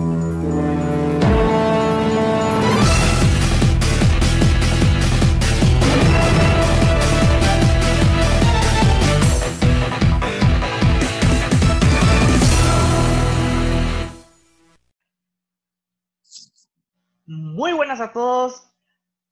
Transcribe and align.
buenas 17.73 18.01
a 18.01 18.13
todos. 18.13 18.69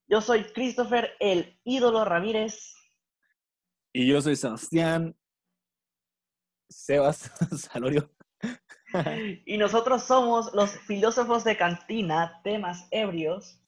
Yo 0.07 0.21
soy 0.21 0.45
Christopher, 0.45 1.11
el 1.19 1.59
ídolo 1.65 2.05
Ramírez. 2.05 2.77
Y 3.93 4.07
yo 4.07 4.23
soy 4.23 4.37
Sebastián 4.37 5.17
Sebas 6.69 7.33
Salorio. 7.59 8.09
Y 9.47 9.59
nosotros 9.59 10.05
somos 10.05 10.53
los 10.55 10.71
filósofos 10.81 11.45
de 11.45 11.57
cantina, 11.57 12.41
temas 12.43 12.87
ebrios. 12.91 13.61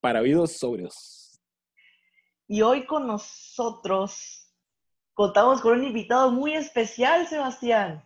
Para 0.00 0.20
vidos 0.20 0.52
sobrios. 0.52 1.40
Y 2.48 2.62
hoy 2.62 2.86
con 2.86 3.06
nosotros 3.06 4.52
contamos 5.14 5.60
con 5.60 5.78
un 5.78 5.84
invitado 5.84 6.30
muy 6.30 6.54
especial, 6.54 7.26
Sebastián. 7.26 8.04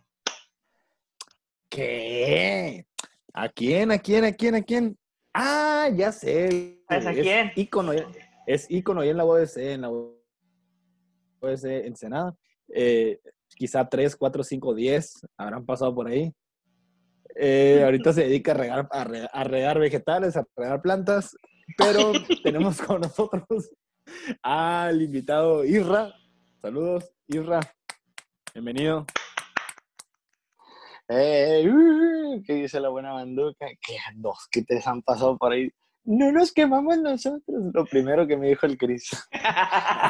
¿Qué? 1.69 2.85
¿A 3.33 3.47
quién? 3.49 3.91
¿A 3.91 3.99
quién? 3.99 4.25
¿A 4.25 4.31
quién? 4.31 4.55
¿A 4.55 4.61
quién? 4.61 4.97
Ah, 5.33 5.89
ya 5.93 6.11
sé. 6.11 6.81
¿Sabes 6.87 7.05
a 7.05 7.13
quién? 7.13 7.51
Ícono, 7.55 7.93
es 8.45 8.69
ícono 8.69 9.01
ahí 9.01 9.09
en 9.09 9.17
la 9.17 9.25
UDC, 9.25 9.57
en 9.57 9.81
la 9.81 9.89
UDC 9.89 11.85
Ensenada. 11.85 12.35
Eh, 12.67 13.19
quizá 13.55 13.87
3, 13.87 14.15
4, 14.15 14.43
5, 14.43 14.73
10 14.75 15.27
habrán 15.37 15.65
pasado 15.65 15.93
por 15.93 16.07
ahí. 16.07 16.33
Eh, 17.35 17.81
ahorita 17.83 18.11
se 18.13 18.23
dedica 18.23 18.51
a 18.51 18.55
regar, 18.55 18.87
a, 18.91 19.03
re- 19.03 19.29
a 19.31 19.43
regar 19.43 19.79
vegetales, 19.79 20.35
a 20.35 20.45
regar 20.55 20.81
plantas, 20.81 21.35
pero 21.77 22.11
tenemos 22.43 22.81
con 22.81 23.01
nosotros 23.01 23.69
al 24.41 25.01
invitado 25.01 25.63
Irra. 25.63 26.13
Saludos, 26.61 27.11
Irra. 27.27 27.59
Bienvenido. 28.53 29.05
Eh, 31.07 31.67
uh, 31.69 32.41
¿Qué 32.45 32.53
dice 32.53 32.79
la 32.79 32.89
buena 32.89 33.13
banduca? 33.13 33.65
Que 33.81 33.97
dos 34.15 34.47
que 34.51 34.63
te 34.63 34.81
han 34.85 35.01
pasado 35.01 35.37
por 35.37 35.51
ahí. 35.51 35.69
No 36.03 36.31
nos 36.31 36.51
quemamos 36.51 36.97
nosotros. 36.99 37.41
Lo 37.47 37.85
primero 37.85 38.25
que 38.25 38.37
me 38.37 38.49
dijo 38.49 38.65
el 38.65 38.77
Cris. 38.77 39.09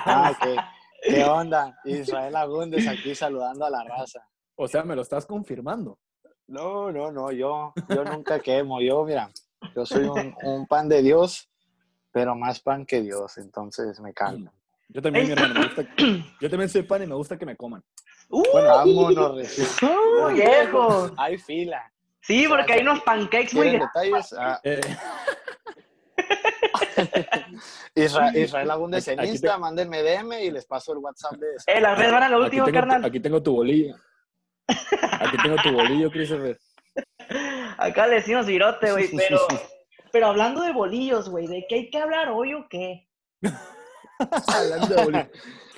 Ah, 0.04 0.36
¿qué, 0.42 0.56
¿Qué 1.02 1.24
onda? 1.26 1.78
Israel 1.86 2.36
Agúndez 2.36 2.88
aquí 2.88 3.16
saludando 3.16 3.66
a 3.66 3.70
la 3.70 3.84
raza. 3.84 4.26
O 4.56 4.68
sea, 4.68 4.84
me 4.84 4.96
lo 4.96 5.02
estás 5.02 5.26
confirmando. 5.26 5.98
No, 6.48 6.92
no, 6.92 7.12
no, 7.12 7.32
yo, 7.32 7.74
yo 7.90 8.04
nunca 8.04 8.40
quemo. 8.40 8.82
Yo, 8.82 9.04
mira, 9.06 9.30
yo 9.76 9.86
soy 9.86 10.04
un, 10.04 10.36
un 10.44 10.68
pan 10.68 10.90
de 10.90 11.02
Dios, 11.02 11.50
pero 12.12 12.36
más 12.36 12.60
pan 12.60 12.86
que 12.86 13.02
Dios, 13.02 13.38
entonces 13.38 14.00
me 14.02 14.14
calmo. 14.14 14.52
Yo 14.90 15.02
también, 15.02 15.26
mi 15.28 15.32
hermano, 15.32 15.54
me 15.54 15.66
gusta. 15.68 15.86
Yo 16.42 16.50
también 16.50 16.70
soy 16.70 16.82
pan 16.84 17.02
y 17.04 17.08
me 17.08 17.16
gusta 17.16 17.38
que 17.38 17.46
me 17.46 17.56
coman. 17.56 17.82
¡Uh! 18.30 18.44
Vámonos, 18.54 19.36
recién. 19.38 19.68
viejo! 20.34 21.10
Hay 21.18 21.38
fila. 21.38 21.92
Sí, 22.22 22.46
porque 22.50 22.74
hay 22.74 22.82
unos 22.82 23.02
pancakes 23.02 23.54
muy 23.54 23.70
¿Quieren 23.70 23.90
grandes. 23.94 24.30
detalles? 24.30 24.34
Ah, 24.38 24.60
Eh, 24.64 24.82
Isra- 27.96 28.36
Israel 28.38 28.72
Agúndez 28.72 29.08
en 29.08 29.18
te- 29.40 29.58
mándenme 29.60 30.02
DM 30.04 30.44
y 30.44 30.52
les 30.52 30.66
paso 30.66 30.94
el 30.94 31.00
WhatsApp 31.00 31.34
de 31.34 31.48
Eh, 31.68 31.82
las 31.82 31.98
redes 31.98 32.12
van 32.12 32.24
a 32.24 32.30
lo 32.30 32.40
último, 32.40 32.66
tengo, 32.66 32.76
carnal. 32.80 33.06
aquí 33.06 33.20
tengo 33.20 33.42
tu 33.42 33.54
bolillo. 33.54 33.96
Aquí 34.68 35.38
tengo 35.44 35.56
tu 35.64 35.72
bolillo, 35.74 36.10
Christopher. 36.12 36.58
Acá 37.78 38.08
le 38.08 38.16
decimos 38.16 38.46
virote, 38.46 38.92
güey, 38.92 39.10
pero, 39.18 39.40
pero 40.12 40.28
hablando 40.28 40.62
de 40.62 40.72
bolillos, 40.74 41.30
güey, 41.30 41.48
¿de 41.48 41.66
qué 41.68 41.76
hay 41.76 41.90
que 41.90 41.98
hablar 41.98 42.30
hoy 42.30 42.54
o 42.54 42.68
qué? 42.70 43.08
Hablando 44.48 44.88
de 44.96 45.04
bolillo. 45.04 45.30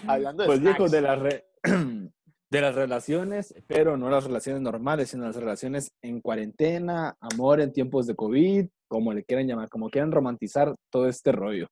Hablando 0.07 0.43
de 0.43 0.47
Pues 0.47 0.59
viejo, 0.59 0.87
snacks. 0.87 0.91
de 0.91 1.01
las, 1.01 1.19
re- 1.19 1.45
de 2.51 2.61
las 2.61 2.75
relaciones, 2.75 3.55
pero 3.67 3.95
no 3.97 4.09
las 4.09 4.25
relaciones 4.25 4.61
normales, 4.61 5.09
sino 5.11 5.25
las 5.25 5.35
relaciones 5.35 5.93
en 6.01 6.19
cuarentena, 6.21 7.15
amor 7.21 7.61
en 7.61 7.71
tiempos 7.71 8.05
de 8.05 8.15
COVID, 8.15 8.67
como 8.93 9.11
le 9.11 9.23
quieran 9.23 9.47
llamar, 9.47 9.69
como 9.69 9.89
quieran 9.89 10.11
romantizar 10.11 10.75
todo 10.91 11.07
este 11.07 11.31
rollo. 11.31 11.67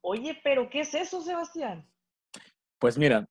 Oye, 0.00 0.36
pero 0.42 0.68
¿qué 0.68 0.80
es 0.80 0.92
eso, 0.92 1.22
Sebastián? 1.22 1.88
Pues 2.80 2.98
mira, 2.98 3.28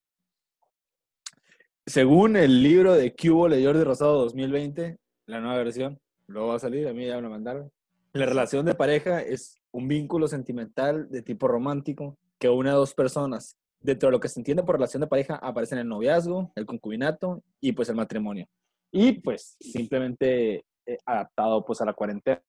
según 1.85 2.37
el 2.37 2.63
libro 2.63 2.93
de 2.93 3.13
Cubo 3.13 3.49
de 3.49 3.65
Jordi 3.65 3.83
Rosado 3.83 4.23
2020, 4.23 4.95
la 5.25 5.41
nueva 5.41 5.57
versión, 5.57 5.99
luego 6.27 6.47
va 6.47 6.55
a 6.55 6.59
salir, 6.59 6.87
a 6.87 6.93
mí 6.93 7.05
ya 7.05 7.17
me 7.17 7.23
lo 7.23 7.29
mandaron. 7.29 7.69
La 8.13 8.25
relación 8.25 8.65
de 8.65 8.75
pareja 8.75 9.19
es 9.19 9.61
un 9.73 9.89
vínculo 9.89 10.29
sentimental 10.29 11.09
de 11.09 11.21
tipo 11.21 11.49
romántico 11.49 12.17
que 12.39 12.47
une 12.47 12.69
a 12.69 12.75
dos 12.75 12.93
personas. 12.93 13.57
Dentro 13.81 14.07
de 14.07 14.11
lo 14.13 14.21
que 14.21 14.29
se 14.29 14.39
entiende 14.39 14.63
por 14.63 14.75
relación 14.75 15.01
de 15.01 15.07
pareja 15.07 15.35
aparecen 15.35 15.79
el 15.79 15.89
noviazgo, 15.89 16.53
el 16.55 16.65
concubinato 16.65 17.43
y 17.59 17.73
pues 17.73 17.89
el 17.89 17.97
matrimonio. 17.97 18.47
Y 18.89 19.19
pues 19.19 19.57
simplemente 19.59 20.63
eh, 20.85 20.97
adaptado 21.05 21.65
pues 21.65 21.81
a 21.81 21.85
la 21.85 21.91
cuarentena, 21.91 22.41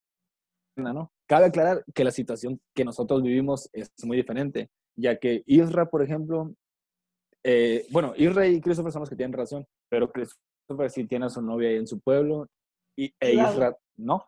¿no? 0.79 1.13
Cabe 1.27 1.47
aclarar 1.47 1.85
que 1.95 2.05
la 2.05 2.11
situación 2.11 2.61
que 2.75 2.85
nosotros 2.85 3.23
vivimos 3.23 3.69
es 3.73 3.91
muy 4.05 4.17
diferente, 4.17 4.71
ya 4.97 5.19
que 5.19 5.43
Isra, 5.47 5.87
por 5.91 6.03
ejemplo, 6.03 6.55
eh, 7.45 7.87
bueno, 7.91 8.15
Isra 8.17 8.47
y 8.47 8.61
Christopher 8.61 8.93
son 8.93 9.01
los 9.01 9.11
que 9.11 9.17
tienen 9.17 9.33
relación, 9.33 9.67
pero 9.89 10.11
Christopher 10.11 10.91
sí 10.91 11.07
tiene 11.07 11.27
a 11.27 11.31
su 11.31 11.43
novia 11.43 11.69
ahí 11.71 11.77
en 11.77 11.87
su 11.87 12.01
pueblo 12.01 12.49
y 12.97 13.13
e. 13.21 13.35
Isra 13.35 13.77
no. 13.97 14.25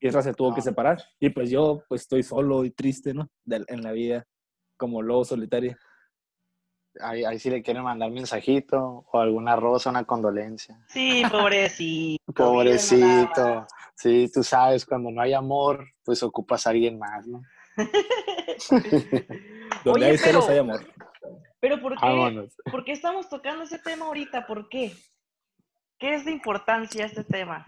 Isra 0.00 0.22
se 0.22 0.34
tuvo 0.34 0.54
que 0.54 0.60
Ah. 0.60 0.64
separar 0.64 1.02
y 1.18 1.30
pues 1.30 1.50
yo 1.50 1.82
pues 1.88 2.02
estoy 2.02 2.22
solo 2.22 2.64
y 2.64 2.70
triste, 2.70 3.14
¿no? 3.14 3.28
De- 3.44 3.64
en 3.68 3.82
la 3.82 3.92
vida 3.92 4.24
como 4.78 5.02
lobo 5.02 5.24
solitario. 5.24 5.76
Ahí, 7.00 7.24
ahí 7.24 7.38
sí 7.38 7.50
le 7.50 7.62
quieren 7.62 7.82
mandar 7.82 8.10
mensajito 8.10 9.04
o 9.10 9.18
alguna 9.18 9.56
rosa, 9.56 9.90
una 9.90 10.04
condolencia. 10.04 10.78
Sí, 10.88 11.22
pobrecito. 11.30 12.32
Pobrecito. 12.32 13.66
Sí, 13.96 14.30
tú 14.32 14.42
sabes, 14.44 14.86
cuando 14.86 15.10
no 15.10 15.20
hay 15.20 15.32
amor, 15.32 15.84
pues 16.04 16.22
ocupas 16.22 16.66
a 16.66 16.70
alguien 16.70 16.98
más, 16.98 17.26
¿no? 17.26 17.42
Donde 19.84 20.00
Oye, 20.00 20.06
hay 20.06 20.18
celos 20.18 20.44
pero- 20.46 20.52
hay 20.52 20.58
amor. 20.58 20.86
Pero 21.60 21.80
¿por 21.80 21.94
qué, 21.94 22.00
Vámonos. 22.06 22.54
¿por 22.70 22.84
qué 22.84 22.92
estamos 22.92 23.28
tocando 23.28 23.64
ese 23.64 23.78
tema 23.78 24.06
ahorita? 24.06 24.46
¿Por 24.46 24.68
qué? 24.68 24.92
¿Qué 25.98 26.14
es 26.14 26.24
de 26.26 26.32
importancia 26.32 27.06
este 27.06 27.24
tema? 27.24 27.64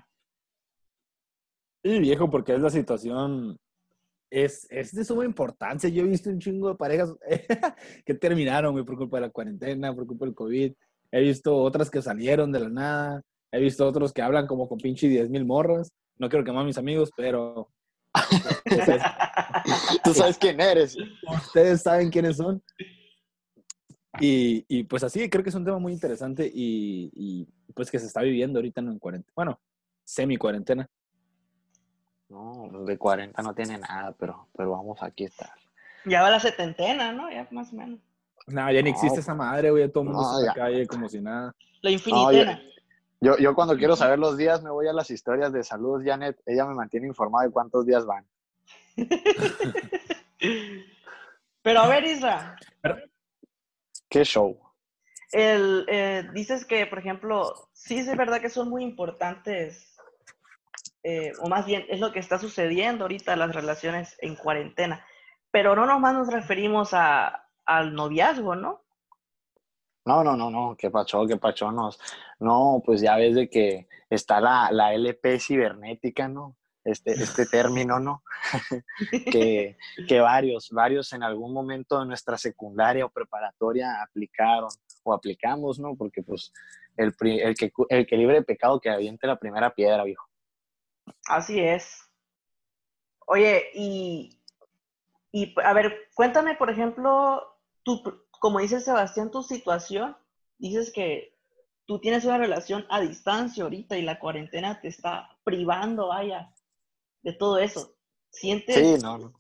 Y 1.82 1.98
viejo, 2.00 2.28
porque 2.28 2.54
es 2.54 2.60
la 2.60 2.68
situación, 2.68 3.56
es, 4.30 4.66
es 4.70 4.94
de 4.94 5.04
suma 5.04 5.24
importancia. 5.24 5.88
Yo 5.88 6.02
he 6.02 6.08
visto 6.08 6.30
un 6.30 6.38
chingo 6.38 6.68
de 6.68 6.74
parejas 6.74 7.14
que 8.04 8.14
terminaron, 8.14 8.72
güey, 8.72 8.84
por 8.84 8.96
culpa 8.96 9.18
de 9.18 9.22
la 9.22 9.30
cuarentena, 9.30 9.94
por 9.94 10.06
culpa 10.06 10.24
del 10.24 10.34
COVID. 10.34 10.72
He 11.12 11.20
visto 11.20 11.56
otras 11.56 11.90
que 11.90 12.02
salieron 12.02 12.52
de 12.52 12.60
la 12.60 12.68
nada. 12.68 13.22
He 13.52 13.60
visto 13.60 13.86
otros 13.86 14.12
que 14.12 14.22
hablan 14.22 14.46
como 14.46 14.68
con 14.68 14.78
pinche 14.78 15.08
10 15.08 15.30
mil 15.30 15.44
morras. 15.44 15.92
No 16.18 16.28
quiero 16.28 16.44
quemar 16.44 16.62
a 16.62 16.66
mis 16.66 16.78
amigos, 16.78 17.10
pero 17.16 17.70
ustedes, 18.66 19.02
Tú 20.04 20.14
sabes 20.14 20.38
quién 20.38 20.60
eres. 20.60 20.96
ustedes 21.46 21.82
saben 21.82 22.10
quiénes 22.10 22.36
son. 22.36 22.62
Y, 24.18 24.64
y, 24.68 24.84
pues 24.84 25.02
así, 25.04 25.28
creo 25.28 25.44
que 25.44 25.50
es 25.50 25.54
un 25.54 25.64
tema 25.64 25.78
muy 25.78 25.92
interesante 25.92 26.50
y, 26.52 27.10
y, 27.14 27.46
pues 27.74 27.90
que 27.90 27.98
se 27.98 28.06
está 28.06 28.22
viviendo 28.22 28.58
ahorita 28.58 28.80
en 28.80 28.98
cuarentena. 28.98 29.32
Bueno, 29.36 29.60
semi 30.04 30.38
cuarentena. 30.38 30.88
No, 32.28 32.68
de 32.84 32.98
40 32.98 33.40
no 33.42 33.54
tiene 33.54 33.78
nada, 33.78 34.14
pero, 34.18 34.48
pero 34.56 34.72
vamos, 34.72 35.02
aquí 35.02 35.24
está. 35.24 35.54
Ya 36.04 36.22
va 36.22 36.30
la 36.30 36.40
setentena, 36.40 37.12
¿no? 37.12 37.30
Ya 37.30 37.46
más 37.50 37.72
o 37.72 37.76
menos. 37.76 38.00
No, 38.46 38.70
ya 38.70 38.82
ni 38.82 38.90
existe 38.90 39.20
esa 39.20 39.34
madre, 39.34 39.70
güey. 39.70 39.88
Todo 39.90 40.04
el 40.04 40.10
mundo 40.10 40.22
no, 40.22 40.40
en 40.40 40.46
la 40.46 40.54
calle 40.54 40.86
como 40.86 41.08
si 41.08 41.20
nada. 41.20 41.54
La 41.82 41.90
infinitena. 41.90 42.60
Yo, 43.20 43.36
yo 43.38 43.54
cuando 43.54 43.76
quiero 43.76 43.96
saber 43.96 44.18
los 44.18 44.36
días 44.36 44.62
me 44.62 44.70
voy 44.70 44.86
a 44.88 44.92
las 44.92 45.10
historias 45.10 45.52
de 45.52 45.64
salud, 45.64 46.02
Janet. 46.04 46.40
Ella 46.46 46.64
me 46.66 46.74
mantiene 46.74 47.06
informado 47.06 47.46
de 47.46 47.52
cuántos 47.52 47.86
días 47.86 48.04
van. 48.04 48.26
Pero 51.62 51.80
a 51.80 51.88
ver, 51.88 52.04
Isra, 52.04 52.56
¿Qué 54.08 54.24
show? 54.24 54.56
el, 55.32 55.84
eh, 55.88 56.28
dices 56.32 56.64
que, 56.64 56.86
por 56.86 56.98
ejemplo, 56.98 57.68
sí 57.72 57.98
es 57.98 58.16
verdad 58.16 58.40
que 58.40 58.50
son 58.50 58.68
muy 58.68 58.82
importantes, 58.82 59.95
eh, 61.08 61.32
o 61.40 61.48
más 61.48 61.64
bien 61.66 61.86
es 61.88 62.00
lo 62.00 62.10
que 62.10 62.18
está 62.18 62.36
sucediendo 62.36 63.04
ahorita 63.04 63.36
las 63.36 63.54
relaciones 63.54 64.16
en 64.18 64.34
cuarentena, 64.34 65.06
pero 65.52 65.76
no 65.76 65.86
nomás 65.86 66.14
nos 66.14 66.32
referimos 66.32 66.94
a, 66.94 67.46
al 67.64 67.94
noviazgo, 67.94 68.56
¿no? 68.56 68.82
No, 70.04 70.24
no, 70.24 70.36
no, 70.36 70.50
no, 70.50 70.74
qué 70.76 70.90
pacho, 70.90 71.24
qué 71.28 71.36
pacho, 71.36 71.70
no. 71.70 71.90
No, 72.40 72.82
pues 72.84 73.00
ya 73.02 73.14
ves 73.14 73.36
de 73.36 73.48
que 73.48 73.86
está 74.10 74.40
la, 74.40 74.72
la 74.72 74.94
LP 74.94 75.38
cibernética, 75.38 76.26
¿no? 76.26 76.56
Este, 76.82 77.12
este 77.12 77.46
término, 77.52 78.00
¿no? 78.00 78.24
que, 79.30 79.76
que 80.08 80.18
varios, 80.18 80.70
varios 80.70 81.12
en 81.12 81.22
algún 81.22 81.52
momento 81.52 82.00
de 82.00 82.06
nuestra 82.06 82.36
secundaria 82.36 83.06
o 83.06 83.10
preparatoria 83.10 84.02
aplicaron 84.02 84.70
o 85.04 85.14
aplicamos, 85.14 85.78
¿no? 85.78 85.94
Porque 85.94 86.24
pues 86.24 86.52
el, 86.96 87.14
el, 87.20 87.54
que, 87.54 87.70
el 87.90 88.06
que 88.08 88.16
libre 88.16 88.34
de 88.34 88.42
pecado 88.42 88.80
que 88.80 88.90
aviente 88.90 89.28
la 89.28 89.38
primera 89.38 89.72
piedra, 89.72 90.02
viejo. 90.02 90.25
Así 91.26 91.60
es. 91.60 92.02
Oye, 93.26 93.70
y, 93.74 94.40
y 95.32 95.54
a 95.62 95.72
ver, 95.72 96.10
cuéntame, 96.14 96.54
por 96.54 96.70
ejemplo, 96.70 97.42
tú, 97.82 98.02
como 98.38 98.60
dice 98.60 98.80
Sebastián, 98.80 99.30
tu 99.30 99.42
situación, 99.42 100.16
dices 100.58 100.92
que 100.92 101.36
tú 101.86 101.98
tienes 102.00 102.24
una 102.24 102.38
relación 102.38 102.86
a 102.88 103.00
distancia 103.00 103.64
ahorita 103.64 103.98
y 103.98 104.02
la 104.02 104.18
cuarentena 104.18 104.80
te 104.80 104.88
está 104.88 105.36
privando, 105.44 106.08
vaya, 106.08 106.52
de 107.22 107.32
todo 107.32 107.58
eso. 107.58 107.94
¿Sientes? 108.30 108.76
Sí, 108.76 109.02
no, 109.02 109.18
no. 109.18 109.32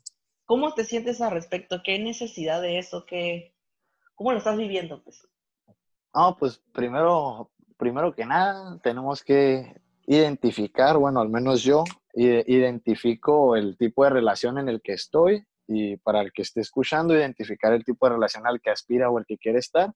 ¿Cómo 0.44 0.72
te 0.74 0.84
sientes 0.84 1.20
al 1.20 1.32
respecto? 1.32 1.82
¿Qué 1.84 1.98
necesidad 1.98 2.62
de 2.62 2.78
eso? 2.78 3.04
¿Qué, 3.04 3.54
¿Cómo 4.14 4.32
lo 4.32 4.38
estás 4.38 4.56
viviendo? 4.56 5.02
Pues? 5.02 5.28
No, 6.14 6.36
pues 6.36 6.58
primero, 6.72 7.50
primero 7.76 8.14
que 8.14 8.24
nada, 8.24 8.78
tenemos 8.82 9.22
que 9.22 9.80
identificar, 10.06 10.96
bueno, 10.96 11.20
al 11.20 11.28
menos 11.28 11.62
yo 11.62 11.84
identifico 12.14 13.56
el 13.56 13.76
tipo 13.76 14.04
de 14.04 14.10
relación 14.10 14.58
en 14.58 14.68
el 14.68 14.80
que 14.80 14.94
estoy 14.94 15.44
y 15.68 15.96
para 15.98 16.22
el 16.22 16.32
que 16.32 16.42
esté 16.42 16.60
escuchando, 16.60 17.14
identificar 17.14 17.72
el 17.72 17.84
tipo 17.84 18.06
de 18.06 18.14
relación 18.14 18.46
al 18.46 18.60
que 18.60 18.70
aspira 18.70 19.10
o 19.10 19.18
el 19.18 19.26
que 19.26 19.36
quiere 19.36 19.58
estar. 19.58 19.92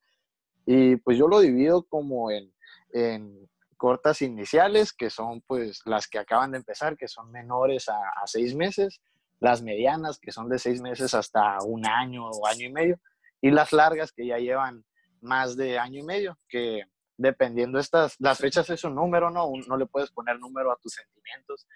Y 0.67 0.97
pues 0.97 1.17
yo 1.17 1.29
lo 1.29 1.41
divido 1.41 1.85
como 1.85 2.31
en, 2.31 2.53
en 2.93 3.49
cortas 3.77 4.21
iniciales, 4.21 4.93
que 4.93 5.09
son 5.09 5.41
pues 5.47 5.81
las 5.87 6.09
que 6.09 6.19
acaban 6.19 6.51
de 6.51 6.59
empezar, 6.59 6.97
que 6.97 7.09
son 7.09 7.31
menores 7.31 7.89
a, 7.89 7.97
a, 8.23 8.27
seis 8.27 8.55
meses, 8.55 9.01
las 9.39 9.63
medianas, 9.63 10.19
que 10.19 10.33
son 10.33 10.49
de 10.51 10.59
seis 10.59 10.83
meses 10.83 11.15
hasta 11.15 11.57
un 11.65 11.87
año 11.87 12.29
o 12.29 12.47
año 12.47 12.67
y 12.67 12.73
medio, 12.73 13.01
y 13.41 13.51
las 13.51 13.73
largas, 13.73 14.13
que 14.13 14.27
ya 14.27 14.37
llevan 14.37 14.85
más 15.23 15.57
de 15.57 15.79
año 15.79 16.01
y 16.01 16.03
medio, 16.03 16.37
que 16.49 16.83
dependiendo 17.21 17.79
estas, 17.79 18.17
las 18.19 18.39
fechas 18.39 18.69
es 18.71 18.83
un 18.85 18.95
número, 18.95 19.31
¿no? 19.31 19.51
No 19.69 19.77
le 19.77 19.87
puedes 19.87 20.11
poner 20.11 20.39
número 20.41 20.73
a 20.73 20.77
tus 20.77 20.93
sentimientos, 20.95 21.67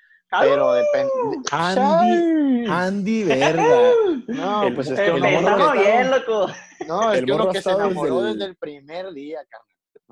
pero 0.41 0.73
depende. 0.73 1.13
Andy, 1.53 2.67
Andy, 2.67 3.25
verga. 3.25 3.91
No, 4.29 4.63
El- 4.65 4.75
pues 4.75 4.89
es 4.91 4.99
que 4.99 5.07
el 5.07 5.21
morro 5.43 5.73
bien, 5.73 6.11
loco. 6.11 6.47
No, 6.89 7.13
es 7.13 7.19
El 7.19 7.27
que 7.27 7.33
uno 7.33 7.53
se 7.53 7.71
enamoró 7.71 8.17
desde 8.23 8.31
el- 8.31 8.39
desde 8.39 8.51
el 8.51 8.57
primer 8.57 9.13
día, 9.13 9.39
carnal. 9.49 9.69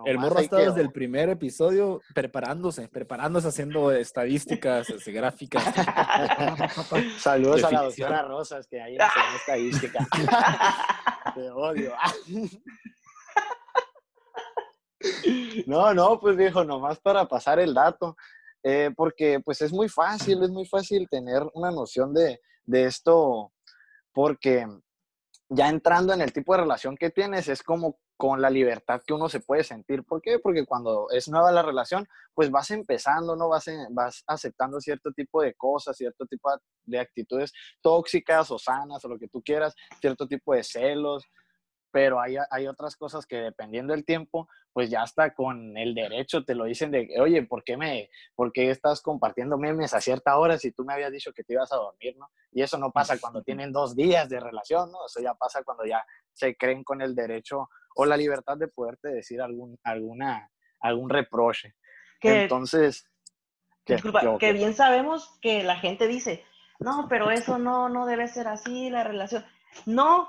El 0.06 0.18
morro 0.18 0.38
ha 0.38 0.42
estado 0.42 0.64
desde 0.64 0.80
el 0.80 0.90
primer 0.90 1.28
episodio 1.28 2.00
preparándose, 2.14 2.88
preparándose, 2.88 3.48
haciendo 3.48 3.92
estadísticas, 3.92 4.88
este, 4.88 5.12
gráficas. 5.12 5.62
Saludos 7.18 7.62
a 7.64 7.70
la 7.70 7.82
doctora 7.82 8.22
Rosas, 8.22 8.66
que 8.66 8.80
ahí 8.80 8.94
enseñó 8.96 9.36
estadística. 9.36 10.06
Te 11.34 11.50
odio. 11.50 11.92
No, 15.66 15.92
no, 15.94 16.18
pues 16.20 16.36
viejo, 16.36 16.64
nomás 16.64 16.98
para 17.00 17.26
pasar 17.26 17.58
el 17.60 17.74
dato, 17.74 18.16
eh, 18.62 18.90
porque 18.96 19.40
pues 19.40 19.60
es 19.62 19.72
muy 19.72 19.88
fácil, 19.88 20.42
es 20.42 20.50
muy 20.50 20.66
fácil 20.66 21.08
tener 21.10 21.42
una 21.54 21.70
noción 21.70 22.12
de, 22.14 22.40
de 22.64 22.84
esto, 22.84 23.52
porque 24.12 24.66
ya 25.48 25.68
entrando 25.68 26.12
en 26.14 26.20
el 26.20 26.32
tipo 26.32 26.54
de 26.54 26.62
relación 26.62 26.96
que 26.96 27.10
tienes, 27.10 27.48
es 27.48 27.62
como 27.62 27.98
con 28.16 28.40
la 28.40 28.50
libertad 28.50 29.02
que 29.04 29.12
uno 29.14 29.28
se 29.28 29.40
puede 29.40 29.64
sentir. 29.64 30.04
¿Por 30.04 30.22
qué? 30.22 30.38
Porque 30.38 30.64
cuando 30.64 31.08
es 31.10 31.28
nueva 31.28 31.50
la 31.50 31.62
relación, 31.62 32.06
pues 32.34 32.50
vas 32.50 32.70
empezando, 32.70 33.34
¿no? 33.34 33.48
Vas, 33.48 33.66
en- 33.68 33.92
vas 33.94 34.22
aceptando 34.28 34.80
cierto 34.80 35.10
tipo 35.12 35.42
de 35.42 35.54
cosas, 35.54 35.96
cierto 35.96 36.24
tipo 36.26 36.48
de 36.84 37.00
actitudes 37.00 37.52
tóxicas 37.82 38.50
o 38.52 38.58
sanas 38.58 39.04
o 39.04 39.08
lo 39.08 39.18
que 39.18 39.26
tú 39.28 39.42
quieras, 39.42 39.74
cierto 40.00 40.26
tipo 40.28 40.54
de 40.54 40.62
celos, 40.62 41.24
pero 41.92 42.20
hay, 42.20 42.36
hay 42.50 42.66
otras 42.66 42.96
cosas 42.96 43.26
que 43.26 43.36
dependiendo 43.36 43.92
del 43.92 44.04
tiempo, 44.04 44.48
pues 44.72 44.90
ya 44.90 45.02
hasta 45.02 45.34
con 45.34 45.76
el 45.76 45.94
derecho 45.94 46.44
te 46.44 46.54
lo 46.54 46.64
dicen 46.64 46.90
de, 46.90 47.06
que, 47.06 47.20
oye, 47.20 47.42
¿por 47.42 47.62
qué, 47.62 47.76
me, 47.76 48.08
¿por 48.34 48.50
qué 48.52 48.70
estás 48.70 49.02
compartiendo 49.02 49.58
memes 49.58 49.92
a 49.92 50.00
cierta 50.00 50.38
hora 50.38 50.58
si 50.58 50.72
tú 50.72 50.84
me 50.84 50.94
habías 50.94 51.12
dicho 51.12 51.32
que 51.32 51.44
te 51.44 51.52
ibas 51.52 51.70
a 51.72 51.76
dormir, 51.76 52.16
¿no? 52.18 52.30
Y 52.50 52.62
eso 52.62 52.78
no 52.78 52.90
pasa 52.90 53.18
cuando 53.20 53.42
tienen 53.42 53.72
dos 53.72 53.94
días 53.94 54.28
de 54.30 54.40
relación, 54.40 54.90
¿no? 54.90 55.06
Eso 55.06 55.20
ya 55.20 55.34
pasa 55.34 55.62
cuando 55.62 55.84
ya 55.84 56.04
se 56.32 56.56
creen 56.56 56.82
con 56.82 57.02
el 57.02 57.14
derecho 57.14 57.68
o 57.94 58.06
la 58.06 58.16
libertad 58.16 58.56
de 58.56 58.68
poderte 58.68 59.08
decir 59.08 59.42
algún, 59.42 59.78
alguna, 59.84 60.50
algún 60.80 61.10
reproche. 61.10 61.74
Que, 62.18 62.44
Entonces, 62.44 63.06
¿qué? 63.84 63.94
disculpa, 63.94 64.38
que 64.38 64.54
bien 64.54 64.72
sabemos 64.72 65.38
que 65.42 65.62
la 65.62 65.76
gente 65.76 66.06
dice, 66.06 66.42
no, 66.78 67.06
pero 67.10 67.30
eso 67.30 67.58
no, 67.58 67.90
no 67.90 68.06
debe 68.06 68.28
ser 68.28 68.48
así, 68.48 68.88
la 68.88 69.04
relación. 69.04 69.44
No, 69.86 70.28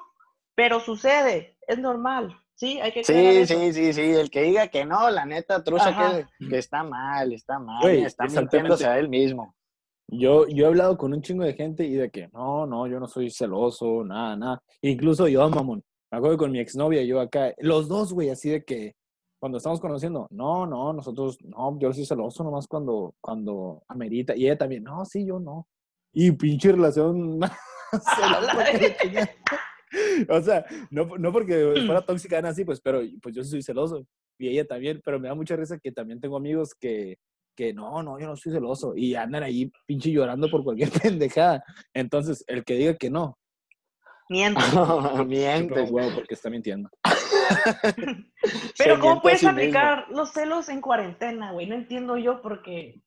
pero 0.55 0.79
sucede, 0.79 1.57
es 1.67 1.79
normal, 1.79 2.37
¿sí? 2.55 2.79
Hay 2.79 2.91
que 2.91 3.03
Sí, 3.03 3.13
eso. 3.13 3.59
sí, 3.59 3.73
sí, 3.73 3.93
sí, 3.93 4.01
el 4.01 4.29
que 4.29 4.43
diga 4.43 4.67
que 4.67 4.85
no, 4.85 5.09
la 5.09 5.25
neta, 5.25 5.63
trucha, 5.63 5.89
Ajá. 5.89 6.27
que, 6.39 6.47
que 6.47 6.57
está 6.57 6.83
mal, 6.83 7.33
está 7.33 7.59
mal, 7.59 7.81
Güey, 7.81 8.03
está 8.03 8.25
mintiéndose 8.25 8.85
a 8.85 8.99
él 8.99 9.09
mismo. 9.09 9.55
Yo, 10.07 10.47
yo 10.47 10.65
he 10.65 10.67
hablado 10.67 10.97
con 10.97 11.13
un 11.13 11.21
chingo 11.21 11.43
de 11.43 11.53
gente 11.53 11.85
y 11.85 11.93
de 11.93 12.11
que 12.11 12.27
no, 12.29 12.65
no, 12.65 12.87
yo 12.87 12.99
no 12.99 13.07
soy 13.07 13.29
celoso, 13.31 14.03
nada, 14.03 14.35
nada. 14.35 14.63
Incluso 14.81 15.27
yo, 15.27 15.49
mamón, 15.49 15.83
me 16.11 16.17
acuerdo 16.17 16.37
con 16.37 16.51
mi 16.51 16.59
exnovia, 16.59 17.03
yo 17.03 17.19
acá, 17.19 17.53
los 17.57 17.87
dos, 17.87 18.13
güey, 18.13 18.29
así 18.29 18.49
de 18.49 18.63
que 18.63 18.95
cuando 19.39 19.57
estamos 19.57 19.81
conociendo, 19.81 20.27
no, 20.29 20.65
no, 20.65 20.93
nosotros, 20.93 21.37
no, 21.43 21.77
yo 21.79 21.91
soy 21.91 22.05
celoso 22.05 22.43
nomás 22.43 22.67
cuando, 22.67 23.13
cuando 23.19 23.83
amerita. 23.87 24.35
Y 24.35 24.45
ella 24.45 24.57
también, 24.57 24.83
no, 24.83 25.03
sí, 25.03 25.25
yo 25.25 25.39
no. 25.39 25.67
Y 26.13 26.31
pinche 26.31 26.71
relación 26.71 27.39
O 30.29 30.41
sea, 30.41 30.65
no, 30.89 31.05
no 31.17 31.31
porque 31.31 31.73
fuera 31.85 32.01
tóxica, 32.05 32.37
nada 32.37 32.51
así, 32.51 32.65
pues, 32.65 32.81
pero 32.81 33.01
pues 33.21 33.35
yo 33.35 33.43
soy 33.43 33.61
celoso. 33.61 34.05
Y 34.39 34.49
ella 34.49 34.65
también, 34.65 35.01
pero 35.05 35.19
me 35.19 35.27
da 35.27 35.35
mucha 35.35 35.55
risa 35.55 35.77
que 35.77 35.91
también 35.91 36.19
tengo 36.19 36.37
amigos 36.37 36.73
que, 36.73 37.17
que 37.55 37.73
no, 37.73 38.01
no, 38.01 38.19
yo 38.19 38.27
no 38.27 38.35
soy 38.35 38.51
celoso. 38.51 38.93
Y 38.95 39.15
andan 39.15 39.43
ahí 39.43 39.71
pinche 39.85 40.11
llorando 40.11 40.49
por 40.49 40.63
cualquier 40.63 40.89
pendejada. 41.01 41.63
Entonces, 41.93 42.43
el 42.47 42.63
que 42.63 42.75
diga 42.75 42.95
que 42.95 43.09
no, 43.09 43.37
Miente. 44.29 44.61
un 45.81 45.93
huevo 45.93 46.15
porque 46.15 46.33
está 46.33 46.49
mintiendo. 46.49 46.89
Pero 48.77 48.95
Se 48.95 48.99
¿cómo 48.99 49.21
miente 49.21 49.21
puedes 49.21 49.43
mismo. 49.43 49.49
aplicar 49.51 50.05
los 50.09 50.31
celos 50.31 50.69
en 50.69 50.81
cuarentena, 50.81 51.51
güey? 51.51 51.67
No 51.67 51.75
entiendo 51.75 52.17
yo 52.17 52.41
porque... 52.41 53.01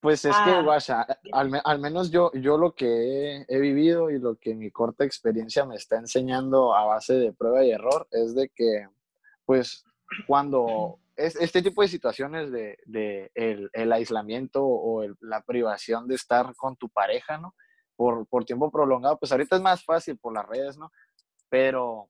Pues 0.00 0.24
es 0.24 0.36
que, 0.40 0.52
guacha, 0.62 1.04
al, 1.32 1.60
al 1.64 1.78
menos 1.80 2.10
yo, 2.12 2.30
yo 2.34 2.56
lo 2.56 2.72
que 2.74 2.86
he, 3.38 3.46
he 3.48 3.58
vivido 3.58 4.10
y 4.10 4.18
lo 4.20 4.36
que 4.36 4.54
mi 4.54 4.70
corta 4.70 5.04
experiencia 5.04 5.64
me 5.66 5.74
está 5.74 5.96
enseñando 5.96 6.72
a 6.74 6.84
base 6.84 7.14
de 7.14 7.32
prueba 7.32 7.64
y 7.64 7.72
error 7.72 8.06
es 8.12 8.34
de 8.36 8.48
que, 8.48 8.86
pues, 9.44 9.84
cuando 10.28 10.98
es, 11.16 11.34
este 11.36 11.62
tipo 11.62 11.82
de 11.82 11.88
situaciones 11.88 12.52
de, 12.52 12.78
de 12.86 13.32
el, 13.34 13.70
el 13.72 13.92
aislamiento 13.92 14.64
o 14.64 15.02
el- 15.02 15.16
la 15.20 15.42
privación 15.42 16.06
de 16.06 16.14
estar 16.14 16.54
con 16.54 16.76
tu 16.76 16.88
pareja, 16.88 17.38
¿no? 17.38 17.54
Por, 17.96 18.24
por 18.28 18.44
tiempo 18.44 18.70
prolongado, 18.70 19.18
pues 19.18 19.32
ahorita 19.32 19.56
es 19.56 19.62
más 19.62 19.84
fácil 19.84 20.16
por 20.16 20.32
las 20.32 20.46
redes, 20.46 20.78
¿no? 20.78 20.92
Pero 21.48 22.08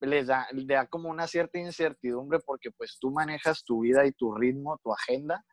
les 0.00 0.28
da, 0.28 0.46
da 0.52 0.86
como 0.86 1.08
una 1.10 1.26
cierta 1.26 1.58
incertidumbre 1.58 2.38
porque 2.38 2.70
pues 2.70 2.98
tú 3.00 3.10
manejas 3.10 3.64
tu 3.64 3.80
vida 3.80 4.06
y 4.06 4.12
tu 4.12 4.32
ritmo, 4.36 4.78
tu 4.84 4.92
agenda 4.92 5.44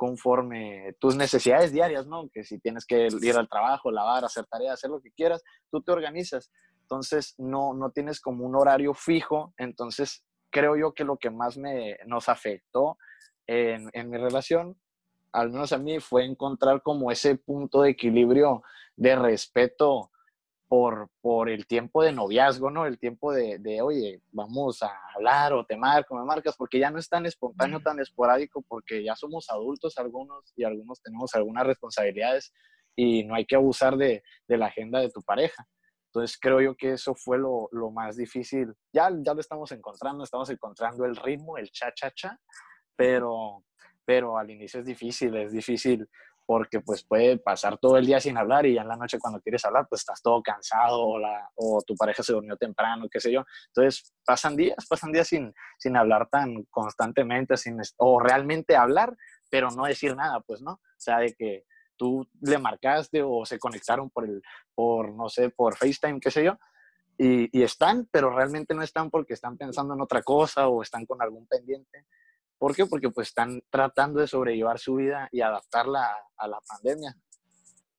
conforme 0.00 0.96
tus 0.98 1.14
necesidades 1.14 1.72
diarias, 1.72 2.06
¿no? 2.06 2.30
Que 2.32 2.42
si 2.42 2.58
tienes 2.58 2.86
que 2.86 3.08
ir 3.20 3.36
al 3.36 3.50
trabajo, 3.50 3.90
lavar, 3.90 4.24
hacer 4.24 4.46
tareas, 4.46 4.72
hacer 4.72 4.88
lo 4.88 5.02
que 5.02 5.12
quieras, 5.12 5.42
tú 5.70 5.82
te 5.82 5.92
organizas. 5.92 6.50
Entonces, 6.80 7.34
no, 7.36 7.74
no 7.74 7.90
tienes 7.90 8.18
como 8.18 8.46
un 8.46 8.56
horario 8.56 8.94
fijo. 8.94 9.52
Entonces, 9.58 10.24
creo 10.48 10.74
yo 10.74 10.94
que 10.94 11.04
lo 11.04 11.18
que 11.18 11.28
más 11.28 11.58
me, 11.58 11.98
nos 12.06 12.30
afectó 12.30 12.96
en, 13.46 13.90
en 13.92 14.08
mi 14.08 14.16
relación, 14.16 14.80
al 15.32 15.50
menos 15.50 15.70
a 15.74 15.76
mí, 15.76 16.00
fue 16.00 16.24
encontrar 16.24 16.80
como 16.80 17.10
ese 17.10 17.36
punto 17.36 17.82
de 17.82 17.90
equilibrio 17.90 18.62
de 18.96 19.16
respeto 19.16 20.10
por, 20.70 21.08
por 21.20 21.50
el 21.50 21.66
tiempo 21.66 22.00
de 22.04 22.12
noviazgo, 22.12 22.70
¿no? 22.70 22.86
El 22.86 22.96
tiempo 22.96 23.32
de, 23.32 23.58
de, 23.58 23.82
oye, 23.82 24.22
vamos 24.30 24.84
a 24.84 24.92
hablar 25.16 25.52
o 25.52 25.66
te 25.66 25.76
marco, 25.76 26.14
me 26.14 26.24
marcas, 26.24 26.54
porque 26.56 26.78
ya 26.78 26.92
no 26.92 27.00
es 27.00 27.08
tan 27.08 27.26
espontáneo, 27.26 27.80
tan 27.80 27.98
esporádico, 27.98 28.62
porque 28.68 29.02
ya 29.02 29.16
somos 29.16 29.50
adultos 29.50 29.98
algunos 29.98 30.52
y 30.54 30.62
algunos 30.62 31.02
tenemos 31.02 31.34
algunas 31.34 31.66
responsabilidades 31.66 32.52
y 32.94 33.24
no 33.24 33.34
hay 33.34 33.46
que 33.46 33.56
abusar 33.56 33.96
de, 33.96 34.22
de 34.46 34.56
la 34.56 34.66
agenda 34.66 35.00
de 35.00 35.10
tu 35.10 35.22
pareja. 35.22 35.66
Entonces 36.06 36.38
creo 36.40 36.60
yo 36.60 36.76
que 36.76 36.92
eso 36.92 37.16
fue 37.16 37.36
lo, 37.36 37.68
lo 37.72 37.90
más 37.90 38.16
difícil. 38.16 38.72
Ya, 38.92 39.10
ya 39.24 39.34
lo 39.34 39.40
estamos 39.40 39.72
encontrando, 39.72 40.22
estamos 40.22 40.50
encontrando 40.50 41.04
el 41.04 41.16
ritmo, 41.16 41.58
el 41.58 41.68
cha-cha-cha, 41.72 42.38
pero, 42.94 43.64
pero 44.04 44.38
al 44.38 44.48
inicio 44.48 44.78
es 44.78 44.86
difícil, 44.86 45.34
es 45.34 45.50
difícil 45.50 46.08
porque 46.50 46.80
pues 46.80 47.04
puede 47.04 47.38
pasar 47.38 47.78
todo 47.78 47.96
el 47.96 48.04
día 48.04 48.18
sin 48.18 48.36
hablar 48.36 48.66
y 48.66 48.74
ya 48.74 48.82
en 48.82 48.88
la 48.88 48.96
noche 48.96 49.20
cuando 49.20 49.40
quieres 49.40 49.64
hablar 49.64 49.86
pues 49.88 50.00
estás 50.00 50.20
todo 50.20 50.42
cansado 50.42 51.00
o, 51.00 51.16
la, 51.16 51.48
o 51.54 51.80
tu 51.86 51.94
pareja 51.94 52.24
se 52.24 52.32
durmió 52.32 52.56
temprano, 52.56 53.06
qué 53.08 53.20
sé 53.20 53.30
yo. 53.30 53.44
Entonces 53.68 54.12
pasan 54.26 54.56
días, 54.56 54.84
pasan 54.88 55.12
días 55.12 55.28
sin, 55.28 55.54
sin 55.78 55.96
hablar 55.96 56.28
tan 56.28 56.64
constantemente, 56.64 57.56
sin, 57.56 57.78
o 57.98 58.18
realmente 58.18 58.74
hablar, 58.74 59.16
pero 59.48 59.70
no 59.70 59.84
decir 59.84 60.16
nada, 60.16 60.40
pues, 60.40 60.60
¿no? 60.60 60.72
O 60.72 60.98
sea, 60.98 61.18
de 61.18 61.34
que 61.34 61.66
tú 61.96 62.28
le 62.40 62.58
marcaste 62.58 63.22
o 63.22 63.44
se 63.46 63.60
conectaron 63.60 64.10
por, 64.10 64.24
el, 64.24 64.42
por 64.74 65.14
no 65.14 65.28
sé, 65.28 65.50
por 65.50 65.76
FaceTime, 65.76 66.18
qué 66.18 66.32
sé 66.32 66.42
yo, 66.42 66.58
y, 67.16 67.56
y 67.56 67.62
están, 67.62 68.08
pero 68.10 68.28
realmente 68.28 68.74
no 68.74 68.82
están 68.82 69.08
porque 69.08 69.34
están 69.34 69.56
pensando 69.56 69.94
en 69.94 70.00
otra 70.00 70.22
cosa 70.22 70.66
o 70.66 70.82
están 70.82 71.06
con 71.06 71.22
algún 71.22 71.46
pendiente. 71.46 72.06
¿Por 72.60 72.76
qué? 72.76 72.84
Porque 72.84 73.08
pues 73.08 73.28
están 73.28 73.62
tratando 73.70 74.20
de 74.20 74.26
sobrellevar 74.26 74.78
su 74.78 74.96
vida 74.96 75.30
y 75.32 75.40
adaptarla 75.40 76.04
a, 76.04 76.16
a 76.36 76.46
la 76.46 76.60
pandemia. 76.60 77.16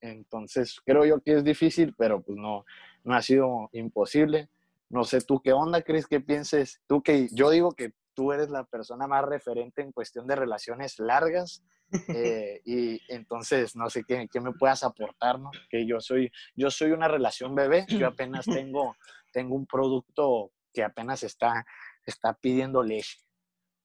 Entonces, 0.01 0.79
creo 0.85 1.03
yo 1.03 1.19
que 1.19 1.33
es 1.33 1.43
difícil, 1.43 1.95
pero 1.97 2.21
pues 2.21 2.37
no, 2.37 2.63
no 3.03 3.15
ha 3.15 3.23
sido 3.23 3.69
imposible. 3.73 4.51
No 4.87 5.03
sé 5.03 5.21
tú 5.21 5.41
qué 5.41 5.51
onda, 5.51 5.81
Cris, 5.81 6.05
qué 6.05 6.21
pienses. 6.21 6.79
Tú 6.87 7.01
que 7.01 7.27
yo 7.31 7.49
digo 7.49 7.71
que 7.71 7.93
tú 8.13 8.33
eres 8.33 8.51
la 8.51 8.63
persona 8.63 9.07
más 9.07 9.25
referente 9.25 9.81
en 9.81 9.91
cuestión 9.91 10.27
de 10.27 10.35
relaciones 10.35 10.99
largas. 10.99 11.63
eh, 12.07 12.61
y 12.63 13.01
entonces, 13.11 13.75
no 13.75 13.89
sé 13.89 14.03
qué, 14.07 14.27
qué 14.31 14.39
me 14.39 14.53
puedas 14.53 14.83
aportar, 14.83 15.39
¿no? 15.39 15.49
Que 15.71 15.87
yo 15.87 15.99
soy, 15.99 16.31
yo 16.55 16.69
soy 16.69 16.91
una 16.91 17.07
relación 17.07 17.55
bebé, 17.55 17.87
yo 17.89 18.05
apenas 18.05 18.45
tengo, 18.45 18.95
tengo 19.33 19.55
un 19.55 19.65
producto 19.65 20.51
que 20.71 20.83
apenas 20.83 21.23
está, 21.23 21.65
está 22.05 22.33
pidiendo 22.33 22.83
leche. 22.83 23.17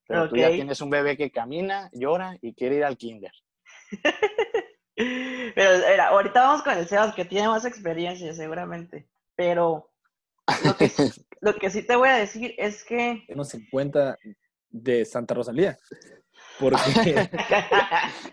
Pero 0.07 0.29
tú 0.29 0.37
ya 0.37 0.51
tienes 0.51 0.81
un 0.81 0.91
bebé 0.91 1.17
que 1.17 1.31
camina, 1.31 1.91
llora 1.93 2.37
y 2.41 2.55
quiere 2.55 2.77
ir 2.77 2.85
al 2.85 2.97
kinder. 2.97 3.33
Pero 4.97 6.03
ahorita 6.05 6.41
vamos 6.43 6.63
con 6.63 6.77
el 6.79 6.87
Sebas, 6.87 7.15
que 7.15 7.25
tiene 7.25 7.49
más 7.49 7.65
experiencia 7.65 8.33
seguramente. 8.33 9.09
Pero 9.35 9.91
lo 10.65 10.77
que, 10.77 10.91
lo 11.41 11.55
que 11.55 11.71
sí 11.71 11.83
te 11.83 11.97
voy 11.97 12.09
a 12.09 12.17
decir 12.17 12.55
es 12.57 12.85
que... 12.85 13.25
Unos 13.29 13.51
50 13.51 14.17
de 14.71 15.05
Santa 15.05 15.35
Rosalía. 15.35 15.77
Porque 16.59 16.79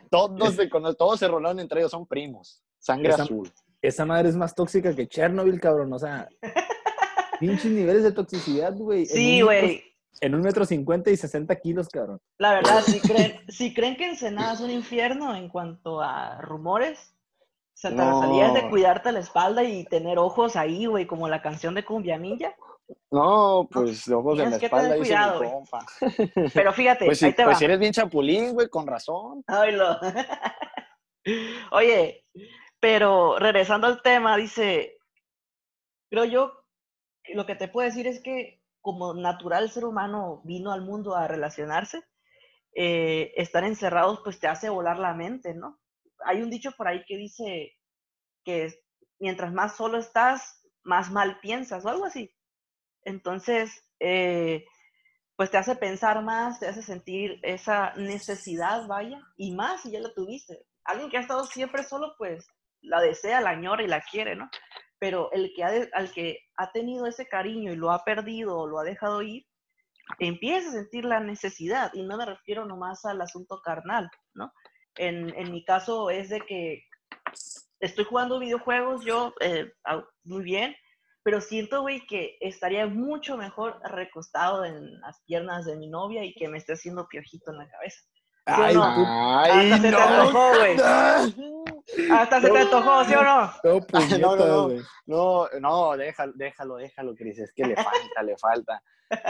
todos, 0.09 0.55
se, 0.55 0.67
todos 0.67 1.19
se 1.19 1.27
rolaron 1.27 1.59
entre 1.59 1.81
ellos, 1.81 1.91
son 1.91 2.07
primos. 2.07 2.63
Sangre 2.79 3.09
Esa- 3.13 3.23
azul. 3.23 3.51
esa 3.81 4.05
madre 4.05 4.29
es 4.29 4.35
más 4.35 4.55
tóxica 4.55 4.95
que 4.95 5.07
Chernobyl, 5.07 5.59
cabrón. 5.59 5.91
O 5.91 5.99
sea, 5.99 6.27
pinches 7.39 7.71
niveles 7.71 8.03
de 8.03 8.11
toxicidad, 8.11 8.73
güey. 8.73 9.05
Sí, 9.05 9.41
güey. 9.41 9.92
En 10.21 10.35
un 10.35 10.41
metro 10.41 10.65
cincuenta 10.65 11.09
y 11.09 11.17
60 11.17 11.55
kilos, 11.59 11.89
cabrón. 11.89 12.19
La 12.39 12.53
verdad, 12.53 12.81
si 12.81 12.99
creen, 13.01 13.39
si 13.49 13.73
creen 13.73 13.95
que 13.97 14.07
Ensenada 14.09 14.53
es 14.53 14.59
un 14.61 14.69
infierno 14.71 15.35
en 15.35 15.49
cuanto 15.49 16.01
a 16.01 16.39
rumores, 16.41 17.13
No. 17.91 18.09
Rosalía 18.21 18.47
es 18.47 18.53
de 18.53 18.69
cuidarte 18.69 19.11
la 19.11 19.19
espalda 19.19 19.63
y 19.63 19.83
tener 19.85 20.17
ojos 20.19 20.55
ahí, 20.55 20.85
güey, 20.85 21.05
como 21.07 21.27
la 21.27 21.41
canción 21.41 21.73
de 21.73 21.83
Cumbia 21.83 22.17
Ninja. 22.17 22.55
No, 23.11 23.67
pues 23.71 24.07
ojos 24.09 24.39
en 24.39 24.51
la 24.51 24.57
espalda, 24.57 24.95
cuidado, 24.97 25.39
mi 25.41 25.47
güey. 25.47 25.51
compa. 25.51 25.85
Pero 26.53 26.73
fíjate, 26.73 27.05
Pues, 27.05 27.19
si, 27.19 27.25
ahí 27.25 27.33
te 27.33 27.43
pues 27.43 27.55
va. 27.55 27.59
si 27.59 27.65
eres 27.65 27.79
bien 27.79 27.91
chapulín, 27.93 28.53
güey, 28.53 28.67
con 28.69 28.85
razón. 28.87 29.43
Ay, 29.47 29.71
lo- 29.73 29.97
Oye, 31.71 32.25
pero 32.79 33.37
regresando 33.39 33.87
al 33.87 34.01
tema, 34.01 34.35
dice, 34.35 34.97
creo 36.11 36.25
yo, 36.25 36.51
lo 37.33 37.45
que 37.45 37.55
te 37.55 37.69
puedo 37.69 37.85
decir 37.87 38.07
es 38.07 38.21
que 38.21 38.59
como 38.83 39.13
natural 39.13 39.71
ser 39.71 39.85
humano 39.85 40.41
vino 40.43 40.73
al 40.73 40.81
mundo 40.81 41.15
a 41.15 41.27
relacionarse, 41.27 42.03
eh, 42.75 43.31
estar 43.37 43.63
encerrados 43.63 44.19
pues 44.23 44.39
te 44.39 44.47
hace 44.47 44.69
volar 44.69 44.99
la 44.99 45.13
mente, 45.13 45.53
¿no? 45.55 45.79
Hay 46.25 46.41
un 46.41 46.49
dicho 46.49 46.73
por 46.77 46.89
ahí 46.89 47.03
que 47.07 47.17
dice 47.17 47.77
que 48.43 48.73
mientras 49.19 49.53
más 49.53 49.77
solo 49.77 49.97
estás, 49.97 50.61
más 50.83 51.09
mal 51.11 51.39
piensas 51.39 51.85
o 51.85 51.89
algo 51.89 52.05
así. 52.05 52.29
Entonces, 53.03 53.71
eh, 53.99 54.65
pues 55.37 55.49
te 55.49 55.57
hace 55.57 55.77
pensar 55.77 56.21
más, 56.21 56.59
te 56.59 56.67
hace 56.67 56.81
sentir 56.81 57.39
esa 57.41 57.93
necesidad, 57.95 58.85
vaya, 58.87 59.21
y 59.37 59.55
más 59.55 59.81
si 59.81 59.91
ya 59.91 60.01
la 60.01 60.13
tuviste. 60.13 60.65
Alguien 60.83 61.09
que 61.09 61.17
ha 61.17 61.21
estado 61.21 61.45
siempre 61.45 61.83
solo, 61.83 62.15
pues 62.17 62.45
la 62.81 62.99
desea, 62.99 63.39
la 63.39 63.51
añora 63.51 63.81
y 63.81 63.87
la 63.87 64.01
quiere, 64.01 64.35
¿no? 64.35 64.49
Pero 65.03 65.29
el 65.33 65.51
que 65.53 65.65
ha 65.65 65.69
de- 65.69 65.89
al 65.91 66.13
que 66.13 66.39
ha 66.55 66.71
tenido 66.71 67.05
ese 67.05 67.27
cariño 67.27 67.73
y 67.73 67.75
lo 67.75 67.91
ha 67.91 68.05
perdido 68.05 68.57
o 68.57 68.67
lo 68.67 68.79
ha 68.79 68.85
dejado 68.85 69.21
ir, 69.21 69.45
empieza 70.17 70.69
a 70.69 70.71
sentir 70.71 71.03
la 71.03 71.19
necesidad, 71.19 71.91
y 71.93 72.03
no 72.03 72.15
me 72.15 72.25
refiero 72.25 72.63
nomás 72.65 73.03
al 73.03 73.19
asunto 73.19 73.59
carnal, 73.61 74.09
¿no? 74.33 74.53
En, 74.95 75.35
en 75.35 75.51
mi 75.51 75.65
caso 75.65 76.09
es 76.09 76.29
de 76.29 76.39
que 76.39 76.85
estoy 77.81 78.05
jugando 78.05 78.39
videojuegos 78.39 79.03
yo 79.03 79.33
eh, 79.41 79.73
muy 80.23 80.41
bien, 80.41 80.73
pero 81.21 81.41
siento, 81.41 81.81
güey, 81.81 82.07
que 82.07 82.37
estaría 82.39 82.87
mucho 82.87 83.35
mejor 83.35 83.81
recostado 83.83 84.63
en 84.63 85.01
las 85.01 85.21
piernas 85.25 85.65
de 85.65 85.75
mi 85.75 85.89
novia 85.89 86.23
y 86.23 86.33
que 86.33 86.47
me 86.47 86.59
esté 86.59 86.73
haciendo 86.73 87.09
piojito 87.09 87.51
en 87.51 87.57
la 87.57 87.69
cabeza. 87.69 87.99
¿Sí 88.45 88.51
o 88.59 88.63
Ay, 88.63 88.75
no? 88.75 88.95
tú- 88.95 89.05
Ay, 89.07 89.71
Hasta 89.71 89.77
se 89.87 89.89
te 89.91 89.95
antojó, 90.01 90.49
güey. 90.57 90.75
Hasta 92.11 92.41
se 92.41 92.49
te 92.49 92.57
antojó, 92.59 93.03
¿sí 93.05 93.13
o 93.15 93.23
no? 93.23 93.53
no, 94.19 94.35
no. 94.35 94.69
No, 95.05 95.47
no, 95.59 95.97
déjalo, 95.97 96.33
déjalo, 96.35 96.75
déjalo, 96.77 97.15
Cris. 97.15 97.39
Es 97.39 97.53
que 97.53 97.65
le 97.65 97.75
falta, 97.75 98.23
le 98.23 98.37
falta. 98.37 98.81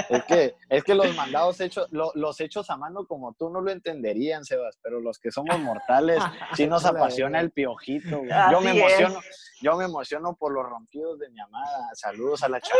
Es 0.10 0.24
que, 0.26 0.56
es 0.70 0.84
que 0.84 0.96
los 0.96 1.16
mandados 1.16 1.60
hechos, 1.62 1.88
lo- 1.92 2.12
los 2.16 2.40
hechos 2.42 2.70
a 2.70 2.78
mano 2.78 3.06
como 3.08 3.34
tú 3.34 3.50
no 3.50 3.62
lo 3.62 3.72
entenderían, 3.72 4.44
Sebas, 4.46 4.78
pero 4.82 5.00
los 5.00 5.20
que 5.20 5.32
somos 5.32 5.58
mortales 5.60 6.22
sí 6.56 6.68
nos 6.68 6.86
apasiona 6.86 7.40
el 7.40 7.52
piojito. 7.52 8.20
güey. 8.20 8.30
Yo 8.52 8.62
me 8.62 8.72
emociono, 8.72 9.20
yo 9.62 9.78
me 9.78 9.86
emociono 9.86 10.36
por 10.36 10.52
los 10.54 10.66
rompidos 10.66 11.20
de 11.20 11.30
mi 11.30 11.40
amada. 11.40 11.90
Saludos 11.94 12.44
a 12.44 12.50
la 12.50 12.60
chava. 12.62 12.80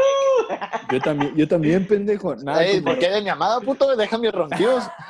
Yo 0.92 1.00
también, 1.00 1.36
yo 1.36 1.48
también, 1.48 1.88
pendejo. 1.88 2.36
Nada, 2.36 2.64
Ey, 2.64 2.82
¿Por 2.82 3.00
qué 3.00 3.10
de 3.10 3.22
mi 3.22 3.30
amada, 3.30 3.60
puto? 3.62 3.96
Deja 3.96 4.18
mis 4.18 4.32
ronquidos. 4.32 4.84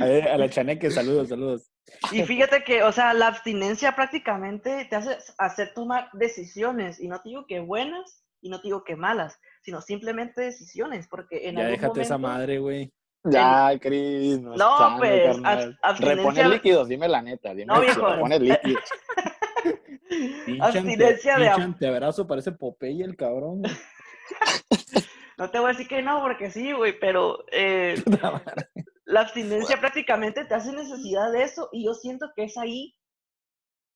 a, 0.00 0.04
ver, 0.04 0.28
a 0.28 0.36
la 0.38 0.48
chaneque, 0.50 0.90
saludos, 0.90 1.28
saludos. 1.28 1.70
Y 2.10 2.22
fíjate 2.24 2.64
que, 2.64 2.82
o 2.82 2.92
sea, 2.92 3.14
la 3.14 3.28
abstinencia 3.28 3.94
prácticamente 3.94 4.86
te 4.88 4.96
hace 4.96 5.18
hacer 5.38 5.72
tomar 5.74 6.10
decisiones, 6.12 7.00
y 7.00 7.08
no 7.08 7.20
te 7.20 7.28
digo 7.30 7.46
que 7.46 7.60
buenas, 7.60 8.21
y 8.42 8.50
no 8.50 8.60
te 8.60 8.68
digo 8.68 8.84
que 8.84 8.96
malas, 8.96 9.40
sino 9.62 9.80
simplemente 9.80 10.42
decisiones, 10.42 11.08
porque 11.08 11.48
en 11.48 11.54
Ya 11.56 11.60
algún 11.62 11.72
déjate 11.80 12.00
esa 12.02 12.18
momento- 12.18 12.38
madre, 12.38 12.58
güey. 12.58 12.92
Ya, 13.24 13.70
Cris. 13.80 14.40
No, 14.40 14.56
No, 14.56 14.96
pues, 14.98 15.36
abstinencia- 15.80 16.14
Reponer 16.16 16.46
líquidos, 16.48 16.88
dime 16.88 17.06
la 17.08 17.22
neta. 17.22 17.54
Dime 17.54 17.66
No, 17.66 17.76
si 17.76 17.86
viejo. 17.86 18.06
repones 18.08 18.40
líquidos. 18.40 18.84
Abstinencia 20.60 21.34
de 21.36 21.44
pinche 21.46 21.50
am- 21.50 21.62
anteabrazo, 21.62 22.26
parece 22.26 22.52
Popeye 22.52 23.04
el 23.04 23.16
cabrón. 23.16 23.62
No 25.38 25.50
te 25.50 25.58
voy 25.58 25.70
a 25.70 25.72
decir 25.72 25.88
que 25.88 26.02
no, 26.02 26.20
porque 26.20 26.50
sí, 26.52 26.72
güey, 26.72 26.96
pero 27.00 27.44
eh, 27.50 27.96
la 29.06 29.20
abstinencia 29.22 29.80
prácticamente 29.80 30.44
te 30.44 30.54
hace 30.54 30.70
necesidad 30.72 31.32
de 31.32 31.42
eso, 31.42 31.68
y 31.72 31.86
yo 31.86 31.94
siento 31.94 32.30
que 32.36 32.44
es 32.44 32.56
ahí 32.58 32.94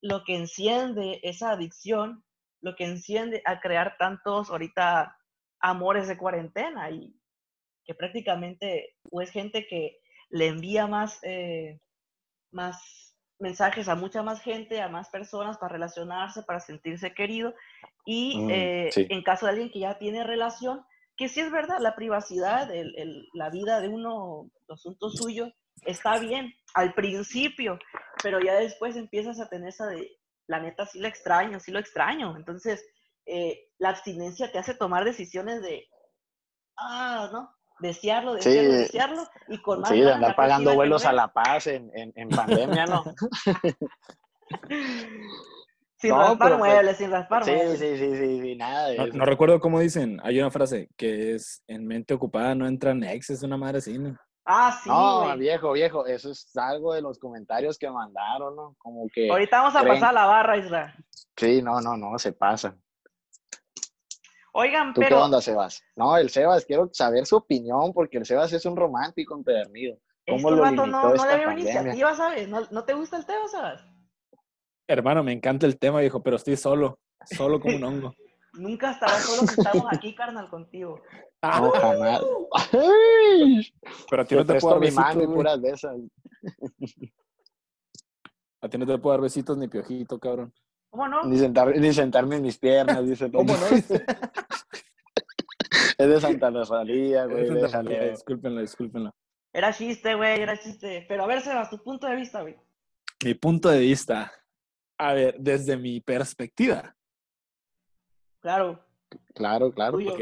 lo 0.02 0.24
que 0.24 0.34
enciende 0.34 1.20
esa 1.22 1.50
adicción, 1.52 2.24
lo 2.62 2.74
que 2.74 2.84
enciende 2.84 3.42
a 3.44 3.60
crear 3.60 3.96
tantos 3.98 4.50
ahorita 4.50 5.16
amores 5.60 6.08
de 6.08 6.16
cuarentena, 6.16 6.90
y 6.90 7.14
que 7.84 7.94
prácticamente 7.94 8.96
pues 9.10 9.30
gente 9.30 9.66
que 9.66 9.98
le 10.30 10.48
envía 10.48 10.86
más, 10.86 11.18
eh, 11.22 11.80
más 12.52 13.16
mensajes 13.38 13.88
a 13.88 13.94
mucha 13.94 14.22
más 14.22 14.40
gente, 14.40 14.80
a 14.80 14.88
más 14.88 15.08
personas 15.10 15.58
para 15.58 15.72
relacionarse, 15.74 16.42
para 16.42 16.60
sentirse 16.60 17.12
querido, 17.14 17.54
y 18.04 18.38
Mm, 18.40 18.50
eh, 18.50 18.88
sí. 18.92 19.06
en 19.10 19.22
caso 19.22 19.46
de 19.46 19.50
alguien 19.52 19.70
que 19.70 19.80
ya 19.80 19.98
tiene 19.98 20.24
relación, 20.24 20.84
que 21.16 21.28
sí 21.28 21.40
es 21.40 21.50
verdad, 21.50 21.78
la 21.80 21.94
privacidad, 21.94 22.70
el- 22.74 22.94
el- 22.98 23.28
la 23.34 23.50
vida 23.50 23.80
de 23.80 23.88
uno, 23.88 24.50
los 24.68 24.80
asuntos 24.80 25.16
suyos, 25.16 25.52
está 25.84 26.18
bien 26.18 26.54
al 26.74 26.94
principio, 26.94 27.78
pero 28.22 28.40
ya 28.40 28.54
después 28.54 28.96
empiezas 28.96 29.38
a 29.40 29.48
tener 29.48 29.68
esa 29.68 29.86
de, 29.86 30.10
la 30.48 30.60
neta, 30.60 30.86
sí 30.86 30.98
lo 31.00 31.08
extraño, 31.08 31.60
sí 31.60 31.70
lo 31.72 31.78
extraño. 31.78 32.36
Entonces, 32.36 32.84
eh, 33.26 33.68
la 33.78 33.90
abstinencia 33.90 34.50
te 34.52 34.58
hace 34.58 34.74
tomar 34.74 35.04
decisiones 35.04 35.62
de, 35.62 35.86
ah, 36.78 37.28
¿no? 37.32 37.52
Desearlo, 37.80 38.34
Sí. 38.40 38.48
desearlo, 38.50 38.72
desearlo, 38.74 39.28
y 39.48 39.60
con 39.60 39.80
más 39.80 39.90
Sí, 39.90 40.00
de 40.00 40.12
andar 40.12 40.34
pagando 40.36 40.74
vuelos 40.74 41.02
lo 41.04 41.08
a. 41.10 41.12
La 41.12 41.32
Paz 41.32 41.66
en, 41.66 41.90
en, 41.94 42.12
en 42.16 42.28
pandemia, 42.30 42.86
¿no? 42.86 43.04
Sin 45.98 46.10
No, 46.10 46.18
raspar 46.18 46.38
pero 46.38 46.58
pues- 46.58 46.70
muebles, 46.70 46.96
sin 46.98 47.10
raspar 47.10 47.44
Sí, 47.44 47.50
muebles. 47.52 47.78
sí, 47.78 47.96
sí, 47.96 48.16
sí, 48.16 48.40
sí, 48.42 48.56
nada 48.56 48.88
de 48.88 48.96
No, 48.96 49.04
eso. 49.06 49.16
no 49.16 49.24
recuerdo 49.24 49.60
cómo 49.60 49.80
dicen. 49.80 50.20
Hay 50.22 50.38
una 50.38 50.50
frase 50.50 50.90
que 50.96 51.34
es 51.34 51.62
en 51.66 51.86
mente 51.86 52.12
ocupada 52.14 52.54
no 52.54 52.66
entran 52.66 53.02
exes, 53.02 53.42
una 53.42 53.56
madre 53.56 53.78
así, 53.78 53.98
¿no? 53.98 54.16
Ah, 54.48 54.78
sí, 54.80 54.88
No, 54.88 55.24
güey. 55.24 55.38
viejo, 55.38 55.72
viejo, 55.72 56.06
eso 56.06 56.30
es 56.30 56.56
algo 56.56 56.94
de 56.94 57.02
los 57.02 57.18
comentarios 57.18 57.76
que 57.78 57.90
mandaron, 57.90 58.54
¿no? 58.54 58.76
Como 58.78 59.08
que, 59.12 59.28
Ahorita 59.28 59.58
vamos 59.58 59.74
a 59.74 59.80
creen- 59.82 59.94
pasar 59.94 60.10
a 60.10 60.12
la 60.12 60.26
barra, 60.26 60.56
Isra. 60.56 60.94
sí, 61.36 61.60
no, 61.62 61.80
no, 61.80 61.96
no, 61.96 62.16
se 62.18 62.32
pasa. 62.32 62.76
Oigan, 64.52 64.94
¿Tú 64.94 65.00
qué 65.02 65.08
pero 65.08 65.22
onda, 65.24 65.40
Sebas? 65.40 65.82
No, 65.96 66.16
el 66.16 66.30
Sebas, 66.30 66.64
quiero 66.64 66.88
saber 66.92 67.26
su 67.26 67.36
opinión, 67.36 67.92
porque 67.92 68.16
el 68.18 68.24
Sebas 68.24 68.52
es 68.52 68.64
un 68.64 68.76
romántico 68.76 69.34
empedernido. 69.34 69.98
¿Cómo 70.26 70.48
este 70.48 70.50
lo 70.52 70.62
vato 70.62 70.70
limitó 70.70 70.86
no, 70.86 71.14
no 71.14 71.26
le 71.26 71.36
veo 71.36 71.46
pandemia? 71.48 71.72
iniciativa, 71.80 72.14
¿sabes? 72.14 72.48
¿No, 72.48 72.60
no 72.70 72.84
te 72.84 72.94
gusta 72.94 73.16
el 73.18 73.26
tema, 73.26 73.46
sabes? 73.48 73.80
Hermano, 74.88 75.22
me 75.22 75.32
encanta 75.32 75.66
el 75.66 75.78
tema, 75.78 76.00
viejo, 76.00 76.22
pero 76.22 76.36
estoy 76.36 76.56
solo. 76.56 76.98
Solo 77.26 77.60
como 77.60 77.76
un 77.76 77.84
hongo. 77.84 78.14
Nunca 78.54 78.92
estarás 78.92 79.24
solo 79.24 79.42
si 79.46 79.54
estamos 79.54 79.86
aquí, 79.92 80.14
carnal, 80.14 80.48
contigo. 80.48 81.02
No, 81.60 81.70
jamás. 81.70 82.20
Ay, 82.72 83.72
Pero 84.10 84.22
a 84.22 84.24
ti 84.24 84.28
Te 84.30 84.36
no 84.36 84.46
te 84.46 84.60
puedo 84.60 84.78
presto 84.80 84.80
dar 84.80 84.80
mi 84.80 84.90
mano 84.90 85.22
y 85.22 85.26
puras 85.34 85.60
de 85.62 85.70
esas. 85.70 85.96
A 88.62 88.68
ti 88.68 88.78
no 88.78 88.86
te 88.86 88.98
puedo 88.98 89.12
dar 89.12 89.20
besitos 89.20 89.56
ni 89.58 89.68
piojito, 89.68 90.18
cabrón. 90.18 90.52
¿Cómo 90.90 91.06
no? 91.08 91.22
Ni, 91.24 91.36
sentar- 91.38 91.78
ni 91.78 91.92
sentarme 91.92 92.36
en 92.36 92.42
mis 92.42 92.58
piernas, 92.58 93.06
dice. 93.06 93.30
¿Cómo 93.30 93.52
no? 93.54 93.66
Es 95.98 96.08
de 96.08 96.20
Santa 96.20 96.50
Rosalía, 96.50 97.24
güey. 97.24 97.44
Es 97.44 97.54
de 97.54 97.60
Santa. 97.68 97.90
María, 97.90 98.10
Discúlpenlo, 98.10 98.60
discúlpenlo. 98.60 99.14
Era 99.52 99.72
chiste, 99.72 100.14
güey, 100.14 100.40
era 100.40 100.58
chiste. 100.58 101.06
Pero 101.08 101.24
a 101.24 101.26
ver, 101.26 101.40
Sebas, 101.40 101.70
tu 101.70 101.82
punto 101.82 102.06
de 102.06 102.16
vista, 102.16 102.42
güey. 102.42 102.54
Mi 103.24 103.32
punto 103.34 103.70
de 103.70 103.78
vista. 103.80 104.30
A 104.98 105.14
ver, 105.14 105.36
desde 105.38 105.76
mi 105.76 106.00
perspectiva. 106.00 106.94
Claro, 108.40 108.84
Claro, 109.34 109.72
claro. 109.72 109.92
tuyo. 109.98 110.14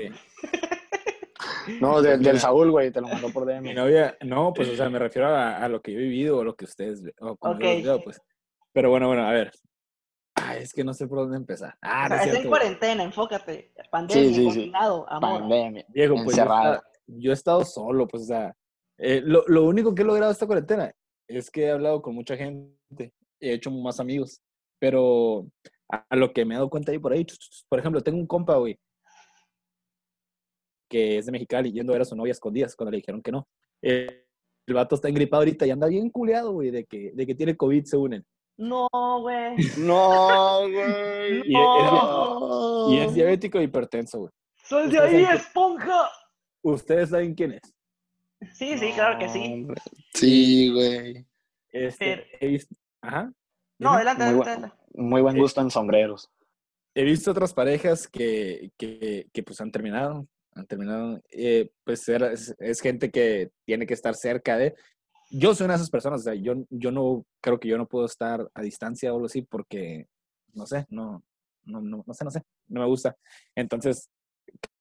No, 1.80 2.02
del, 2.02 2.18
del 2.22 2.32
Mira. 2.34 2.38
Saúl, 2.38 2.70
güey, 2.70 2.90
te 2.90 3.00
lo 3.00 3.08
mandó 3.08 3.30
por 3.30 3.46
Mi 3.46 3.52
DM. 3.70 3.74
novia, 3.74 4.16
no, 4.22 4.52
pues, 4.52 4.68
o 4.68 4.76
sea, 4.76 4.88
me 4.88 4.98
refiero 4.98 5.28
a, 5.28 5.56
a 5.58 5.68
lo 5.68 5.80
que 5.80 5.92
yo 5.92 5.98
he 5.98 6.02
vivido 6.02 6.38
o 6.38 6.44
lo 6.44 6.54
que 6.56 6.64
ustedes 6.64 7.02
o 7.20 7.36
como 7.36 7.58
yo 7.60 8.00
pues. 8.02 8.20
Pero 8.72 8.90
bueno, 8.90 9.06
bueno, 9.08 9.26
a 9.26 9.32
ver. 9.32 9.52
Ay, 10.36 10.62
es 10.64 10.72
que 10.72 10.82
no 10.82 10.92
sé 10.92 11.06
por 11.06 11.18
dónde 11.18 11.36
empezar. 11.36 11.74
Ah, 11.80 12.08
no 12.08 12.16
es 12.16 12.26
en 12.26 12.32
güey. 12.34 12.48
cuarentena, 12.48 13.02
enfócate. 13.04 13.72
Pandemia, 13.90 14.24
Sí, 14.28 14.34
sí, 14.34 14.50
sí. 14.50 14.72
amor. 14.74 15.06
Pandemia. 15.20 15.84
Viejo, 15.88 16.14
pues 16.14 16.24
yo, 16.36 16.42
encerrado. 16.42 16.74
esta- 16.74 16.88
yo 17.06 17.30
he 17.30 17.34
estado 17.34 17.64
solo, 17.64 18.06
pues, 18.08 18.24
o 18.24 18.26
sea, 18.26 18.56
eh, 18.98 19.20
lo, 19.24 19.44
lo 19.46 19.64
único 19.64 19.94
que 19.94 20.02
he 20.02 20.04
logrado 20.04 20.32
esta 20.32 20.46
cuarentena 20.46 20.92
es 21.28 21.50
que 21.50 21.64
he 21.64 21.70
hablado 21.70 22.02
con 22.02 22.14
mucha 22.14 22.36
gente, 22.36 23.12
he 23.40 23.52
hecho 23.54 23.70
más 23.70 24.00
amigos, 24.00 24.40
pero 24.80 25.46
a, 25.90 26.04
a 26.10 26.16
lo 26.16 26.32
que 26.32 26.44
me 26.44 26.54
he 26.54 26.56
dado 26.56 26.68
cuenta 26.70 26.90
ahí 26.92 26.98
por 26.98 27.12
ahí, 27.12 27.24
por 27.68 27.78
ejemplo, 27.78 28.02
tengo 28.02 28.18
un 28.18 28.26
compa, 28.26 28.56
güey, 28.56 28.76
que 30.94 31.18
es 31.18 31.26
de 31.26 31.32
Mexicali, 31.32 31.72
yendo 31.72 31.92
a 31.92 31.94
ver 31.94 32.02
a 32.02 32.04
su 32.04 32.14
novia 32.14 32.30
escondidas 32.30 32.76
cuando 32.76 32.92
le 32.92 32.98
dijeron 32.98 33.20
que 33.20 33.32
no. 33.32 33.48
Eh, 33.82 34.26
el 34.66 34.74
vato 34.74 34.94
está 34.94 35.08
engripado 35.08 35.40
ahorita 35.40 35.66
y 35.66 35.70
anda 35.70 35.88
bien 35.88 36.08
culeado, 36.08 36.52
güey, 36.52 36.70
de 36.70 36.84
que, 36.84 37.10
de 37.12 37.26
que 37.26 37.34
tiene 37.34 37.56
COVID, 37.56 37.84
según 37.84 38.12
él. 38.14 38.24
No, 38.56 38.88
güey. 39.20 39.56
No, 39.78 40.60
güey. 40.60 41.42
Y 41.44 41.54
es- 41.54 41.58
No. 41.90 42.92
Y 42.92 42.98
es 42.98 43.12
diabético 43.14 43.58
e 43.58 43.64
hipertenso, 43.64 44.18
güey. 44.20 44.30
¡Sal 44.62 44.88
de 44.88 44.98
ahí, 45.00 45.26
que- 45.26 45.32
esponja! 45.34 46.08
¿Ustedes 46.62 47.10
saben 47.10 47.34
quién 47.34 47.52
es? 47.52 47.74
Sí, 48.52 48.78
sí, 48.78 48.92
claro 48.94 49.18
que 49.18 49.28
sí. 49.28 49.66
Sí, 50.14 50.72
güey. 50.72 51.26
Este, 51.70 52.26
he 52.40 52.46
visto, 52.46 52.74
ajá. 53.02 53.32
No, 53.80 53.90
adelante, 53.94 54.24
Muy 54.32 54.46
adelante. 54.46 54.76
Muy 54.94 55.22
buen 55.22 55.36
gusto 55.38 55.60
en 55.60 55.70
sombreros. 55.72 56.30
he 56.94 57.02
visto 57.02 57.32
otras 57.32 57.52
parejas 57.52 58.06
que, 58.06 58.70
que, 58.78 59.26
que, 59.32 59.42
pues 59.42 59.60
han 59.60 59.72
terminado, 59.72 60.28
terminado, 60.68 61.20
eh, 61.30 61.70
pues 61.84 62.08
era- 62.08 62.32
es, 62.32 62.54
es 62.58 62.80
gente 62.80 63.10
que 63.10 63.50
tiene 63.64 63.86
que 63.86 63.94
estar 63.94 64.14
cerca 64.14 64.56
de, 64.56 64.74
yo 65.30 65.54
soy 65.54 65.64
una 65.66 65.74
de 65.74 65.78
esas 65.78 65.90
personas, 65.90 66.20
o 66.20 66.24
sea, 66.24 66.34
yo, 66.34 66.54
yo 66.70 66.90
no, 66.92 67.24
creo 67.40 67.58
que 67.60 67.68
yo 67.68 67.78
no 67.78 67.86
puedo 67.88 68.06
estar 68.06 68.48
a 68.54 68.62
distancia 68.62 69.12
o 69.12 69.16
algo 69.16 69.26
así 69.26 69.42
porque, 69.42 70.06
no 70.54 70.66
sé, 70.66 70.86
no, 70.90 71.22
no, 71.64 71.80
no, 71.80 72.04
no 72.06 72.14
sé, 72.14 72.24
no 72.24 72.30
sé, 72.30 72.42
no 72.68 72.80
me 72.82 72.86
gusta. 72.86 73.16
Entonces, 73.54 74.10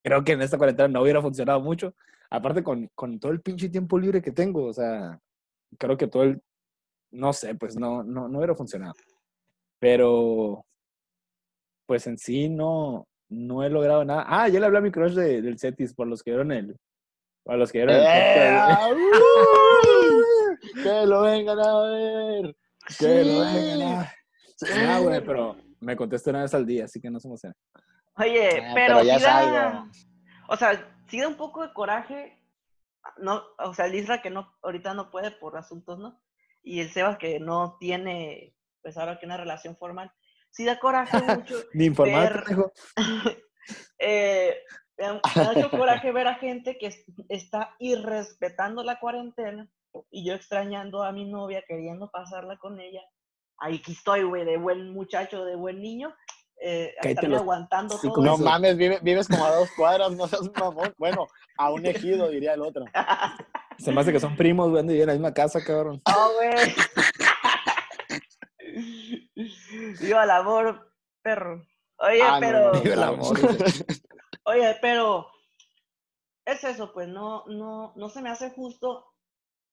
creo 0.04 0.24
que 0.24 0.34
en 0.34 0.42
esta 0.42 0.58
cuarentena 0.58 0.88
no 0.90 1.02
hubiera 1.02 1.22
funcionado 1.22 1.62
mucho, 1.62 1.96
aparte 2.30 2.64
con, 2.64 2.90
con 2.96 3.20
todo 3.20 3.32
el 3.32 3.42
pinche 3.42 3.70
tiempo 3.70 4.00
libre 4.00 4.22
que 4.22 4.32
tengo, 4.32 4.66
o 4.66 4.74
sea, 4.74 5.20
creo 5.80 5.98
que 5.98 6.08
todo 6.08 6.24
el, 6.24 6.42
no 7.12 7.34
sé, 7.34 7.56
pues 7.56 7.78
no, 7.78 8.04
no, 8.04 8.28
no 8.30 8.40
hubiera 8.40 8.56
funcionado. 8.56 8.94
Pero, 9.80 10.66
pues 11.86 12.08
en 12.08 12.18
sí 12.18 12.50
no, 12.50 13.08
no 13.34 13.64
he 13.64 13.70
logrado 13.70 14.06
nada. 14.06 14.26
Ah, 14.28 14.48
ya 14.48 14.60
le 14.60 14.66
hablé 14.66 14.78
a 14.78 14.82
mi 14.82 14.92
crush 14.92 15.14
de- 15.14 15.42
del 15.42 15.60
Cetis 15.60 15.94
por 15.94 16.08
los 16.08 16.22
que 16.24 16.32
vieron 16.32 16.52
el. 16.52 16.78
Para 17.44 17.58
los 17.58 17.72
que 17.72 17.80
vieron 17.80 17.96
el. 17.96 18.04
¡Eh! 18.06 18.78
¡Que 20.82 21.06
lo 21.06 21.22
vengan 21.22 21.60
a 21.60 21.82
ver! 21.84 22.56
Que 22.98 23.24
lo 23.26 23.44
Sí. 23.46 23.56
vengan 23.56 23.82
a- 23.82 24.14
Ah, 24.88 25.00
güey, 25.00 25.22
pero 25.26 25.58
me 25.82 25.96
contesta 25.96 26.30
una 26.30 26.44
vez 26.44 26.54
al 26.54 26.66
día, 26.66 26.86
así 26.86 27.02
que 27.02 27.10
no 27.10 27.20
se 27.20 27.28
emociona. 27.28 27.56
Oye, 28.16 28.62
Ah, 28.62 28.72
pero, 28.74 28.96
pero 28.96 29.04
ya 29.04 29.14
sí 29.16 29.18
es 29.18 29.24
da, 29.24 29.70
algo. 29.70 29.90
o 30.50 30.56
sea, 30.56 30.96
sí 31.10 31.20
da 31.20 31.28
un 31.28 31.36
poco 31.36 31.64
de 31.64 31.74
coraje, 31.74 32.40
no, 33.18 33.42
o 33.60 33.74
sea, 33.74 33.88
el 33.88 33.96
Isra 33.96 34.22
que 34.22 34.30
no, 34.30 34.54
ahorita 34.62 34.94
no 34.94 35.12
puede 35.12 35.32
por 35.32 35.58
asuntos, 35.58 36.00
¿no? 36.00 36.22
Y 36.62 36.80
el 36.80 36.92
Sebas 36.92 37.18
que 37.18 37.40
no 37.42 37.76
tiene, 37.80 38.56
pues 38.82 38.98
ahora 38.98 39.20
que 39.20 39.26
una 39.26 39.36
relación 39.38 39.76
formal, 39.76 40.12
sí 40.54 40.64
da 40.66 40.80
coraje 40.80 41.22
mucho, 41.22 41.56
Ni 41.74 41.86
informar, 41.86 42.46
Ver- 42.48 42.72
eh, 44.00 44.56
me 44.98 45.06
da 45.06 45.22
mucho 45.54 45.70
coraje 45.72 46.12
ver 46.12 46.28
a 46.28 46.36
gente 46.36 46.78
que 46.78 46.88
es- 46.88 47.04
está 47.30 47.76
irrespetando 47.80 48.84
la 48.84 49.00
cuarentena 49.00 49.68
y 50.12 50.26
yo 50.28 50.34
extrañando 50.34 51.04
a 51.04 51.12
mi 51.12 51.26
novia, 51.30 51.64
queriendo 51.68 52.10
pasarla 52.12 52.58
con 52.58 52.80
ella. 52.80 53.02
Ahí 53.60 53.78
aquí 53.78 53.92
estoy, 53.94 54.24
güey, 54.24 54.46
de 54.46 54.58
buen 54.58 54.92
muchacho, 54.94 55.46
de 55.46 55.56
buen 55.56 55.82
niño, 55.82 56.14
eh, 56.62 56.94
estarme 57.02 57.30
los 57.30 57.42
aguantando 57.42 58.00
todo 58.00 58.22
No 58.24 58.36
eso. 58.36 58.44
mames, 58.44 58.78
vive- 58.78 59.00
vives 59.02 59.28
como 59.28 59.46
a 59.46 59.52
dos 59.56 59.70
cuadras, 59.76 60.12
no 60.14 60.28
seas 60.28 60.50
mamón. 60.60 60.94
Bueno, 60.98 61.28
a 61.58 61.72
un 61.72 61.86
ejido, 61.86 62.30
diría 62.30 62.54
el 62.54 62.62
otro. 62.62 62.86
Se 63.80 63.92
me 63.92 64.02
hace 64.02 64.12
que 64.12 64.20
son 64.20 64.36
primos, 64.36 64.70
güey, 64.70 65.02
en 65.02 65.08
la 65.08 65.14
misma 65.14 65.34
casa, 65.34 65.60
cabrón. 65.64 66.02
¡Oh, 66.06 66.32
güey! 66.36 66.74
Viva 70.00 70.24
el 70.24 70.30
amor, 70.32 70.92
perro. 71.22 71.66
Oye, 71.98 72.22
Ah, 72.24 72.38
pero... 72.40 72.74
no, 72.74 72.82
Viva 72.82 72.94
el 72.96 73.04
amor. 73.04 73.38
Oye, 74.46 74.78
pero... 74.82 75.28
Es 76.46 76.64
eso, 76.66 76.92
pues 76.94 77.08
no, 77.08 77.46
no, 77.48 77.94
no 77.96 78.10
se 78.10 78.22
me 78.22 78.30
hace 78.30 78.50
justo 78.52 79.06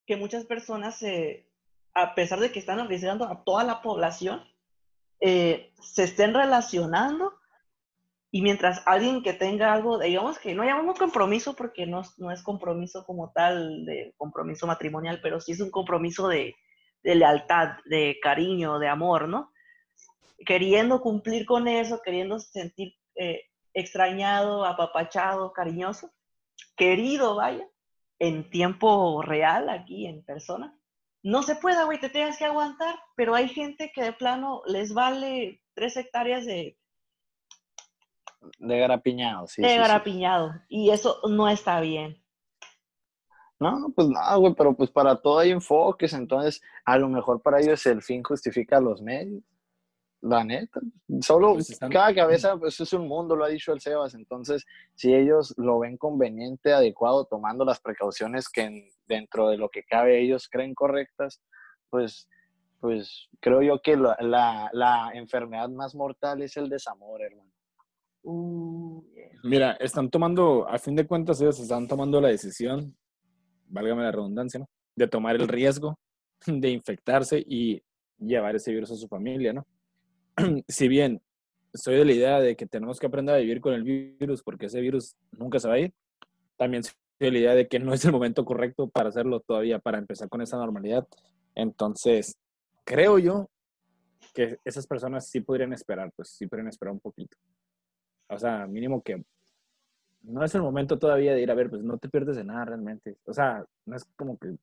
que 0.06 0.16
muchas 0.16 0.44
personas 0.44 0.96
se, 0.98 1.48
a 1.94 2.14
pesar 2.14 2.38
de 2.38 2.52
que 2.52 2.60
están 2.60 2.78
arriesgando 2.78 3.24
a 3.24 3.42
toda 3.42 3.64
la 3.64 3.82
población, 3.82 4.44
eh, 5.20 5.72
se 5.82 6.04
estén 6.04 6.32
relacionando 6.32 7.34
y 8.30 8.42
mientras 8.42 8.82
alguien 8.86 9.24
que 9.24 9.32
tenga 9.32 9.72
algo, 9.72 9.98
digamos 9.98 10.38
que 10.38 10.54
no 10.54 10.62
llamamos 10.62 10.96
compromiso 10.96 11.56
porque 11.56 11.86
no, 11.86 12.02
es- 12.02 12.16
no 12.20 12.30
es 12.30 12.40
compromiso 12.44 13.04
como 13.04 13.32
tal 13.32 13.84
de 13.84 14.14
compromiso 14.16 14.68
matrimonial, 14.68 15.18
pero 15.20 15.40
sí 15.40 15.50
es 15.52 15.60
un 15.60 15.72
compromiso 15.72 16.28
de, 16.28 16.54
de 17.02 17.14
lealtad, 17.16 17.78
de 17.86 18.16
cariño, 18.22 18.78
de 18.78 18.86
amor, 18.86 19.26
¿no? 19.28 19.50
Queriendo 20.44 21.00
cumplir 21.00 21.44
con 21.46 21.68
eso, 21.68 22.00
queriendo 22.02 22.38
sentir 22.38 22.94
eh, 23.14 23.42
extrañado, 23.74 24.64
apapachado, 24.64 25.52
cariñoso, 25.52 26.10
querido, 26.76 27.36
vaya, 27.36 27.68
en 28.18 28.50
tiempo 28.50 29.22
real, 29.22 29.68
aquí 29.68 30.06
en 30.06 30.24
persona. 30.24 30.76
No 31.22 31.42
se 31.42 31.56
puede, 31.56 31.84
güey, 31.84 32.00
te 32.00 32.08
tienes 32.08 32.38
que 32.38 32.46
aguantar, 32.46 32.98
pero 33.14 33.34
hay 33.34 33.48
gente 33.48 33.92
que 33.94 34.02
de 34.02 34.12
plano 34.12 34.62
les 34.66 34.94
vale 34.94 35.62
tres 35.74 35.96
hectáreas 35.96 36.46
de, 36.46 36.78
De 38.58 38.78
garapiñado, 38.78 39.46
sí. 39.46 39.60
de 39.60 39.68
sí, 39.68 39.74
sí. 39.74 39.80
garapiñado, 39.80 40.52
y 40.68 40.90
eso 40.90 41.20
no 41.28 41.48
está 41.48 41.80
bien. 41.80 42.22
No, 43.58 43.92
pues 43.94 44.08
nada, 44.08 44.36
güey, 44.36 44.54
pero 44.54 44.74
pues 44.74 44.90
para 44.90 45.14
todo 45.16 45.38
hay 45.38 45.50
enfoques, 45.50 46.14
entonces 46.14 46.62
a 46.86 46.96
lo 46.96 47.10
mejor 47.10 47.42
para 47.42 47.60
ellos 47.60 47.84
el 47.84 48.00
fin 48.00 48.22
justifica 48.22 48.80
los 48.80 49.02
medios. 49.02 49.42
La 50.22 50.44
neta. 50.44 50.80
Solo 51.22 51.54
Pues 51.54 51.70
están- 51.70 51.90
cada 51.90 52.14
cabeza 52.14 52.56
pues 52.58 52.78
es 52.78 52.92
un 52.92 53.08
mundo, 53.08 53.34
lo 53.36 53.44
ha 53.44 53.48
dicho 53.48 53.72
el 53.72 53.80
Sebas. 53.80 54.14
Entonces, 54.14 54.66
si 54.94 55.14
ellos 55.14 55.54
lo 55.56 55.78
ven 55.78 55.96
conveniente, 55.96 56.72
adecuado, 56.74 57.24
tomando 57.24 57.64
las 57.64 57.80
precauciones 57.80 58.48
que 58.48 58.62
en- 58.62 58.88
dentro 59.06 59.48
de 59.48 59.56
lo 59.56 59.70
que 59.70 59.82
cabe 59.84 60.20
ellos 60.20 60.48
creen 60.50 60.74
correctas, 60.74 61.40
pues, 61.88 62.28
pues 62.80 63.28
creo 63.40 63.62
yo 63.62 63.80
que 63.82 63.96
la, 63.96 64.16
la, 64.20 64.68
la 64.74 65.10
enfermedad 65.14 65.68
más 65.70 65.94
mortal 65.94 66.42
es 66.42 66.56
el 66.58 66.68
desamor, 66.68 67.22
hermano. 67.22 67.50
Uh, 68.22 69.02
yeah. 69.14 69.30
Mira, 69.44 69.72
están 69.80 70.10
tomando, 70.10 70.68
a 70.68 70.78
fin 70.78 70.94
de 70.94 71.06
cuentas, 71.06 71.40
ellos 71.40 71.58
están 71.58 71.88
tomando 71.88 72.20
la 72.20 72.28
decisión, 72.28 72.94
válgame 73.66 74.02
la 74.02 74.12
redundancia, 74.12 74.60
¿no? 74.60 74.68
De 74.94 75.08
tomar 75.08 75.36
el 75.36 75.48
riesgo 75.48 75.98
de 76.46 76.68
infectarse 76.70 77.42
y 77.46 77.82
llevar 78.18 78.54
ese 78.56 78.72
virus 78.72 78.90
a 78.90 78.96
su 78.96 79.08
familia, 79.08 79.54
¿no? 79.54 79.66
si 80.68 80.88
bien 80.88 81.20
soy 81.74 81.96
de 81.96 82.04
la 82.04 82.12
idea 82.12 82.40
de 82.40 82.56
que 82.56 82.66
tenemos 82.66 82.98
que 82.98 83.06
aprender 83.06 83.34
a 83.34 83.38
vivir 83.38 83.60
con 83.60 83.74
el 83.74 83.84
virus 83.84 84.42
porque 84.42 84.66
ese 84.66 84.80
virus 84.80 85.14
nunca 85.32 85.58
se 85.58 85.68
va 85.68 85.74
a 85.74 85.78
ir, 85.78 85.92
también 86.56 86.82
soy 86.82 86.94
de 87.18 87.30
la 87.30 87.38
idea 87.38 87.54
de 87.54 87.68
que 87.68 87.78
no 87.78 87.92
es 87.92 88.04
el 88.04 88.12
momento 88.12 88.44
correcto 88.44 88.88
para 88.88 89.10
hacerlo 89.10 89.40
todavía, 89.40 89.78
para 89.78 89.98
empezar 89.98 90.28
con 90.28 90.40
esa 90.40 90.56
normalidad. 90.56 91.06
Entonces, 91.54 92.36
creo 92.84 93.18
yo 93.18 93.48
que 94.32 94.58
esas 94.64 94.86
personas 94.86 95.28
sí 95.28 95.40
podrían 95.40 95.72
esperar, 95.72 96.10
pues 96.16 96.30
sí 96.30 96.46
podrían 96.46 96.68
esperar 96.68 96.92
un 96.92 97.00
poquito. 97.00 97.36
O 98.28 98.38
sea, 98.38 98.66
mínimo 98.66 99.02
que 99.02 99.22
no 100.22 100.44
es 100.44 100.54
el 100.54 100.62
momento 100.62 100.98
todavía 100.98 101.34
de 101.34 101.42
ir 101.42 101.50
a 101.50 101.54
ver, 101.54 101.70
pues 101.70 101.82
no 101.82 101.98
te 101.98 102.08
pierdes 102.08 102.36
de 102.36 102.44
nada 102.44 102.64
realmente. 102.64 103.16
O 103.24 103.32
sea, 103.32 103.64
no 103.86 103.96
es 103.96 104.04
como 104.16 104.38
que... 104.38 104.54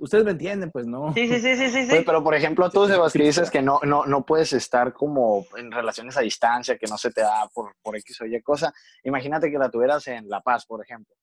Ustedes 0.00 0.24
me 0.24 0.32
entienden, 0.32 0.70
pues 0.70 0.86
no. 0.86 1.12
Sí, 1.14 1.28
sí, 1.28 1.40
sí, 1.40 1.56
sí, 1.70 1.86
sí. 1.86 2.02
pero 2.04 2.24
por 2.24 2.34
ejemplo, 2.34 2.68
tú, 2.70 2.86
Sí, 2.86 2.92
Sebas, 2.92 3.12
sí, 3.12 3.18
que 3.18 3.24
sí, 3.24 3.28
dices 3.28 3.50
que 3.50 3.62
no, 3.62 3.78
no, 3.84 4.06
no 4.06 4.24
puedes 4.24 4.52
estar 4.52 4.92
como 4.92 5.46
en 5.56 5.70
relaciones 5.70 6.16
a 6.16 6.22
distancia, 6.22 6.76
que 6.78 6.86
no 6.88 6.96
se 6.98 7.10
te 7.10 7.20
da 7.20 7.48
por, 7.54 7.74
por 7.82 7.96
X 7.96 8.20
o 8.22 8.26
Y 8.26 8.40
cosa. 8.42 8.72
Imagínate 9.04 9.50
que 9.50 9.58
la 9.58 9.70
tuvieras 9.70 10.06
en 10.08 10.28
La 10.28 10.40
Paz, 10.40 10.66
por 10.66 10.82
ejemplo. 10.82 11.14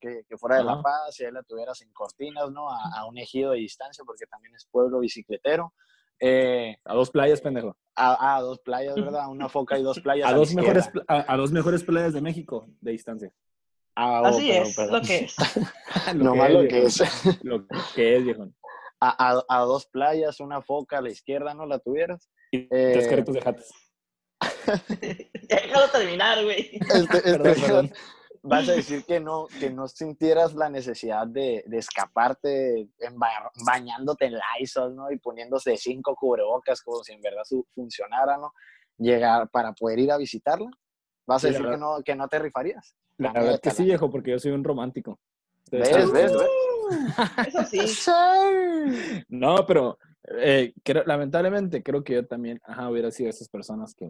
Que, 0.00 0.22
que 0.28 0.36
fuera 0.36 0.58
de 0.58 0.64
La. 0.64 0.80
Paz 0.80 1.18
y 1.18 1.24
ahí 1.24 1.32
la 1.32 1.42
tuvieras 1.42 1.80
en 1.82 1.92
Cortinas, 1.92 2.50
¿no? 2.52 2.70
A, 2.70 2.78
a 2.98 3.06
un 3.06 3.18
ejido 3.18 3.50
de 3.52 3.58
distancia, 3.58 4.04
porque 4.06 4.26
también 4.26 4.54
es 4.54 4.64
pueblo 4.70 5.00
bicicletero. 5.00 5.74
Eh, 6.20 6.76
A 6.84 6.94
dos 6.94 7.10
playas, 7.10 7.40
pendejo. 7.40 7.76
a, 7.96 8.36
a 8.36 8.40
dos 8.40 8.58
playas, 8.60 8.94
¿verdad? 8.96 9.28
Una 9.28 9.48
foca 9.48 9.78
y 9.78 9.82
dos 9.82 10.00
playas. 10.00 10.26
A 10.28 10.32
la 10.32 10.36
dos, 10.38 10.54
mejores, 10.54 10.90
a, 11.08 11.32
a 11.32 11.36
dos 11.36 11.50
mejores 11.52 11.82
playas 11.84 12.12
de 12.12 12.20
México 12.20 12.66
de 12.80 12.92
distancia. 12.92 13.32
Ah, 14.00 14.20
oh, 14.22 14.26
Así 14.26 14.48
perdón, 14.48 14.66
es, 14.68 14.76
perdón. 14.76 14.92
lo 14.94 15.00
que 15.02 15.16
es. 15.24 15.34
Nomás 16.14 16.50
lo 16.52 16.60
que 16.60 16.66
viejo. 16.68 16.86
es. 16.86 17.44
Lo 17.44 17.66
que 17.94 18.16
es, 18.16 18.24
viejo. 18.24 18.48
A, 19.00 19.30
a- 19.38 19.44
a 19.48 19.60
dos 19.60 19.86
playas, 19.86 20.40
una 20.40 20.60
foca 20.60 20.98
a 20.98 21.00
la 21.00 21.10
izquierda, 21.10 21.54
¿no 21.54 21.66
la 21.66 21.78
tuvieras? 21.78 22.28
Y 22.50 22.58
Eh, 22.62 22.90
tres 22.94 23.06
carritos 23.08 23.32
de 23.34 23.40
jates. 23.40 23.70
Déjalo 25.48 25.88
terminar, 25.90 26.42
güey. 26.44 26.70
Este- 26.80 26.98
este- 27.18 27.38
Perdón, 27.38 27.54
perdón. 27.60 27.92
vas 28.42 28.68
a 28.68 28.72
decir 28.72 29.04
que 29.04 29.20
no, 29.20 29.46
que 29.60 29.70
no 29.70 29.86
sintieras 29.88 30.54
la 30.54 30.68
necesidad 30.68 31.26
de, 31.26 31.62
de 31.66 31.78
escaparte 31.78 32.88
en 32.98 33.18
ba- 33.18 33.50
bañándote 33.64 34.26
en 34.26 34.34
Lysol, 34.58 34.94
¿no? 34.96 35.10
Y 35.12 35.18
poniéndose 35.18 35.76
cinco 35.76 36.14
cubrebocas 36.16 36.82
como 36.82 37.02
si 37.04 37.12
en 37.12 37.20
verdad 37.22 37.42
su- 37.44 37.66
funcionara, 37.74 38.36
¿no? 38.36 38.52
Llegar 38.98 39.48
para 39.50 39.72
poder 39.74 40.00
ir 40.00 40.10
a 40.12 40.16
visitarla. 40.18 40.70
Vas 41.26 41.44
a 41.44 41.48
Sí, 41.48 41.54
decir 41.54 41.68
que 41.70 41.76
no, 41.76 42.02
que 42.04 42.14
no 42.16 42.26
te 42.28 42.38
rifarías. 42.40 42.94
La 43.18 43.32
La 43.32 43.40
verdad 43.42 43.60
que 43.60 43.70
sí, 43.70 43.84
viejo, 43.84 44.10
porque 44.10 44.30
yo 44.32 44.38
soy 44.38 44.52
un 44.52 44.64
romántico. 44.64 45.18
¿Ves, 45.70 46.12
ves, 46.12 46.32
ves? 46.32 46.48
Eso 47.46 47.64
sí. 47.64 48.10
No, 49.28 49.66
pero 49.66 49.98
eh, 50.38 50.72
creo- 50.82 51.04
lamentablemente 51.04 51.82
creo 51.82 52.02
que 52.02 52.14
yo 52.14 52.26
también, 52.26 52.60
ajá, 52.64 52.88
hubiera 52.90 53.10
sido 53.10 53.28
esas 53.30 53.48
personas 53.48 53.94
que, 53.94 54.08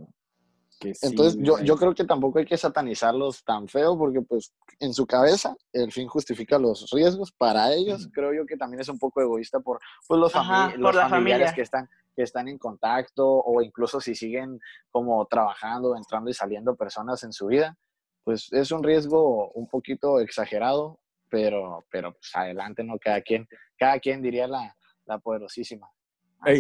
que 0.78 0.94
sí 0.94 1.06
Entonces, 1.06 1.40
yo, 1.42 1.58
yo 1.60 1.76
creo 1.76 1.94
que 1.94 2.04
tampoco 2.04 2.38
hay 2.38 2.44
que 2.44 2.56
satanizarlos 2.56 3.42
tan 3.44 3.66
feo 3.66 3.96
porque, 3.98 4.20
pues, 4.22 4.52
en 4.78 4.92
su 4.94 5.06
cabeza 5.06 5.56
el 5.72 5.90
fin 5.90 6.06
justifica 6.06 6.58
los 6.58 6.88
riesgos. 6.92 7.32
Para 7.32 7.72
ellos, 7.72 8.08
creo 8.12 8.32
yo 8.32 8.46
que 8.46 8.56
también 8.56 8.80
es 8.80 8.88
un 8.88 8.98
poco 8.98 9.20
egoísta 9.20 9.58
por 9.60 9.80
pues, 10.06 10.20
los, 10.20 10.34
Ajá, 10.34 10.68
fami- 10.68 10.72
por 10.72 10.80
los 10.80 10.96
familiares 10.96 11.48
familia. 11.48 11.54
que 11.54 11.62
están, 11.62 11.88
que 12.14 12.22
están 12.22 12.46
en 12.48 12.58
contacto 12.58 13.26
o 13.26 13.60
incluso 13.62 14.00
si 14.00 14.14
siguen 14.14 14.60
como 14.90 15.24
trabajando, 15.26 15.96
entrando 15.96 16.30
y 16.30 16.34
saliendo 16.34 16.76
personas 16.76 17.24
en 17.24 17.32
su 17.32 17.46
vida. 17.46 17.76
Pues 18.24 18.52
es 18.52 18.70
un 18.72 18.82
riesgo 18.82 19.50
un 19.52 19.66
poquito 19.68 20.20
exagerado, 20.20 20.98
pero, 21.30 21.84
pero 21.90 22.12
pues 22.12 22.30
adelante, 22.34 22.84
¿no? 22.84 22.98
Cada 22.98 23.20
quien, 23.22 23.46
cada 23.78 23.98
quien 24.00 24.22
diría 24.22 24.46
la, 24.46 24.76
la 25.06 25.18
poderosísima. 25.18 25.88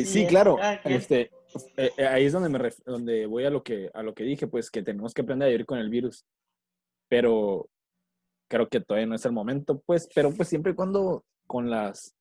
Sí, 0.04 0.22
es, 0.22 0.28
claro. 0.28 0.58
Este, 0.96 1.30
eh, 1.76 1.90
eh, 1.96 2.06
ahí 2.06 2.24
es 2.26 2.32
donde 2.32 2.48
me 2.48 2.58
ref- 2.58 2.82
donde 2.84 3.26
voy 3.26 3.44
a 3.44 3.50
lo 3.50 3.62
que 3.62 3.90
a 3.94 4.02
lo 4.02 4.14
que 4.14 4.24
dije, 4.24 4.46
pues 4.46 4.70
que 4.70 4.82
tenemos 4.82 5.14
que 5.14 5.22
aprender 5.22 5.46
a 5.46 5.50
vivir 5.50 5.66
con 5.66 5.78
el 5.78 5.88
virus. 5.90 6.24
Pero 7.08 7.68
creo 8.48 8.68
que 8.68 8.80
todavía 8.80 9.06
no 9.06 9.14
es 9.14 9.24
el 9.24 9.32
momento, 9.32 9.80
pues, 9.86 10.08
pero 10.14 10.32
pues 10.32 10.48
siempre 10.48 10.72
y 10.72 10.74
cuando 10.74 11.24
con 11.46 11.70
las 11.70 12.14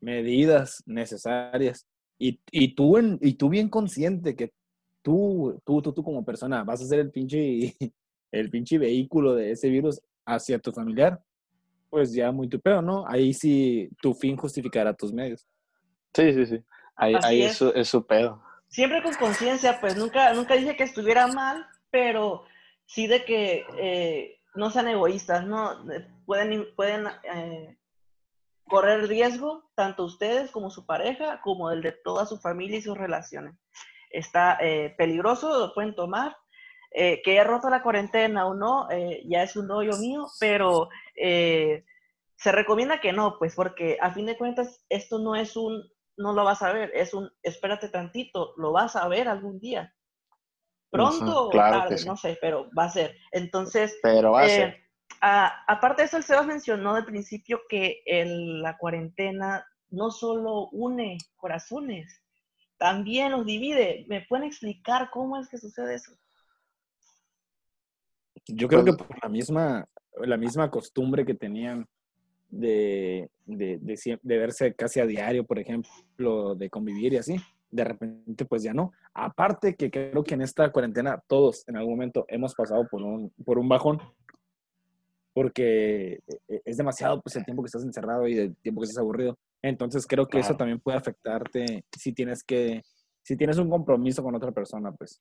medidas 0.00 0.82
necesarias 0.86 1.86
y, 2.18 2.40
y 2.50 2.74
tú 2.74 2.96
en- 2.98 3.18
y 3.20 3.34
tú 3.34 3.48
bien 3.48 3.68
consciente 3.68 4.34
que 4.36 4.52
tú, 5.02 5.60
tú, 5.64 5.80
tú, 5.82 5.92
tú 5.92 6.02
como 6.02 6.24
persona 6.24 6.64
vas 6.64 6.82
a 6.82 6.86
ser 6.86 7.00
el 7.00 7.10
pinche 7.10 7.74
el 8.40 8.50
pinche 8.50 8.78
vehículo 8.78 9.34
de 9.34 9.52
ese 9.52 9.68
virus 9.68 10.00
hacia 10.26 10.58
tu 10.58 10.72
familiar, 10.72 11.20
pues 11.90 12.12
ya 12.12 12.32
muy 12.32 12.48
tu 12.48 12.60
pedo, 12.60 12.82
¿no? 12.82 13.04
Ahí 13.06 13.32
sí 13.32 13.88
tu 14.00 14.14
fin 14.14 14.36
justificará 14.36 14.94
tus 14.94 15.12
medios. 15.12 15.46
Sí, 16.14 16.32
sí, 16.32 16.46
sí. 16.46 16.64
Ahí, 16.96 17.14
ahí 17.22 17.42
es. 17.42 17.52
es, 17.52 17.56
su, 17.56 17.68
es 17.70 17.88
su 17.88 18.06
pedo. 18.06 18.42
Siempre 18.68 19.02
con 19.02 19.14
conciencia, 19.14 19.80
pues 19.80 19.96
nunca, 19.96 20.32
nunca 20.34 20.54
dije 20.54 20.76
que 20.76 20.84
estuviera 20.84 21.26
mal, 21.28 21.66
pero 21.90 22.44
sí 22.86 23.06
de 23.06 23.24
que 23.24 23.64
eh, 23.78 24.38
no 24.54 24.70
sean 24.70 24.88
egoístas, 24.88 25.46
¿no? 25.46 25.90
Eh, 25.92 26.06
Pueden, 26.26 26.66
pueden 26.74 27.06
eh, 27.34 27.76
correr 28.66 29.00
el 29.00 29.08
riesgo, 29.08 29.70
tanto 29.74 30.04
ustedes 30.04 30.50
como 30.50 30.70
su 30.70 30.86
pareja, 30.86 31.40
como 31.42 31.70
el 31.70 31.82
de 31.82 31.92
toda 31.92 32.24
su 32.24 32.38
familia 32.38 32.78
y 32.78 32.82
sus 32.82 32.96
relaciones. 32.96 33.54
Está 34.10 34.56
eh, 34.60 34.94
peligroso, 34.96 35.58
lo 35.58 35.74
pueden 35.74 35.94
tomar. 35.94 36.34
Eh, 36.96 37.20
que 37.24 37.32
haya 37.32 37.44
roto 37.44 37.68
la 37.70 37.82
cuarentena 37.82 38.46
o 38.46 38.54
no, 38.54 38.88
eh, 38.90 39.22
ya 39.26 39.42
es 39.42 39.56
un 39.56 39.68
rollo 39.68 39.98
mío, 39.98 40.28
pero 40.38 40.88
eh, 41.16 41.84
se 42.36 42.52
recomienda 42.52 43.00
que 43.00 43.12
no, 43.12 43.36
pues 43.38 43.54
porque 43.56 43.98
a 44.00 44.12
fin 44.12 44.26
de 44.26 44.36
cuentas 44.38 44.84
esto 44.88 45.18
no 45.18 45.34
es 45.34 45.56
un, 45.56 45.82
no 46.16 46.32
lo 46.32 46.44
vas 46.44 46.62
a 46.62 46.72
ver, 46.72 46.92
es 46.94 47.12
un, 47.12 47.28
espérate 47.42 47.88
tantito, 47.88 48.54
lo 48.58 48.70
vas 48.72 48.94
a 48.96 49.08
ver 49.08 49.26
algún 49.28 49.58
día. 49.58 49.92
Pronto 50.90 51.46
o 51.48 51.50
claro 51.50 51.72
que 51.72 51.80
tarde, 51.80 51.96
sí. 51.98 52.06
no 52.06 52.16
sé, 52.16 52.38
pero 52.40 52.70
va 52.78 52.84
a 52.84 52.90
ser. 52.90 53.16
Entonces, 53.32 53.98
Pero 54.02 54.30
va 54.32 54.42
a 54.42 54.48
eh, 54.48 54.48
ser. 54.48 54.76
a- 55.20 55.64
aparte 55.66 56.02
de 56.02 56.06
eso, 56.06 56.16
el 56.16 56.22
Sebas 56.22 56.46
mencionó 56.46 56.94
al 56.94 57.04
principio 57.04 57.62
que 57.68 58.02
el- 58.06 58.62
la 58.62 58.78
cuarentena 58.78 59.66
no 59.90 60.10
solo 60.10 60.68
une 60.70 61.18
corazones, 61.36 62.22
también 62.78 63.32
los 63.32 63.44
divide. 63.44 64.04
¿Me 64.08 64.22
pueden 64.28 64.46
explicar 64.46 65.10
cómo 65.10 65.36
es 65.38 65.48
que 65.48 65.58
sucede 65.58 65.94
eso? 65.96 66.12
Yo 68.48 68.68
creo 68.68 68.82
Pues- 68.84 68.96
que 68.96 69.04
por 69.04 69.22
la 69.22 69.28
misma, 69.28 69.88
la 70.22 70.36
misma 70.36 70.70
costumbre 70.70 71.24
que 71.24 71.34
tenían 71.34 71.86
de, 72.50 73.30
de, 73.46 73.78
de, 74.22 74.38
verse 74.38 74.74
casi 74.74 75.00
a 75.00 75.06
diario, 75.06 75.44
por 75.44 75.58
ejemplo, 75.58 76.54
de 76.54 76.70
convivir 76.70 77.14
y 77.14 77.16
así, 77.16 77.36
de 77.70 77.84
repente 77.84 78.44
pues 78.44 78.62
ya 78.62 78.72
no. 78.72 78.92
Aparte 79.12 79.74
que 79.74 79.90
creo 79.90 80.22
que 80.22 80.34
en 80.34 80.42
esta 80.42 80.70
cuarentena 80.70 81.20
todos 81.26 81.66
en 81.68 81.76
algún 81.76 81.94
momento 81.94 82.24
hemos 82.28 82.54
pasado 82.54 82.86
por 82.88 83.02
un, 83.02 83.30
por 83.44 83.58
un 83.58 83.68
bajón, 83.68 83.98
porque 85.32 86.20
e- 86.48 86.62
es 86.64 86.76
demasiado 86.76 87.20
pues 87.20 87.34
el 87.36 87.44
tiempo 87.44 87.62
que 87.62 87.66
estás 87.66 87.82
encerrado 87.84 88.28
y 88.28 88.38
el 88.38 88.56
tiempo 88.56 88.80
que 88.80 88.84
estás 88.86 88.98
aburrido. 89.00 89.36
Entonces 89.62 90.06
creo 90.06 90.28
que 90.28 90.38
eso 90.38 90.56
también 90.56 90.78
puede 90.78 90.98
afectarte 90.98 91.84
si 91.96 92.12
tienes 92.12 92.44
que, 92.44 92.82
si 93.22 93.36
tienes 93.36 93.58
un 93.58 93.68
compromiso 93.70 94.22
con 94.22 94.34
otra 94.34 94.52
persona, 94.52 94.92
pues. 94.92 95.20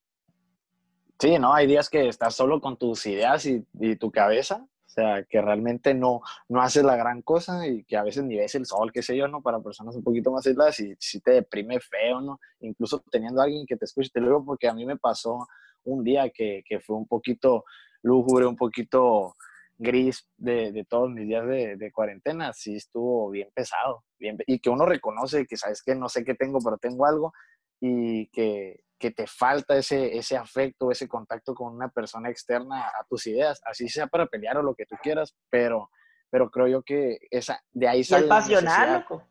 Sí, 1.23 1.39
¿no? 1.39 1.53
Hay 1.53 1.67
días 1.67 1.89
que 1.89 2.09
estás 2.09 2.35
solo 2.35 2.59
con 2.59 2.75
tus 2.75 3.05
ideas 3.05 3.45
y, 3.45 3.65
y 3.79 3.95
tu 3.95 4.11
cabeza. 4.11 4.57
O 4.57 4.89
sea, 4.89 5.23
que 5.23 5.41
realmente 5.41 5.93
no, 5.93 6.21
no 6.49 6.61
haces 6.61 6.83
la 6.83 6.97
gran 6.97 7.21
cosa 7.21 7.65
y 7.65 7.85
que 7.85 7.95
a 7.95 8.03
veces 8.03 8.25
ni 8.25 8.35
ves 8.35 8.55
el 8.55 8.65
sol, 8.65 8.91
qué 8.91 9.01
sé 9.01 9.15
yo, 9.15 9.29
¿no? 9.29 9.41
Para 9.41 9.61
personas 9.61 9.95
un 9.95 10.03
poquito 10.03 10.33
más 10.33 10.45
aisladas 10.45 10.81
y 10.81 10.93
si 10.99 11.21
te 11.21 11.31
deprime 11.31 11.79
feo, 11.79 12.19
¿no? 12.19 12.41
Incluso 12.59 13.01
teniendo 13.09 13.41
alguien 13.41 13.65
que 13.65 13.77
te 13.77 13.85
escuche. 13.85 14.09
Te 14.13 14.19
lo 14.19 14.27
digo 14.27 14.43
porque 14.43 14.67
a 14.67 14.73
mí 14.73 14.85
me 14.85 14.97
pasó 14.97 15.47
un 15.85 16.03
día 16.03 16.29
que, 16.29 16.61
que 16.67 16.81
fue 16.81 16.97
un 16.97 17.07
poquito 17.07 17.63
lúgubre, 18.01 18.45
un 18.45 18.57
poquito 18.57 19.35
gris 19.77 20.27
de, 20.35 20.73
de 20.73 20.83
todos 20.83 21.09
mis 21.09 21.25
días 21.25 21.47
de, 21.47 21.77
de 21.77 21.91
cuarentena. 21.93 22.51
Sí 22.51 22.75
estuvo 22.75 23.29
bien 23.29 23.47
pesado. 23.53 24.03
Bien, 24.19 24.37
y 24.45 24.59
que 24.59 24.69
uno 24.69 24.85
reconoce 24.85 25.45
que, 25.45 25.55
¿sabes 25.55 25.81
que 25.83 25.95
No 25.95 26.09
sé 26.09 26.25
qué 26.25 26.35
tengo, 26.35 26.59
pero 26.61 26.77
tengo 26.77 27.05
algo 27.05 27.31
y 27.79 28.27
que, 28.27 28.81
que 29.03 29.11
te 29.11 29.27
falta 29.27 29.75
ese, 29.75 30.17
ese 30.17 30.37
afecto, 30.37 30.89
ese 30.89 31.09
contacto 31.09 31.53
con 31.53 31.73
una 31.75 31.89
persona 31.89 32.29
externa 32.29 32.85
a 32.87 33.03
tus 33.09 33.27
ideas, 33.27 33.59
así 33.65 33.89
sea 33.89 34.07
para 34.07 34.27
pelear 34.27 34.55
o 34.59 34.63
lo 34.63 34.75
que 34.75 34.85
tú 34.85 34.95
quieras, 35.03 35.35
pero, 35.49 35.89
pero 36.29 36.49
creo 36.49 36.69
yo 36.69 36.83
que 36.83 37.17
esa, 37.29 37.61
de 37.73 37.89
ahí 37.89 37.99
Y 37.99 38.03
sale 38.05 38.23
el 38.23 38.29
la 38.29 38.35
pasional, 38.35 38.93
loco. 39.01 39.27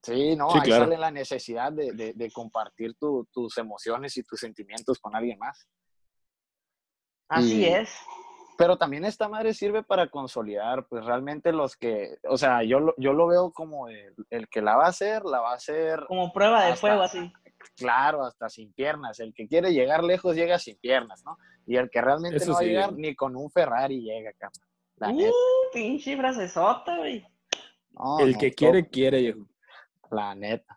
Sí, 0.00 0.36
no, 0.36 0.48
Sí, 0.52 0.58
ahí 0.58 0.64
claro. 0.64 0.84
sale 0.84 0.96
la 0.96 1.10
necesidad 1.10 1.72
de, 1.72 1.90
de- 1.90 2.12
de 2.14 2.30
compartir 2.30 2.94
tu- 3.00 3.26
tus 3.32 3.58
emociones 3.58 4.16
y 4.16 4.22
tus 4.22 4.38
sentimientos 4.38 5.00
con 5.00 5.16
alguien 5.16 5.40
más. 5.40 5.66
Así 7.28 7.62
Y- 7.62 7.64
es. 7.66 7.90
Pero 8.56 8.78
también 8.78 9.04
esta 9.04 9.28
madre 9.28 9.54
sirve 9.54 9.82
para 9.82 10.08
consolidar, 10.08 10.86
pues 10.86 11.04
realmente 11.04 11.50
los 11.50 11.76
que, 11.76 12.18
o 12.28 12.36
sea, 12.38 12.62
yo 12.62 12.78
lo, 12.78 12.94
yo 12.96 13.12
lo 13.12 13.26
veo 13.26 13.50
como 13.52 13.88
el, 13.88 14.14
el 14.30 14.48
que 14.48 14.62
la 14.62 14.76
va 14.76 14.84
a 14.84 14.90
hacer, 14.90 15.24
la 15.24 15.40
va 15.40 15.50
a 15.52 15.56
hacer 15.56 16.04
Como 16.06 16.32
prueba 16.32 16.60
de 16.64 16.72
Hasta- 16.72 16.80
fuego, 16.80 17.02
así. 17.02 17.32
Claro, 17.76 18.24
hasta 18.24 18.48
sin 18.48 18.72
piernas. 18.72 19.20
El 19.20 19.32
que 19.34 19.46
quiere 19.48 19.72
llegar 19.72 20.02
lejos 20.04 20.34
llega 20.36 20.58
sin 20.58 20.76
piernas, 20.78 21.22
¿no? 21.24 21.36
Y 21.66 21.76
el 21.76 21.88
que 21.90 22.00
realmente 22.00 22.36
Eso 22.38 22.48
no 22.48 22.54
va 22.54 22.60
a 22.60 22.64
llegar 22.64 22.92
ni 22.92 23.14
con 23.14 23.36
un 23.36 23.50
Ferrari 23.50 24.00
llega 24.02 24.30
acá. 24.30 24.50
La 24.96 25.08
Uh, 25.08 25.16
neta. 25.16 25.32
pinche 25.72 26.16
frasezota, 26.16 26.96
güey. 26.98 27.26
No, 27.92 28.18
el 28.20 28.32
no, 28.32 28.38
que 28.38 28.50
todo- 28.50 28.56
quiere, 28.56 28.88
quiere. 28.88 29.36
La 30.10 30.34
neta. 30.34 30.76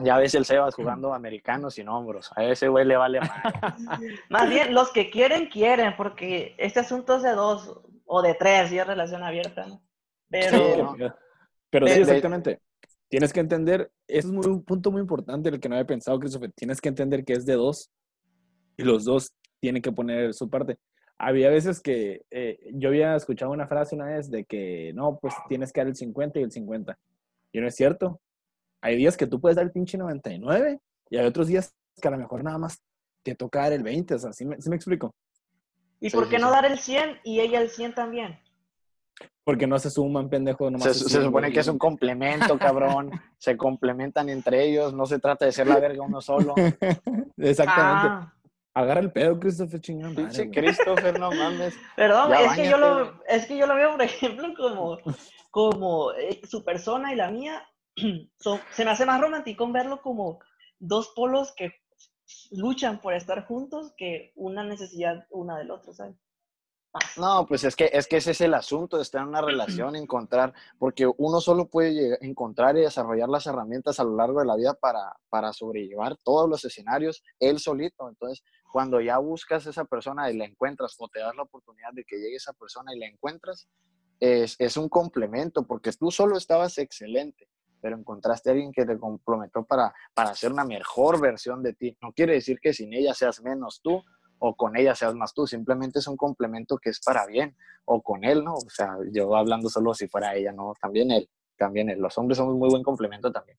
Ya 0.00 0.16
ves 0.16 0.32
el 0.36 0.44
Sebas 0.44 0.74
jugando 0.76 1.12
americano 1.12 1.70
sin 1.70 1.88
hombros. 1.88 2.30
A 2.36 2.44
ese 2.44 2.68
güey 2.68 2.84
le 2.84 2.96
vale 2.96 3.18
más. 3.20 3.30
Más 4.30 4.48
bien, 4.48 4.72
los 4.72 4.92
que 4.92 5.10
quieren, 5.10 5.48
quieren, 5.48 5.94
porque 5.96 6.54
este 6.56 6.78
asunto 6.80 7.16
es 7.16 7.22
de 7.24 7.32
dos 7.32 7.80
o 8.06 8.22
de 8.22 8.34
tres, 8.34 8.70
y 8.72 8.78
es 8.78 8.86
relación 8.86 9.24
abierta, 9.24 9.66
¿no? 9.66 9.82
Pero, 10.30 10.58
Sí, 10.58 10.82
¿no? 10.82 11.14
Pero 11.70 11.86
sí, 11.88 11.94
De- 11.94 12.00
exactamente. 12.02 12.60
Tienes 13.08 13.32
que 13.32 13.40
entender, 13.40 13.90
eso 14.06 14.28
es 14.28 14.32
muy- 14.34 14.46
un 14.46 14.62
punto 14.64 14.90
muy 14.90 15.00
importante 15.00 15.48
el 15.48 15.60
que 15.60 15.68
no 15.68 15.74
había 15.76 15.86
pensado, 15.86 16.18
Christopher. 16.20 16.52
Tienes 16.54 16.80
que 16.80 16.88
entender 16.90 17.24
que 17.24 17.32
es 17.32 17.46
de 17.46 17.54
dos 17.54 17.90
y 18.76 18.82
los 18.82 19.04
dos 19.04 19.32
tienen 19.60 19.82
que 19.82 19.92
poner 19.92 20.34
su 20.34 20.48
parte. 20.50 20.76
Había 21.18 21.50
veces 21.50 21.80
que 21.80 22.22
eh, 22.30 22.58
yo 22.74 22.90
había 22.90 23.16
escuchado 23.16 23.50
una 23.50 23.66
frase 23.66 23.96
una 23.96 24.06
vez 24.06 24.30
de 24.30 24.44
que 24.44 24.92
no, 24.94 25.18
pues 25.20 25.34
tienes 25.48 25.72
que 25.72 25.80
dar 25.80 25.88
el 25.88 25.96
50 25.96 26.38
y 26.38 26.42
el 26.42 26.52
50. 26.52 26.96
Y 27.52 27.60
no 27.60 27.66
es 27.66 27.74
cierto. 27.74 28.20
Hay 28.80 28.96
días 28.96 29.16
que 29.16 29.26
tú 29.26 29.40
puedes 29.40 29.56
dar 29.56 29.64
el 29.64 29.72
pinche 29.72 29.98
99 29.98 30.78
y 31.10 31.16
hay 31.16 31.26
otros 31.26 31.48
días 31.48 31.74
que 32.00 32.06
a 32.06 32.12
lo 32.12 32.18
mejor 32.18 32.44
nada 32.44 32.58
más 32.58 32.78
te 33.24 33.34
toca 33.34 33.62
dar 33.62 33.72
el 33.72 33.82
20. 33.82 34.14
O 34.14 34.18
sea, 34.18 34.32
¿sí 34.32 34.44
me, 34.44 34.60
sí 34.60 34.68
me 34.70 34.76
explico? 34.76 35.14
¿y 36.00 36.10
Sí, 36.10 36.16
por 36.16 36.26
sí, 36.26 36.30
qué 36.30 36.38
no 36.38 36.48
sí. 36.48 36.52
dar 36.52 36.64
el 36.66 36.78
100 36.78 37.18
y 37.24 37.40
ella 37.40 37.60
el 37.60 37.70
100 37.70 37.94
también? 37.94 38.38
Porque 39.48 39.66
no 39.66 39.78
se 39.78 39.88
suman, 39.88 40.28
pendejo. 40.28 40.70
Nomás 40.70 40.88
Se, 40.88 40.92
se 40.92 41.04
se 41.04 41.08
suman, 41.08 41.24
supone 41.24 41.50
que 41.50 41.60
es 41.60 41.68
un 41.68 41.78
complemento, 41.78 42.58
cabrón. 42.58 43.10
Se 43.38 43.56
complementan 43.56 44.28
entre 44.28 44.62
ellos. 44.62 44.92
No 44.92 45.06
se 45.06 45.18
trata 45.18 45.46
de 45.46 45.52
ser 45.52 45.66
la 45.68 45.78
verga 45.78 46.02
uno 46.02 46.20
solo. 46.20 46.54
Exactamente. 47.38 48.08
Ah, 48.10 48.34
Agarra 48.74 49.00
el 49.00 49.10
pedo, 49.10 49.40
Christopher, 49.40 49.80
madre, 49.96 50.14
Pinche. 50.14 50.50
Christopher, 50.50 51.18
no 51.18 51.30
mames. 51.30 51.74
Perdón, 51.96 52.28
Ya 52.28 52.42
es 52.44 52.52
que, 52.56 52.68
yo 52.68 52.76
lo, 52.76 53.24
es 53.26 53.46
que 53.46 53.56
yo 53.56 53.66
lo 53.66 53.74
veo, 53.74 53.92
por 53.92 54.02
ejemplo, 54.02 54.52
como, 54.54 54.98
como 55.50 56.12
eh, 56.12 56.42
su 56.46 56.62
persona 56.62 57.14
y 57.14 57.16
la 57.16 57.30
mía. 57.30 57.66
son- 58.38 58.60
se 58.72 58.84
me 58.84 58.90
hace 58.90 59.06
más 59.06 59.18
romántico 59.18 59.66
verlo 59.72 60.02
como 60.02 60.40
dos 60.78 61.10
polos 61.16 61.54
que 61.56 61.72
luchan 62.50 63.00
por 63.00 63.14
estar 63.14 63.46
juntos 63.46 63.94
que 63.96 64.32
una 64.36 64.62
necesidad 64.62 65.26
una 65.30 65.56
del 65.56 65.70
otro, 65.70 65.94
¿sabes? 65.94 66.16
No, 67.16 67.46
pues 67.46 67.64
es 67.64 67.76
que, 67.76 67.90
es 67.92 68.06
que 68.06 68.16
ese 68.16 68.30
es 68.30 68.40
el 68.40 68.54
asunto 68.54 68.96
de 68.96 69.02
estar 69.02 69.22
en 69.22 69.28
una 69.28 69.42
relación, 69.42 69.94
encontrar, 69.96 70.54
porque 70.78 71.06
uno 71.18 71.40
solo 71.40 71.68
puede 71.68 71.92
llegar- 71.92 72.18
encontrar 72.22 72.76
y 72.76 72.80
desarrollar 72.80 73.28
las 73.28 73.46
herramientas 73.46 74.00
a 74.00 74.04
lo 74.04 74.16
largo 74.16 74.40
de 74.40 74.46
la 74.46 74.56
vida 74.56 74.74
para, 74.74 75.16
para 75.28 75.52
sobrellevar 75.52 76.16
todos 76.24 76.48
los 76.48 76.64
escenarios 76.64 77.22
él 77.38 77.58
solito. 77.58 78.08
Entonces, 78.08 78.42
cuando 78.72 79.00
ya 79.00 79.18
buscas 79.18 79.66
a 79.66 79.70
esa 79.70 79.84
persona 79.84 80.30
y 80.30 80.36
la 80.36 80.44
encuentras 80.44 80.94
o 80.98 81.08
te 81.08 81.20
das 81.20 81.34
la 81.36 81.42
oportunidad 81.42 81.92
de 81.92 82.04
que 82.04 82.16
llegue 82.16 82.36
esa 82.36 82.52
persona 82.52 82.94
y 82.94 82.98
la 82.98 83.06
encuentras, 83.06 83.68
es, 84.20 84.56
es 84.58 84.76
un 84.76 84.88
complemento, 84.88 85.62
porque 85.64 85.92
tú 85.92 86.10
solo 86.10 86.36
estabas 86.36 86.78
excelente, 86.78 87.48
pero 87.80 87.96
encontraste 87.96 88.50
a 88.50 88.52
alguien 88.52 88.72
que 88.72 88.84
te 88.84 88.98
complementó 88.98 89.64
para, 89.64 89.94
para 90.14 90.30
hacer 90.30 90.50
una 90.50 90.64
mejor 90.64 91.20
versión 91.20 91.62
de 91.62 91.74
ti. 91.74 91.96
No 92.02 92.12
quiere 92.12 92.32
decir 92.34 92.58
que 92.60 92.72
sin 92.72 92.92
ella 92.92 93.14
seas 93.14 93.40
menos 93.42 93.80
tú 93.82 94.02
o 94.38 94.56
con 94.56 94.76
ella 94.76 94.94
seas 94.94 95.14
más 95.14 95.34
tú, 95.34 95.46
simplemente 95.46 95.98
es 95.98 96.06
un 96.06 96.16
complemento 96.16 96.78
que 96.78 96.90
es 96.90 97.00
para 97.00 97.26
bien, 97.26 97.56
o 97.84 98.02
con 98.02 98.24
él, 98.24 98.44
¿no? 98.44 98.54
O 98.54 98.70
sea, 98.70 98.96
yo 99.10 99.34
hablando 99.34 99.68
solo 99.68 99.94
si 99.94 100.08
fuera 100.08 100.34
ella, 100.34 100.52
¿no? 100.52 100.74
También 100.80 101.10
él, 101.10 101.28
también 101.56 101.88
él. 101.88 101.98
Los 101.98 102.16
hombres 102.18 102.36
somos 102.38 102.54
muy 102.54 102.68
buen 102.68 102.82
complemento 102.82 103.32
también. 103.32 103.56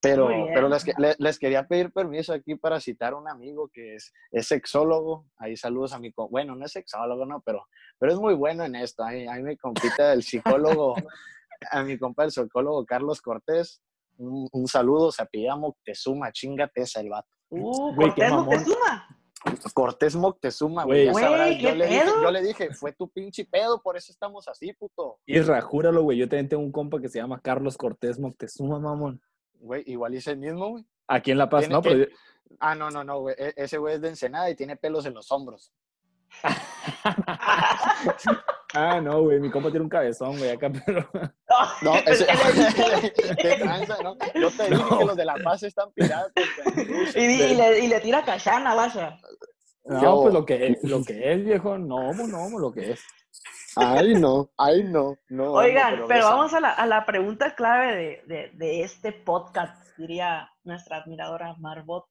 Pero, 0.00 0.28
pero 0.52 0.68
les, 0.68 0.84
les 1.20 1.38
quería 1.38 1.68
pedir 1.68 1.92
permiso 1.92 2.32
aquí 2.32 2.56
para 2.56 2.80
citar 2.80 3.12
a 3.12 3.16
un 3.16 3.28
amigo 3.28 3.70
que 3.72 3.94
es, 3.94 4.12
es 4.32 4.48
sexólogo. 4.48 5.26
Ahí 5.36 5.56
saludos 5.56 5.92
a 5.92 6.00
mi... 6.00 6.12
Bueno, 6.28 6.56
no 6.56 6.66
es 6.66 6.72
sexólogo, 6.72 7.24
¿no? 7.24 7.40
Pero, 7.42 7.68
pero 8.00 8.12
es 8.12 8.18
muy 8.18 8.34
bueno 8.34 8.64
en 8.64 8.74
esto. 8.74 9.04
Ahí, 9.04 9.28
ahí 9.28 9.44
me 9.44 9.56
compita 9.56 10.12
el 10.12 10.24
psicólogo, 10.24 10.96
a 11.70 11.84
mi 11.84 11.96
compa 11.98 12.24
el 12.24 12.32
psicólogo 12.32 12.84
Carlos 12.84 13.22
Cortés. 13.22 13.80
Un, 14.16 14.48
un 14.50 14.66
saludo, 14.66 15.12
se 15.12 15.22
apellida 15.22 15.54
Moctezuma, 15.54 16.32
chingate 16.32 16.82
esa 16.82 17.00
el 17.00 17.08
vato. 17.08 17.32
Uh, 17.60 17.94
Güey, 17.94 18.08
Cortés. 18.08 18.30
Moctezuma. 18.32 19.08
Cortés 19.74 20.16
Moctezuma, 20.16 20.84
güey. 20.84 21.06
ya 21.06 21.12
Güey, 21.12 21.24
sabrás. 21.24 21.48
¿qué 21.50 21.58
yo, 21.62 21.74
le 21.74 21.86
dije, 21.86 22.00
pedo? 22.00 22.22
yo 22.22 22.30
le 22.30 22.42
dije, 22.42 22.74
fue 22.74 22.92
tu 22.92 23.08
pinche 23.10 23.44
pedo, 23.44 23.82
por 23.82 23.96
eso 23.96 24.12
estamos 24.12 24.48
así, 24.48 24.72
puto. 24.72 25.18
Isra, 25.26 25.60
júralo, 25.60 26.02
güey. 26.02 26.18
Yo 26.18 26.28
también 26.28 26.48
tengo 26.48 26.62
un 26.62 26.72
compa 26.72 27.00
que 27.00 27.08
se 27.08 27.18
llama 27.18 27.40
Carlos 27.40 27.76
Cortés 27.76 28.18
Moctezuma, 28.18 28.78
mamón. 28.78 29.20
Güey, 29.54 29.82
igual 29.86 30.14
hice 30.14 30.30
el 30.32 30.38
mismo, 30.38 30.70
güey. 30.70 30.86
Aquí 31.08 31.30
en 31.32 31.38
La 31.38 31.48
Paz, 31.48 31.68
no, 31.68 31.82
pero 31.82 32.06
Ah, 32.60 32.74
no, 32.74 32.90
no, 32.90 33.02
no, 33.04 33.20
güey. 33.20 33.34
E- 33.38 33.54
ese 33.56 33.78
güey 33.78 33.94
es 33.96 34.00
de 34.00 34.08
Ensenada 34.08 34.48
y 34.50 34.54
tiene 34.54 34.76
pelos 34.76 35.04
en 35.06 35.14
los 35.14 35.30
hombros. 35.32 35.72
Ah, 38.74 39.00
no, 39.00 39.22
güey. 39.22 39.38
Mi 39.40 39.50
compa 39.50 39.70
tiene 39.70 39.84
un 39.84 39.88
cabezón, 39.90 40.36
güey, 40.38 40.50
acá, 40.50 40.70
pero. 40.86 41.08
No, 41.82 41.94
ese... 42.06 42.26
¿Qué 42.26 42.88
le 42.88 43.12
Qué 43.36 43.56
tranza, 43.62 43.96
¿no? 44.02 44.16
Yo 44.34 44.50
te 44.50 44.62
dije 44.70 44.74
No. 44.90 44.98
que 44.98 45.04
los 45.04 45.16
de 45.16 45.24
La 45.24 45.34
Paz 45.42 45.62
están 45.62 45.92
pirados. 45.92 46.32
y, 47.16 47.54
le, 47.54 47.78
y 47.80 47.88
le 47.88 48.00
tira 48.00 48.24
cachana, 48.24 48.74
vaya. 48.74 49.18
No, 49.84 50.00
Yo- 50.02 50.22
pues 50.22 50.34
lo 50.34 50.46
que 50.46 50.66
es, 50.68 50.82
lo 50.84 51.02
que 51.04 51.32
es, 51.32 51.44
viejo. 51.44 51.76
No, 51.78 52.12
no, 52.12 52.26
no, 52.26 52.58
lo 52.58 52.72
que 52.72 52.92
es. 52.92 53.00
Ay, 53.74 54.14
no, 54.14 54.50
ay, 54.58 54.84
no, 54.84 55.16
no. 55.30 55.52
Oigan, 55.52 56.00
no, 56.00 56.06
pero 56.06 56.26
vamos 56.26 56.52
a 56.52 56.60
la, 56.60 56.70
a 56.72 56.86
la 56.86 57.06
pregunta 57.06 57.54
clave 57.54 57.96
de, 57.96 58.22
de, 58.26 58.50
de 58.54 58.82
este 58.82 59.12
podcast, 59.12 59.82
diría 59.96 60.50
nuestra 60.62 60.98
admiradora 60.98 61.54
Marbot. 61.58 62.04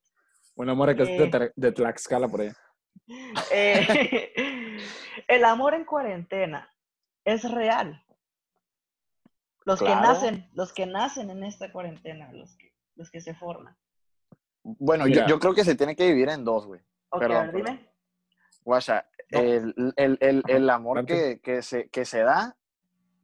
Una 0.56 0.74
morra 0.74 0.94
que 0.94 1.02
es 1.04 1.08
de, 1.08 1.24
Eh. 1.44 1.52
De 1.54 1.72
Tlaxcala 1.72 2.28
por 2.28 2.40
ahí. 2.42 2.50
Eh, 3.52 4.78
el 5.28 5.44
amor 5.44 5.74
en 5.74 5.84
cuarentena 5.84 6.72
es 7.24 7.50
real. 7.50 8.02
Los 9.64 9.80
que 9.80 9.94
nacen, 9.94 10.48
los 10.54 10.72
que 10.72 10.86
nacen 10.86 11.30
en 11.30 11.44
esta 11.44 11.70
cuarentena, 11.70 12.32
los 12.32 12.56
que, 12.56 12.72
los 12.96 13.10
que 13.10 13.20
se 13.20 13.34
forman. 13.34 13.76
Bueno, 14.62 15.06
yo, 15.06 15.38
creo 15.38 15.54
que 15.54 15.64
se 15.64 15.74
tiene 15.74 15.94
que 15.94 16.04
dividir 16.06 16.28
en 16.30 16.44
dos, 16.44 16.66
güey. 16.66 16.80
Ok, 17.10 17.20
Perdón, 17.20 17.36
a 17.36 17.42
ver, 17.42 17.52
perdón. 17.52 17.76
dime. 17.76 17.92
Guasha, 18.64 19.06
No. 19.30 19.40
el, 19.40 19.74
el, 19.96 20.18
el, 20.20 20.42
el 20.46 20.70
amor 20.70 21.04
que, 21.04 21.40
que, 21.40 21.62
se, 21.62 21.88
que 21.90 22.04
se 22.04 22.20
da 22.20 22.56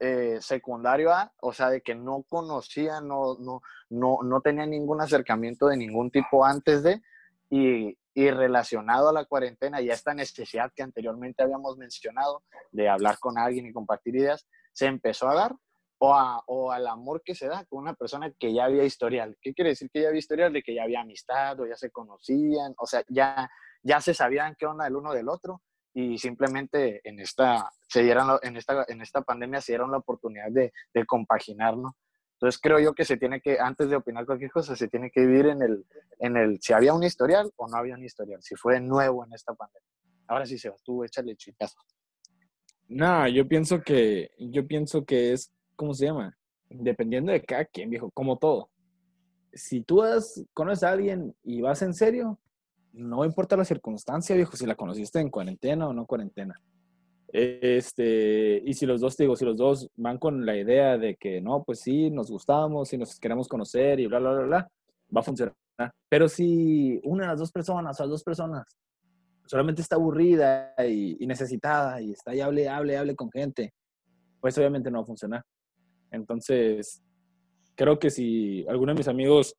eh, 0.00 0.38
secundario 0.40 1.12
a, 1.12 1.32
o 1.40 1.52
sea, 1.52 1.70
de 1.70 1.80
que 1.80 1.94
no 1.94 2.24
conocía, 2.28 3.00
no, 3.00 3.36
no, 3.38 3.62
no, 3.90 4.18
no 4.22 4.40
tenía 4.40 4.64
ningún 4.64 5.00
acercamiento 5.00 5.66
de 5.66 5.76
ningún 5.76 6.10
tipo 6.10 6.44
antes 6.44 6.84
de, 6.84 7.02
y, 7.50 7.96
relacionado 8.14 9.08
a 9.08 9.12
la 9.12 9.24
cuarentena 9.26 9.80
y 9.80 9.90
a 9.90 9.94
esta 9.94 10.12
necesidad 10.12 10.72
que 10.74 10.82
anteriormente 10.82 11.42
habíamos 11.42 11.76
mencionado 11.76 12.42
de 12.72 12.88
hablar 12.88 13.18
con 13.20 13.38
alguien 13.38 13.66
y 13.66 13.72
compartir 13.72 14.16
ideas, 14.16 14.46
se 14.72 14.86
empezó 14.86 15.28
a 15.28 15.34
dar, 15.34 15.54
o, 15.98 16.14
a- 16.14 16.42
o 16.46 16.72
al 16.72 16.86
amor 16.88 17.22
que 17.24 17.34
se 17.36 17.46
da 17.46 17.64
con 17.66 17.78
una 17.80 17.94
persona 17.94 18.32
que 18.38 18.52
ya 18.52 18.64
había 18.64 18.82
historial. 18.84 19.36
¿Qué 19.40 19.54
quiere 19.54 19.70
decir 19.70 19.88
que 19.92 20.02
ya 20.02 20.08
había 20.08 20.18
historial? 20.18 20.52
De 20.52 20.62
que 20.62 20.74
ya 20.74 20.82
había 20.82 21.00
amistad 21.02 21.60
o 21.60 21.66
ya 21.66 21.76
se 21.76 21.90
conocían, 21.90 22.74
o 22.76 22.86
sea, 22.86 23.04
ya, 23.08 23.48
ya 23.82 24.00
se 24.00 24.14
sabían 24.14 24.56
qué 24.58 24.66
onda 24.66 24.86
el 24.88 24.96
uno 24.96 25.12
del 25.12 25.28
otro 25.28 25.62
y 25.94 26.18
simplemente 26.18 27.00
en 27.08 27.20
esta, 27.20 27.70
se 27.88 28.02
dieron, 28.02 28.38
en 28.42 28.56
esta, 28.56 28.84
en 28.88 29.00
esta 29.00 29.22
pandemia 29.22 29.60
se 29.60 29.72
dieron 29.72 29.90
la 29.92 29.98
oportunidad 29.98 30.50
de, 30.50 30.72
de. 30.92 31.06
Entonces 32.38 32.60
creo 32.60 32.78
yo 32.78 32.94
que 32.94 33.04
se 33.04 33.16
tiene 33.16 33.40
que, 33.40 33.58
antes 33.58 33.90
de 33.90 33.96
opinar 33.96 34.24
cualquier 34.24 34.52
cosa, 34.52 34.76
se 34.76 34.86
tiene 34.86 35.10
que 35.10 35.22
dividir 35.22 35.46
en 35.46 35.60
el, 35.60 35.84
en 36.20 36.36
el 36.36 36.60
si 36.62 36.72
había 36.72 36.94
un 36.94 37.02
historial 37.02 37.50
o 37.56 37.66
no 37.66 37.76
había 37.76 37.96
un 37.96 38.04
historial, 38.04 38.40
si 38.40 38.54
fue 38.54 38.80
nuevo 38.80 39.24
en 39.24 39.32
esta 39.32 39.54
pandemia. 39.54 39.88
Ahora 40.28 40.46
sí, 40.46 40.56
Sebas, 40.56 40.80
tú 40.84 41.02
échale 41.02 41.34
chicazo. 41.34 41.76
No, 42.86 43.26
yo 43.26 43.48
pienso 43.48 43.82
que, 43.82 44.30
yo 44.38 44.64
pienso 44.68 45.04
que 45.04 45.32
es, 45.32 45.52
¿cómo 45.74 45.94
se 45.94 46.06
llama? 46.06 46.38
Dependiendo 46.68 47.32
de 47.32 47.42
cada 47.42 47.64
quien, 47.64 47.90
viejo, 47.90 48.08
como 48.12 48.38
todo. 48.38 48.70
Si 49.52 49.80
tú 49.80 50.02
has, 50.02 50.44
conoces 50.54 50.84
a 50.84 50.92
alguien 50.92 51.34
y 51.42 51.60
vas 51.60 51.82
en 51.82 51.92
serio, 51.92 52.38
no 52.92 53.24
importa 53.24 53.56
la 53.56 53.64
circunstancia, 53.64 54.36
viejo, 54.36 54.56
si 54.56 54.64
la 54.64 54.76
conociste 54.76 55.18
en 55.18 55.28
cuarentena 55.28 55.88
o 55.88 55.92
no 55.92 56.06
cuarentena. 56.06 56.54
Este, 57.30 58.62
y 58.64 58.72
si 58.72 58.86
los 58.86 59.00
dos, 59.00 59.16
digo, 59.16 59.36
si 59.36 59.44
los 59.44 59.56
dos 59.56 59.90
van 59.96 60.18
con 60.18 60.46
la 60.46 60.56
idea 60.56 60.96
de 60.96 61.16
que 61.16 61.40
no, 61.40 61.62
pues 61.62 61.80
sí, 61.80 62.10
nos 62.10 62.30
gustamos 62.30 62.92
y 62.92 62.98
nos 62.98 63.18
queremos 63.20 63.48
conocer 63.48 64.00
y 64.00 64.06
bla, 64.06 64.18
bla, 64.18 64.32
bla, 64.32 64.68
va 65.14 65.20
a 65.20 65.24
funcionar. 65.24 65.54
Pero 66.08 66.28
si 66.28 67.00
una 67.04 67.24
de 67.24 67.28
las 67.28 67.38
dos 67.38 67.52
personas 67.52 68.00
o 68.00 68.02
las 68.02 68.10
dos 68.10 68.24
personas 68.24 68.64
solamente 69.46 69.82
está 69.82 69.96
aburrida 69.96 70.74
y, 70.86 71.26
necesitada 71.26 72.00
y 72.00 72.12
está 72.12 72.34
y 72.34 72.40
hable, 72.40 72.68
hable, 72.68 72.96
hable 72.96 73.14
con 73.14 73.30
gente, 73.30 73.72
pues 74.40 74.56
obviamente 74.58 74.90
no 74.90 74.98
va 74.98 75.02
a 75.02 75.06
funcionar. 75.06 75.42
Entonces, 76.10 77.02
creo 77.74 77.98
que 77.98 78.10
si 78.10 78.66
alguno 78.68 78.92
de 78.92 78.98
mis 78.98 79.08
amigos, 79.08 79.54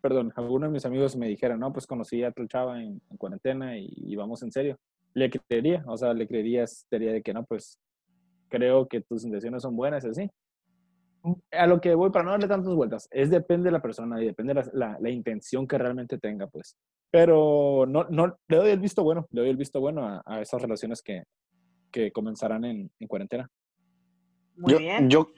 perdón, 0.00 0.32
alguno 0.36 0.66
de 0.66 0.72
mis 0.72 0.84
amigos 0.84 1.16
me 1.16 1.28
dijera, 1.28 1.56
no, 1.56 1.72
pues 1.72 1.86
conocí 1.86 2.22
a 2.22 2.30
tal 2.30 2.48
chava 2.48 2.80
en, 2.80 3.00
en 3.10 3.16
cuarentena 3.16 3.76
y, 3.78 3.90
y 3.90 4.16
vamos 4.16 4.42
en 4.42 4.52
serio, 4.52 4.78
le 5.14 5.30
creería, 5.30 5.82
o 5.86 5.96
sea, 5.96 6.14
le 6.14 6.26
creería, 6.26 6.66
sería 6.66 7.12
de 7.12 7.22
que 7.22 7.32
no, 7.34 7.44
pues 7.44 7.78
creo 8.48 8.86
que 8.88 9.00
tus 9.00 9.24
intenciones 9.24 9.62
son 9.62 9.76
buenas, 9.76 10.04
así. 10.04 10.28
A 11.52 11.66
lo 11.66 11.80
que 11.80 11.94
voy, 11.94 12.10
para 12.10 12.24
no 12.24 12.30
darle 12.30 12.48
tantas 12.48 12.74
vueltas, 12.74 13.06
es 13.10 13.28
depende 13.30 13.66
de 13.66 13.72
la 13.72 13.82
persona 13.82 14.22
y 14.22 14.26
depende 14.26 14.54
de 14.54 14.62
la, 14.62 14.70
la- 14.72 14.98
la 15.00 15.10
intención 15.10 15.66
que 15.66 15.76
realmente 15.76 16.18
tenga, 16.18 16.46
pues. 16.46 16.76
Pero 17.10 17.84
no, 17.86 18.04
no, 18.04 18.36
le 18.48 18.56
doy 18.56 18.70
el 18.70 18.80
visto 18.80 19.02
bueno, 19.02 19.26
le 19.30 19.42
doy 19.42 19.50
el 19.50 19.56
visto 19.56 19.80
bueno 19.80 20.06
a, 20.06 20.22
a 20.24 20.40
esas 20.40 20.62
relaciones 20.62 21.02
que, 21.02 21.24
que 21.92 22.10
comenzarán 22.12 22.64
en, 22.64 22.90
en 22.98 23.08
cuarentena. 23.08 23.50
Muy 24.56 24.72
yo, 24.72 24.78
bien. 24.78 25.10
Yo, 25.10 25.28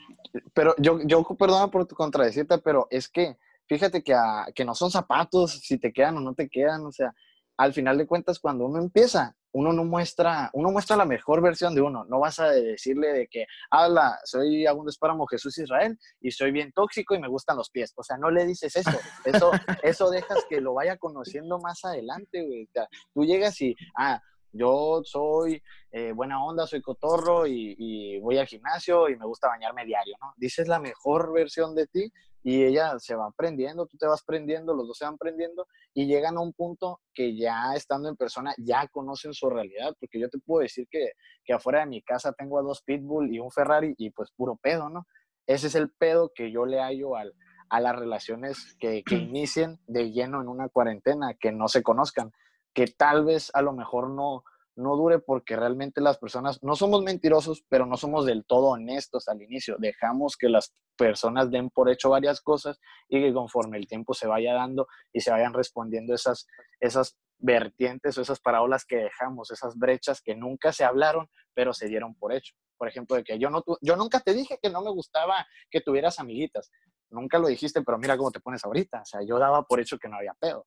pero 0.54 0.74
yo, 0.78 1.00
yo, 1.04 1.24
perdona 1.38 1.68
por 1.68 1.87
tu 1.87 1.94
contradecirte, 1.94 2.58
pero 2.58 2.87
es 2.90 3.08
que 3.08 3.37
fíjate 3.66 4.02
que, 4.02 4.14
a- 4.14 4.46
que 4.54 4.64
no 4.64 4.74
son 4.74 4.90
zapatos, 4.90 5.52
si 5.62 5.78
te 5.78 5.92
quedan 5.92 6.16
o 6.18 6.20
no 6.20 6.35
te 6.35 6.48
quedan, 6.48 6.85
o 6.87 6.92
sea, 6.92 7.12
al 7.56 7.72
final 7.72 7.98
de 7.98 8.06
cuentas, 8.06 8.38
cuando 8.38 8.66
uno 8.66 8.78
empieza, 8.80 9.35
uno 9.52 9.72
no 9.72 9.84
muestra, 9.84 10.50
uno 10.54 10.70
muestra 10.70 10.96
la 10.96 11.04
mejor 11.04 11.42
versión 11.42 11.74
de 11.74 11.82
uno. 11.82 12.04
No 12.04 12.20
vas 12.20 12.38
a 12.40 12.50
decirle 12.50 13.12
de 13.12 13.28
que, 13.28 13.46
habla, 13.70 14.18
soy 14.24 14.66
Agundo 14.66 14.90
Espáramo 14.90 15.26
Jesús 15.26 15.58
Israel 15.58 15.98
y 16.20 16.30
soy 16.30 16.52
bien 16.52 16.72
tóxico 16.72 17.14
y 17.14 17.20
me 17.20 17.28
gustan 17.28 17.56
los 17.56 17.70
pies. 17.70 17.92
O 17.96 18.02
sea, 18.02 18.16
no 18.16 18.30
le 18.30 18.46
dices 18.46 18.74
eso. 18.76 18.98
Eso, 19.24 19.50
eso 19.82 20.10
dejas 20.10 20.44
que 20.48 20.60
lo 20.60 20.74
vaya 20.74 20.96
conociendo 20.96 21.58
más 21.58 21.84
adelante, 21.84 22.68
tú 23.14 23.24
llegas 23.24 23.60
y, 23.60 23.74
ah, 23.96 24.20
yo 24.52 25.00
soy 25.04 25.62
eh, 25.90 26.12
buena 26.12 26.44
onda, 26.44 26.66
soy 26.66 26.82
cotorro 26.82 27.46
y, 27.46 27.74
y 27.78 28.20
voy 28.20 28.36
al 28.38 28.46
gimnasio 28.46 29.08
y 29.08 29.16
me 29.16 29.24
gusta 29.24 29.48
bañarme 29.48 29.86
diario, 29.86 30.14
¿no? 30.20 30.34
Dices 30.36 30.68
la 30.68 30.78
mejor 30.78 31.32
versión 31.32 31.74
de 31.74 31.86
ti 31.86 32.12
y 32.42 32.64
ella 32.64 32.98
se 32.98 33.14
va 33.14 33.26
aprendiendo, 33.26 33.87
tú 33.87 33.96
te 33.96 34.07
vas 34.07 34.22
aprendiendo, 34.22 34.74
los 34.74 34.88
dos 34.88 34.98
se 34.98 35.05
van 35.05 35.14
aprendiendo 35.14 35.66
y 35.94 36.07
llegan 36.07 36.37
a 36.37 36.40
un 36.40 36.52
punto 36.52 37.00
que 37.14 37.37
ya 37.37 37.74
estando 37.74 38.09
en 38.09 38.16
persona 38.16 38.55
ya 38.59 38.88
conocen 38.88 39.33
su 39.33 39.48
realidad, 39.48 39.94
porque 40.00 40.18
yo 40.18 40.28
te 40.28 40.38
puedo 40.38 40.62
decir 40.62 40.87
que, 40.90 41.12
que 41.44 41.52
afuera 41.52 41.81
de 41.81 41.87
mi 41.87 42.02
casa 42.02 42.33
tengo 42.33 42.59
a 42.59 42.62
dos 42.62 42.83
Pitbull 42.83 43.33
y 43.33 43.38
un 43.38 43.50
Ferrari 43.50 43.94
y 43.96 44.11
pues 44.11 44.31
puro 44.33 44.57
pedo, 44.57 44.88
¿no? 44.88 45.07
Ese 45.46 45.68
es 45.68 45.74
el 45.74 45.90
pedo 45.90 46.33
que 46.35 46.50
yo 46.50 46.66
le 46.66 46.81
hallo 46.81 47.16
al, 47.16 47.33
a 47.68 47.81
las 47.81 47.96
relaciones 47.96 48.76
que, 48.78 49.02
que 49.05 49.14
inicien 49.16 49.78
de 49.87 50.11
lleno 50.11 50.40
en 50.40 50.48
una 50.48 50.68
cuarentena, 50.68 51.35
que 51.35 51.52
no 51.52 51.68
se 51.68 51.83
conozcan, 51.83 52.33
que 52.74 52.87
tal 52.87 53.24
vez 53.24 53.50
a 53.55 53.62
lo 53.62 53.72
mejor 53.72 54.11
no, 54.11 54.44
no 54.76 54.96
dure 54.96 55.18
porque 55.18 55.56
realmente 55.56 56.00
las 56.00 56.18
personas 56.18 56.62
no 56.62 56.76
somos 56.76 57.02
mentirosos, 57.02 57.64
pero 57.68 57.87
no 57.87 57.96
somos 57.96 58.24
del 58.24 58.44
todo 58.44 58.68
honestos 58.68 59.28
al 59.28 59.42
inicio. 59.42 59.76
Dejamos 59.78 60.37
que 60.37 60.48
las 60.48 60.74
personas 60.96 61.50
den 61.50 61.70
por 61.70 61.90
hecho 61.90 62.11
varias 62.11 62.40
cosas 62.40 62.78
y 63.08 63.20
que 63.20 63.32
conforme 63.32 63.78
el 63.78 63.87
tiempo 63.87 64.14
se 64.14 64.26
vaya 64.26 64.54
dando 64.54 64.87
y 65.12 65.20
se 65.20 65.30
vayan 65.30 65.52
respondiendo 65.52 66.14
esas, 66.14 66.46
esas 66.80 67.18
vertientes 67.38 68.16
o 68.16 68.22
esas 68.22 68.40
parábolas 68.40 68.85
que 68.85 68.96
dejamos, 68.96 69.50
esas 69.50 69.76
brechas 69.76 70.22
que 70.22 70.35
nunca 70.35 70.72
se 70.72 70.85
hablaron, 70.85 71.28
pero 71.54 71.72
se 71.72 71.88
dieron 71.88 72.14
por 72.14 72.32
hecho. 72.32 72.54
Por 72.78 72.88
ejemplo, 72.88 73.16
de 73.16 73.24
que 73.24 73.38
yo, 73.38 73.50
no 73.50 73.62
yo 73.80 73.96
nunca 73.96 74.20
te 74.20 74.32
dije 74.32 74.58
que 74.61 74.70
no 74.70 74.82
me 74.82 74.90
gustaba 74.90 75.46
que 75.70 75.80
tuvieras 75.80 76.18
amiguitas. 76.18 76.70
Nunca 77.11 77.38
lo 77.38 77.48
dijiste, 77.48 77.82
pero 77.82 77.98
mira 77.98 78.16
cómo 78.16 78.30
te 78.30 78.40
pones 78.40 78.64
ahorita. 78.64 79.02
O 79.02 79.04
sea, 79.04 79.20
yo 79.22 79.38
daba 79.38 79.64
por 79.64 79.80
hecho 79.80 79.98
que 79.98 80.08
no 80.08 80.16
había 80.16 80.35
pedo. 80.35 80.66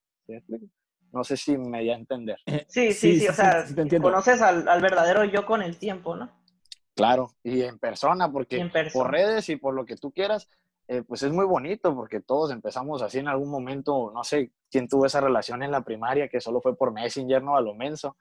No 1.16 1.24
sé 1.24 1.38
si 1.38 1.58
me 1.58 1.80
di 1.80 1.90
a 1.92 1.96
entender. 1.96 2.38
Sí, 2.68 2.92
sí, 2.92 3.22
sí, 3.22 3.28
o 3.30 3.34
sea, 3.34 3.66
conoces 4.02 4.42
al, 4.42 4.82
verdadero 4.82 5.24
yo 5.24 5.46
con 5.46 5.62
el 5.62 5.78
tiempo, 5.78 6.14
¿no? 6.18 6.30
Claro, 6.94 7.32
y 7.42 7.62
en 7.62 7.80
persona, 7.80 8.30
porque 8.30 8.70
por 8.92 9.12
redes 9.12 9.48
y 9.48 9.56
por 9.56 9.74
lo 9.74 9.86
que 9.86 9.96
tú 9.96 10.12
quieras, 10.12 10.50
eh, 10.90 11.04
pues 11.04 11.24
es 11.24 11.32
muy 11.32 11.46
bonito, 11.46 11.96
porque 11.96 12.20
todos 12.20 12.52
empezamos 12.52 13.02
así 13.02 13.20
en 13.20 13.30
algún 13.30 13.50
momento, 13.50 14.12
no 14.14 14.26
sé 14.26 14.52
quién 14.70 14.90
tuvo 14.90 15.06
esa 15.06 15.22
relación 15.22 15.64
en 15.64 15.72
la 15.72 15.86
primaria, 15.86 16.28
que 16.28 16.42
solo 16.42 16.60
fue 16.60 16.76
por 16.76 16.92
Messenger, 16.92 17.42
¿no? 17.42 17.56
A 17.56 17.62
lo 17.62 17.74
menso, 17.74 18.18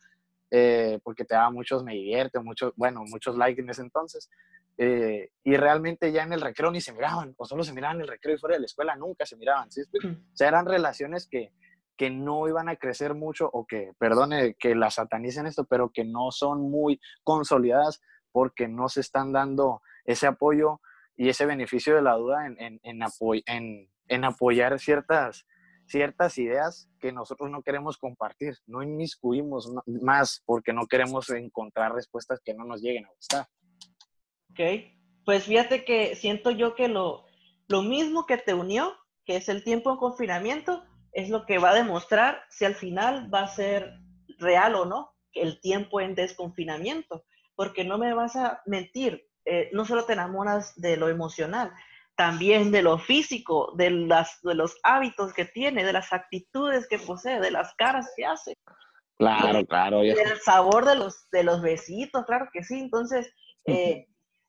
eh, 0.53 1.01
porque 1.03 1.25
te 1.25 1.35
daba 1.35 1.51
muchos 1.51 1.83
me 1.83 1.95
divierte, 1.95 2.39
muchos, 2.39 2.73
bueno, 2.77 3.03
muchos 3.11 3.37
likes 3.37 3.61
en 3.61 3.71
ese 3.71 3.83
entonces. 3.83 4.31
Eh, 4.79 5.31
y 5.43 5.57
realmente 5.57 6.13
ya 6.13 6.23
en 6.23 6.33
el 6.33 6.41
recreo 6.41 6.71
ni 6.71 6.81
se 6.81 6.93
miraban, 6.93 7.35
o 7.37 7.45
solo 7.45 7.65
se 7.65 7.73
miraban 7.73 7.97
en 7.97 8.03
el 8.03 8.09
recreo 8.09 8.37
y 8.37 8.39
fuera 8.39 8.55
de 8.55 8.61
la 8.61 8.67
escuela 8.67 8.95
nunca 8.95 9.27
se 9.27 9.37
miraban, 9.37 9.73
¿sí? 9.73 9.83
O 9.83 10.37
sea, 10.37 10.47
eran 10.47 10.67
relaciones 10.67 11.27
que, 11.27 11.53
que 11.97 12.11
no 12.11 12.49
iban 12.49 12.69
a 12.69 12.77
crecer 12.77 13.15
mucho 13.15 13.49
o 13.53 13.67
que, 13.67 13.93
perdone 13.99 14.55
que 14.55 14.75
la 14.75 14.91
satanicen 14.91 15.47
esto, 15.47 15.65
pero 15.65 15.91
que 15.91 16.05
no 16.05 16.31
son 16.31 16.71
muy 16.71 17.01
consolidadas 17.23 18.01
porque 18.33 18.67
no 18.69 18.89
se 18.89 19.01
están 19.01 19.33
dando 19.33 19.83
ese 20.05 20.27
apoyo 20.27 20.81
y 21.17 21.29
ese 21.29 21.47
beneficio 21.47 21.95
de 21.95 22.03
la 22.03 22.15
duda 22.15 22.47
en, 22.47 22.57
en, 22.59 22.81
en, 22.83 23.91
en 24.09 24.25
apoyar 24.25 24.79
ciertas, 24.81 25.47
ciertas 25.87 26.37
ideas 26.39 26.91
que 26.99 27.13
nosotros 27.13 27.51
no 27.51 27.63
queremos 27.63 27.97
compartir. 27.97 28.55
No 28.67 28.83
inmiscuimos 28.83 29.73
más 29.87 30.43
porque 30.45 30.73
no 30.73 30.87
queremos 30.87 31.31
encontrar 31.31 31.95
respuestas 31.95 32.41
que 32.45 32.55
no 32.55 32.65
nos 32.65 32.83
lleguen 32.83 33.07
a 33.07 33.13
gustar. 33.15 33.47
Ok, 34.51 34.61
pues 35.25 35.45
fíjate 35.45 35.85
que 35.85 36.17
siento 36.17 36.51
yo 36.51 36.75
que 36.75 36.89
lo, 36.89 37.25
lo 37.69 37.83
mismo 37.83 38.27
que 38.27 38.37
te 38.37 38.55
unió, 38.55 38.95
que 39.25 39.37
es 39.37 39.49
el 39.49 39.63
tiempo 39.63 39.93
en 39.93 39.99
confinamiento, 39.99 40.85
es 41.15 41.31
lo 41.31 41.47
que 41.47 41.59
va 41.59 41.71
a 41.71 41.75
demostrar 41.75 42.43
si 42.51 42.65
al 42.65 42.75
final 42.75 43.33
va 43.33 43.43
a 43.43 43.49
ser 43.49 43.95
real 44.39 44.75
o 44.75 44.85
no 44.85 45.15
el 45.33 45.61
tiempo 45.61 46.01
en 46.01 46.15
desconfinamiento, 46.15 47.25
porque 47.55 47.85
no 47.85 47.99
me 47.99 48.13
vas 48.15 48.37
a 48.37 48.63
mentir, 48.67 49.27
eh, 49.45 49.71
no 49.73 49.85
solo 49.85 50.05
te 50.05 50.13
enamoras 50.13 50.75
de 50.77 50.97
lo 50.97 51.09
emocional, 51.09 51.73
también 52.17 52.71
de 52.71 52.83
lo 52.83 52.99
físico, 52.99 53.73
de, 53.77 53.91
las, 53.91 54.41
de 54.43 54.55
los 54.55 54.77
hábitos 54.83 55.33
que 55.33 55.45
tiene, 55.45 55.85
de 55.85 55.93
las 55.93 56.13
actitudes 56.13 56.87
que 56.89 56.99
posee, 56.99 57.41
de 57.41 57.51
las 57.51 57.75
caras 57.75 58.13
que 58.17 58.27
hace. 58.27 58.57
Claro, 59.17 59.65
claro. 59.67 60.05
Y 60.05 60.11
el 60.11 60.41
sabor 60.45 60.85
de 60.85 60.97
los, 60.97 61.29
de 61.31 61.45
los 61.45 61.63
besitos, 61.63 62.25
claro 62.27 62.49
que 62.53 62.63
sí. 62.65 62.79
Entonces, 62.79 63.33
eh, 63.67 64.07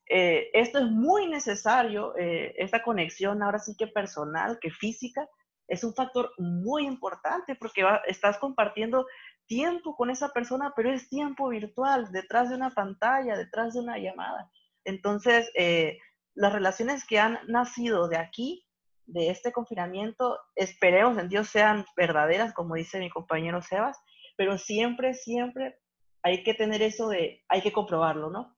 eh, 0.10 0.49
esto 0.54 0.80
es 0.80 0.86
muy 0.86 1.28
necesario, 1.28 2.13
esta 2.17 2.84
conexión 2.84 3.41
ahora 3.41 3.60
sí 3.60 3.75
que 3.78 3.88
personal, 3.88 4.60
que 4.60 4.69
física, 4.69 5.28
es 5.67 5.84
un 5.84 5.93
factor 5.93 6.32
muy 6.38 6.86
importante 6.86 7.56
porque 7.56 7.86
estás 8.08 8.38
compartiendo 8.38 9.08
tiempo 9.47 9.95
con 9.95 10.10
esa 10.10 10.30
persona, 10.30 10.73
pero 10.75 10.91
es 10.91 11.10
tiempo 11.10 11.49
virtual, 11.49 12.12
detrás 12.12 12.49
de 12.49 12.56
una 12.56 12.71
pantalla, 12.71 13.38
detrás 13.38 13.73
de 13.73 13.80
una 13.80 13.97
llamada. 13.97 14.49
Entonces, 14.84 15.49
eh, 15.56 15.97
las 16.34 16.54
relaciones 16.54 17.06
que 17.06 17.19
han 17.19 17.39
nacido 17.47 18.08
de 18.08 18.17
aquí, 18.17 18.65
de 19.06 19.30
este 19.30 19.51
confinamiento, 19.51 20.39
esperemos 20.56 21.17
en 21.17 21.30
Dios 21.30 21.47
sean 21.47 21.86
verdaderas, 21.95 22.54
como 22.54 22.75
dice 22.75 22.99
mi 22.99 23.10
compañero 23.10 23.62
Sebas, 23.62 23.97
pero 24.36 24.58
siempre, 24.58 25.13
siempre 25.13 25.78
hay 26.23 26.43
que 26.43 26.56
tener 26.56 26.82
eso 26.82 27.10
de, 27.10 27.43
hay 27.47 27.62
que 27.62 27.71
comprobarlo, 27.71 28.30
¿no? 28.30 28.56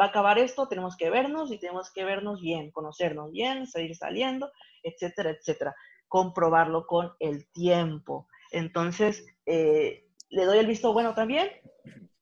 Va 0.00 0.04
a 0.04 0.08
acabar 0.08 0.38
esto, 0.38 0.68
tenemos 0.68 0.96
que 0.96 1.10
vernos 1.10 1.50
y 1.50 1.58
tenemos 1.58 1.92
que 1.92 2.04
vernos 2.04 2.40
bien, 2.40 2.70
conocernos 2.70 3.32
bien, 3.32 3.66
seguir 3.66 3.96
saliendo, 3.96 4.52
etcétera, 4.84 5.30
etcétera 5.30 5.74
comprobarlo 6.08 6.86
con 6.86 7.12
el 7.20 7.48
tiempo. 7.52 8.28
Entonces, 8.50 9.24
eh, 9.46 10.08
le 10.30 10.44
doy 10.44 10.58
el 10.58 10.66
visto 10.66 10.92
bueno 10.92 11.14
también, 11.14 11.48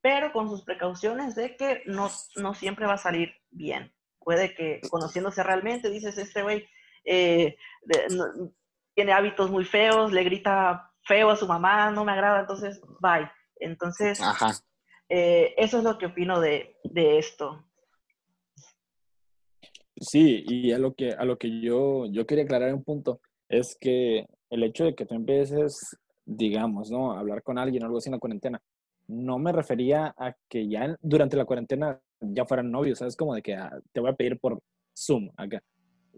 pero 0.01 0.33
con 0.33 0.49
sus 0.49 0.62
precauciones 0.62 1.35
de 1.35 1.57
que 1.57 1.83
no, 1.87 2.11
no 2.37 2.55
siempre 2.55 2.87
va 2.87 2.94
a 2.94 2.99
salir 2.99 3.33
bien. 3.51 3.92
Puede 4.18 4.55
que 4.55 4.81
conociéndose 4.90 5.42
realmente, 5.42 5.90
dices, 5.90 6.18
este 6.18 6.42
güey 6.42 6.66
eh, 7.05 7.57
tiene 8.94 9.12
hábitos 9.12 9.51
muy 9.51 9.64
feos, 9.64 10.12
le 10.12 10.25
grita 10.25 10.92
feo 11.03 11.31
a 11.31 11.37
su 11.37 11.46
mamá, 11.46 11.90
no 11.90 12.05
me 12.05 12.12
agrada, 12.12 12.40
entonces, 12.40 12.81
bye. 13.01 13.31
Entonces, 13.57 14.20
eh, 15.09 15.55
eso 15.57 15.79
es 15.79 15.85
lo 15.85 15.96
que 15.99 16.07
opino 16.07 16.40
de, 16.40 16.77
de, 16.85 17.18
esto. 17.18 17.64
Sí, 19.99 20.44
y 20.46 20.72
a 20.72 20.79
lo 20.79 20.94
que, 20.94 21.12
a 21.12 21.25
lo 21.25 21.38
que 21.38 21.61
yo, 21.61 22.07
yo 22.07 22.27
quería 22.27 22.44
aclarar 22.44 22.75
un 22.75 22.85
punto 22.85 23.20
es 23.49 23.77
que 23.81 24.27
el 24.51 24.63
hecho 24.63 24.85
de 24.85 24.95
que 24.95 25.07
tú 25.07 25.15
empieces, 25.15 25.97
digamos, 26.25 26.91
¿no? 26.91 27.13
A 27.13 27.21
hablar 27.21 27.43
con 27.43 27.59
alguien 27.59 27.83
o 27.83 27.87
algo 27.87 27.99
así 27.99 28.09
en 28.09 28.15
la 28.15 28.19
cuarentena, 28.19 28.61
no 29.09 29.39
me 29.39 29.53
refería 29.53 30.15
a 30.19 30.35
que 30.49 30.69
ya 30.69 30.97
durante 31.01 31.37
la 31.37 31.45
cuarentena 31.45 32.01
ya 32.21 32.45
fueran 32.45 32.71
novios, 32.71 32.99
¿sabes? 32.99 33.17
Como 33.17 33.35
de 33.35 33.43
que 33.43 33.55
ah, 33.55 33.71
te 33.93 34.01
voy 34.01 34.11
a 34.11 34.17
pedir 34.17 34.39
por 34.39 34.61
Zoom 34.97 35.31
acá, 35.37 35.61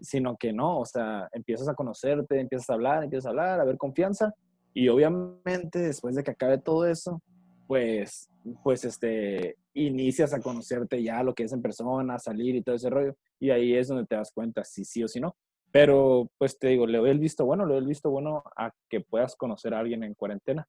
sino 0.01 0.37
que 0.37 0.53
no, 0.53 0.79
o 0.79 0.85
sea, 0.85 1.27
empiezas 1.33 1.67
a 1.67 1.75
conocerte, 1.75 2.39
empiezas 2.39 2.69
a 2.69 2.73
hablar, 2.73 3.03
empiezas 3.03 3.27
a 3.27 3.29
hablar, 3.29 3.59
a 3.59 3.65
ver 3.65 3.77
confianza 3.77 4.33
y 4.73 4.87
obviamente 4.87 5.79
después 5.79 6.15
de 6.15 6.23
que 6.23 6.31
acabe 6.31 6.57
todo 6.59 6.87
eso, 6.87 7.21
pues, 7.67 8.29
pues, 8.63 8.85
este, 8.85 9.57
inicias 9.73 10.33
a 10.33 10.41
conocerte 10.41 11.03
ya 11.03 11.21
lo 11.21 11.35
que 11.35 11.43
es 11.43 11.53
en 11.53 11.61
persona, 11.61 12.17
salir 12.17 12.55
y 12.55 12.63
todo 12.63 12.75
ese 12.75 12.89
rollo 12.89 13.15
y 13.39 13.51
ahí 13.51 13.75
es 13.75 13.87
donde 13.87 14.05
te 14.05 14.15
das 14.15 14.31
cuenta 14.31 14.63
si 14.63 14.83
sí 14.83 15.03
o 15.03 15.07
si 15.07 15.19
no. 15.19 15.35
Pero, 15.71 16.29
pues 16.37 16.57
te 16.57 16.69
digo, 16.69 16.87
le 16.87 16.97
doy 16.97 17.11
el 17.11 17.19
visto 17.19 17.45
bueno, 17.45 17.65
le 17.65 17.73
doy 17.73 17.81
el 17.83 17.87
visto 17.87 18.09
bueno 18.09 18.43
a 18.55 18.71
que 18.89 19.01
puedas 19.01 19.35
conocer 19.35 19.73
a 19.73 19.79
alguien 19.79 20.03
en 20.03 20.15
cuarentena 20.15 20.67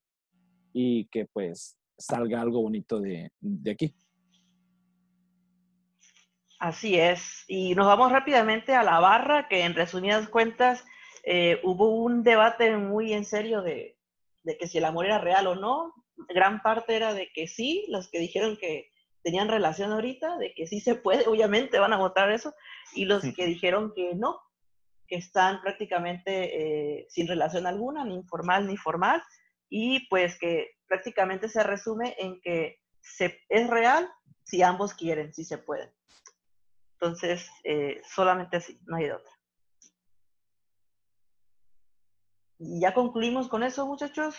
y 0.73 1.07
que 1.07 1.27
pues 1.27 1.79
salga 1.97 2.41
algo 2.41 2.63
bonito 2.63 3.01
de, 3.01 3.31
aquí. 3.71 3.95
Así 6.59 6.99
es. 6.99 7.45
Y 7.49 7.75
nos 7.75 7.87
vamos 7.87 8.13
rápidamente 8.13 8.75
a 8.75 8.83
la 8.83 9.01
barra, 9.01 9.49
que 9.49 9.65
en 9.65 9.75
resumidas 9.75 10.29
cuentas 10.29 10.85
eh, 11.25 11.61
hubo 11.63 12.03
un 12.03 12.23
debate 12.23 12.77
muy 12.77 13.15
en 13.15 13.25
serio 13.25 13.63
de, 13.63 13.97
de, 14.43 14.59
que 14.59 14.67
si 14.67 14.79
el 14.79 14.85
amor 14.85 15.07
era 15.07 15.19
real 15.19 15.47
o 15.47 15.55
no. 15.55 15.95
Gran 16.29 16.61
parte 16.61 16.97
era 16.97 17.15
de 17.15 17.31
que 17.33 17.49
sí, 17.49 17.87
los 17.89 18.11
que 18.11 18.19
dijeron 18.19 18.59
que 18.59 18.91
tenían 19.23 19.49
relación 19.49 19.93
ahorita, 19.93 20.37
de 20.39 20.53
que 20.55 20.67
sí 20.67 20.81
se 20.81 20.95
puede, 20.95 21.27
obviamente 21.27 21.79
van 21.79 21.93
a 21.93 21.99
votar 21.99 22.31
eso, 22.31 22.55
y 22.95 23.05
los 23.05 23.23
que 23.35 23.47
dijeron 23.47 23.93
que 23.95 24.15
no, 24.15 24.41
que 25.11 25.17
están 25.17 25.61
prácticamente 25.61 26.31
eh, 27.01 27.07
sin 27.11 27.27
relación 27.27 27.67
alguna, 27.67 28.05
ni 28.05 28.15
informal 28.15 28.69
ni 28.69 28.77
formal, 28.77 29.21
y 29.69 30.09
pues 30.09 30.39
que 30.39 30.77
prácticamente 30.87 31.49
se 31.49 31.65
resume 31.65 32.15
en 32.17 32.41
que 32.41 32.79
se, 33.01 33.41
es 33.49 33.69
real 33.69 34.09
si 34.45 34.63
ambos 34.63 34.95
quieren, 34.95 35.35
si 35.35 35.45
se 35.45 35.59
pueden. 35.59 35.91
Entonces, 36.93 37.51
eh, 37.65 38.01
solamente 38.09 38.59
así, 38.59 38.79
no 38.87 38.97
hay 38.97 39.07
de 39.07 39.15
otra. 39.15 39.33
Y 42.59 42.81
ya 42.81 42.95
concluimos 42.95 43.49
con 43.49 43.65
eso, 43.65 43.87
muchachos. 43.87 44.37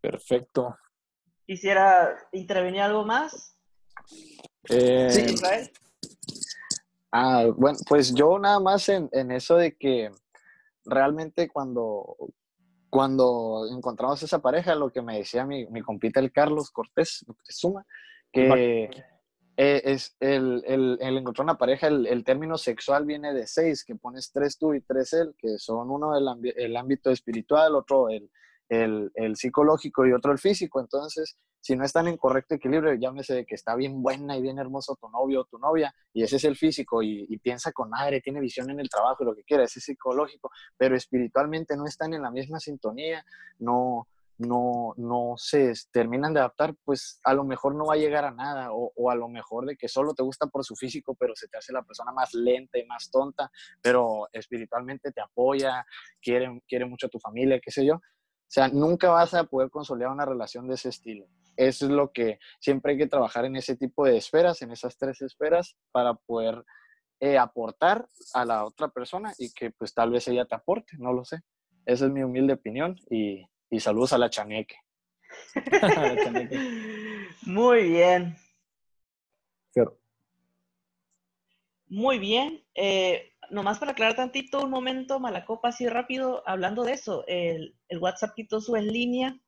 Perfecto. 0.00 0.76
¿Quisiera 1.46 2.16
intervenir 2.32 2.80
algo 2.80 3.04
más? 3.04 3.56
Eh, 4.68 5.10
sí, 5.10 5.34
Israel. 5.34 5.70
Ah, 7.12 7.46
bueno, 7.56 7.78
pues 7.88 8.14
yo 8.14 8.38
nada 8.38 8.60
más 8.60 8.88
en, 8.88 9.08
eso 9.32 9.56
de 9.56 9.76
que 9.76 10.10
realmente 10.84 11.48
cuando, 11.48 12.16
cuando 12.88 13.66
encontramos 13.70 14.22
esa 14.22 14.40
pareja, 14.40 14.74
lo 14.74 14.90
que 14.90 15.02
me 15.02 15.18
decía 15.18 15.44
mi, 15.44 15.66
mi 15.66 15.82
compita 15.82 16.20
el 16.20 16.32
Carlos 16.32 16.70
Cortés, 16.70 17.24
Suma, 17.48 17.84
que 18.32 18.88
e, 19.56 19.82
es 19.84 20.16
el, 20.20 20.62
el, 20.66 21.18
encontrar 21.18 21.44
una 21.44 21.58
pareja, 21.58 21.88
el, 21.88 22.24
término 22.24 22.56
sexual 22.56 23.04
viene 23.04 23.34
de 23.34 23.46
seis, 23.46 23.84
que 23.84 23.96
pones 23.96 24.30
tres 24.32 24.56
tú 24.56 24.72
y 24.72 24.80
tres 24.80 25.12
él, 25.12 25.34
que 25.36 25.58
son 25.58 25.90
uno 25.90 26.14
del 26.14 26.54
el 26.56 26.76
ámbito 26.76 27.10
espiritual, 27.10 27.74
otro 27.74 28.08
el, 28.08 28.30
el, 28.70 29.10
el 29.14 29.36
psicológico 29.36 30.06
y 30.06 30.12
otro 30.12 30.32
el 30.32 30.38
físico. 30.38 30.80
Entonces, 30.80 31.36
si 31.60 31.76
no 31.76 31.84
están 31.84 32.08
en 32.08 32.16
correcto 32.16 32.54
equilibrio, 32.54 32.94
llámese 32.94 33.34
de 33.34 33.44
que 33.44 33.56
está 33.56 33.74
bien 33.74 34.00
buena 34.00 34.36
y 34.36 34.42
bien 34.42 34.58
hermoso 34.58 34.96
tu 34.98 35.10
novio 35.10 35.42
o 35.42 35.44
tu 35.44 35.58
novia, 35.58 35.94
y 36.12 36.22
ese 36.22 36.36
es 36.36 36.44
el 36.44 36.56
físico, 36.56 37.02
y, 37.02 37.26
piensa 37.38 37.72
con 37.72 37.90
madre, 37.90 38.20
tiene 38.20 38.40
visión 38.40 38.70
en 38.70 38.80
el 38.80 38.88
trabajo 38.88 39.22
y 39.22 39.26
lo 39.26 39.34
que 39.34 39.44
quiera, 39.44 39.64
ese 39.64 39.80
es 39.80 39.84
psicológico, 39.84 40.50
pero 40.76 40.96
espiritualmente 40.96 41.76
no 41.76 41.86
están 41.86 42.14
en 42.14 42.22
la 42.22 42.30
misma 42.30 42.60
sintonía, 42.60 43.24
no, 43.58 44.06
no, 44.38 44.94
no 44.96 45.34
se 45.36 45.72
terminan 45.90 46.32
de 46.32 46.40
adaptar, 46.40 46.74
pues 46.84 47.20
a 47.24 47.34
lo 47.34 47.44
mejor 47.44 47.74
no 47.74 47.86
va 47.86 47.94
a 47.94 47.98
llegar 47.98 48.24
a 48.24 48.30
nada, 48.30 48.72
o, 48.72 48.92
o, 48.94 49.10
a 49.10 49.14
lo 49.14 49.28
mejor 49.28 49.66
de 49.66 49.76
que 49.76 49.88
solo 49.88 50.14
te 50.14 50.22
gusta 50.22 50.46
por 50.46 50.64
su 50.64 50.76
físico, 50.76 51.14
pero 51.18 51.34
se 51.34 51.48
te 51.48 51.58
hace 51.58 51.72
la 51.72 51.82
persona 51.82 52.12
más 52.12 52.32
lenta 52.34 52.78
y 52.78 52.86
más 52.86 53.10
tonta, 53.10 53.50
pero 53.82 54.28
espiritualmente 54.32 55.12
te 55.12 55.20
apoya, 55.20 55.84
quiere, 56.22 56.62
quiere 56.68 56.86
mucho 56.86 57.08
a 57.08 57.10
tu 57.10 57.18
familia, 57.18 57.60
qué 57.60 57.70
sé 57.70 57.84
yo. 57.84 58.00
O 58.50 58.52
sea, 58.52 58.66
nunca 58.66 59.10
vas 59.10 59.32
a 59.34 59.44
poder 59.44 59.70
consolidar 59.70 60.10
una 60.10 60.24
relación 60.26 60.66
de 60.66 60.74
ese 60.74 60.88
estilo. 60.88 61.28
Eso 61.56 61.84
es 61.84 61.92
lo 61.92 62.10
que 62.10 62.40
siempre 62.58 62.92
hay 62.92 62.98
que 62.98 63.06
trabajar 63.06 63.44
en 63.44 63.54
ese 63.54 63.76
tipo 63.76 64.04
de 64.04 64.16
esferas, 64.16 64.60
en 64.62 64.72
esas 64.72 64.98
tres 64.98 65.22
esferas, 65.22 65.76
para 65.92 66.14
poder 66.14 66.64
eh, 67.20 67.38
aportar 67.38 68.08
a 68.34 68.44
la 68.44 68.64
otra 68.64 68.88
persona 68.88 69.32
y 69.38 69.52
que 69.52 69.70
pues 69.70 69.94
tal 69.94 70.10
vez 70.10 70.26
ella 70.26 70.46
te 70.46 70.56
aporte, 70.56 70.96
no 70.98 71.12
lo 71.12 71.24
sé. 71.24 71.42
Esa 71.86 72.06
es 72.06 72.10
mi 72.10 72.24
humilde 72.24 72.54
opinión 72.54 72.96
y, 73.08 73.46
y 73.70 73.78
saludos 73.78 74.12
a 74.14 74.18
la 74.18 74.30
chaneque. 74.30 74.74
Muy 77.46 77.84
bien. 77.84 78.36
Muy 81.86 82.18
bien. 82.18 82.64
Eh, 82.74 83.29
nomás 83.50 83.78
para 83.78 83.92
aclarar 83.92 84.16
tantito, 84.16 84.64
un 84.64 84.70
momento, 84.70 85.20
Malacopa, 85.20 85.68
así 85.68 85.88
rápido, 85.88 86.42
hablando 86.46 86.84
de 86.84 86.92
eso, 86.92 87.24
el, 87.26 87.76
el 87.88 87.98
WhatsApp 87.98 88.34
quitó 88.34 88.60
su 88.60 88.76
en 88.76 88.88
línea 88.88 89.40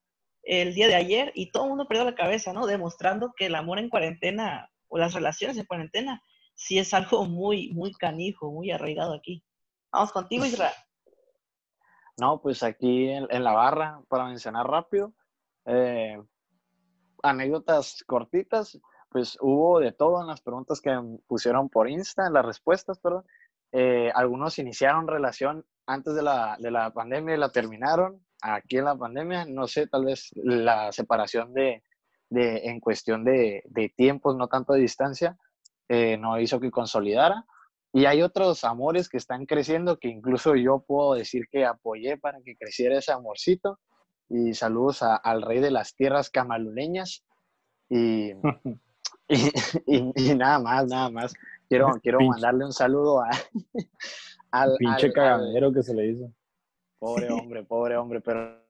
el 0.43 0.75
día 0.75 0.89
de 0.89 0.97
ayer 0.97 1.33
y 1.35 1.51
todo 1.51 1.65
el 1.65 1.71
mundo 1.71 1.87
perdió 1.87 2.05
la 2.05 2.15
cabeza, 2.15 2.53
¿no? 2.53 2.67
Demostrando 2.67 3.33
que 3.37 3.47
el 3.47 3.55
amor 3.55 3.79
en 3.79 3.89
cuarentena 3.89 4.71
o 4.89 4.99
las 4.99 5.15
relaciones 5.15 5.57
en 5.57 5.67
cuarentena 5.67 6.23
sí 6.55 6.79
es 6.79 6.93
algo 6.95 7.25
muy, 7.25 7.73
muy 7.73 7.93
canijo, 7.93 8.51
muy 8.51 8.71
arraigado 8.71 9.15
aquí. 9.15 9.45
Vamos 9.91 10.13
contigo, 10.13 10.45
Israel. 10.45 10.75
No, 12.19 12.41
pues 12.41 12.63
aquí 12.63 13.09
en, 13.09 13.27
en 13.31 13.45
la 13.45 13.53
barra, 13.53 14.01
para 14.09 14.27
mencionar 14.27 14.67
rápido, 14.67 15.15
eh, 15.65 16.21
anécdotas 17.23 18.03
cortitas, 18.07 18.79
pues 19.11 19.37
hubo 19.41 19.79
de 19.81 19.93
todo 19.93 20.21
en 20.21 20.27
las 20.27 20.41
preguntas 20.41 20.81
que 20.81 20.91
pusieron 21.27 21.69
por 21.69 21.89
Insta, 21.89 22.27
en 22.27 22.33
las 22.33 22.45
respuestas, 22.45 22.99
perdón. 22.99 23.25
Eh, 23.73 24.13
algunos 24.15 24.59
iniciaron 24.59 25.09
relación 25.09 25.65
antes 25.87 26.15
de 26.15 26.23
la, 26.23 26.57
de 26.61 26.71
la 26.71 26.93
pandemia 26.93 27.35
y 27.35 27.39
la 27.39 27.51
terminaron 27.51 28.25
aquí 28.43 28.79
en 28.79 28.85
la 28.85 28.97
pandemia. 28.97 29.47
No 29.47 29.67
sé, 29.67 29.87
tal 29.87 30.05
vez 30.05 30.31
la 30.35 30.93
separación 30.93 31.55
de, 31.55 31.83
de 32.29 32.69
en 32.69 32.81
cuestión 32.81 33.25
de, 33.25 33.63
de, 33.67 33.89
tiempos, 33.89 34.37
no 34.37 34.49
tanto 34.49 34.75
de 34.75 34.81
distancia, 34.81 35.37
eh, 35.89 36.17
no 36.19 36.39
hizo 36.39 36.61
que 36.61 36.71
consolidara. 36.71 37.45
Y 37.95 38.07
hay 38.07 38.23
otros 38.23 38.65
amores 38.65 39.09
que 39.09 39.19
están 39.19 39.45
creciendo 39.45 39.99
que 39.99 40.09
incluso 40.09 40.55
yo 40.55 40.83
puedo 40.87 41.15
decir 41.15 41.47
que 41.51 41.67
apoyé 41.67 42.17
para 42.17 42.41
que 42.43 42.57
creciera 42.57 42.99
ese 42.99 43.13
amorcito. 43.13 43.79
Y 44.29 44.55
saludos 44.55 45.03
a, 45.03 45.17
al 45.17 45.43
rey 45.43 45.61
de 45.61 45.71
las 45.71 45.95
tierras 45.95 46.31
camaluleñas. 46.31 47.23
Y, 47.91 48.33
y, 49.29 49.53
y, 49.87 50.13
y, 50.17 50.35
nada 50.35 50.59
más, 50.59 50.87
nada 50.87 51.11
más. 51.11 51.35
Quiero, 51.73 51.89
quiero 52.03 52.21
mandarle 52.21 52.67
un 52.67 52.73
saludo 52.73 53.23
a, 53.23 53.31
al 54.51 54.77
pinche 54.77 55.07
al, 55.07 55.13
cagadero 55.15 55.69
al, 55.69 55.75
que 55.75 55.83
se 55.83 55.95
le 55.95 56.07
hizo. 56.07 56.31
Pobre 56.99 57.31
hombre, 57.31 57.65
pobre 57.65 57.97
hombre, 57.97 58.21
pero 58.21 58.61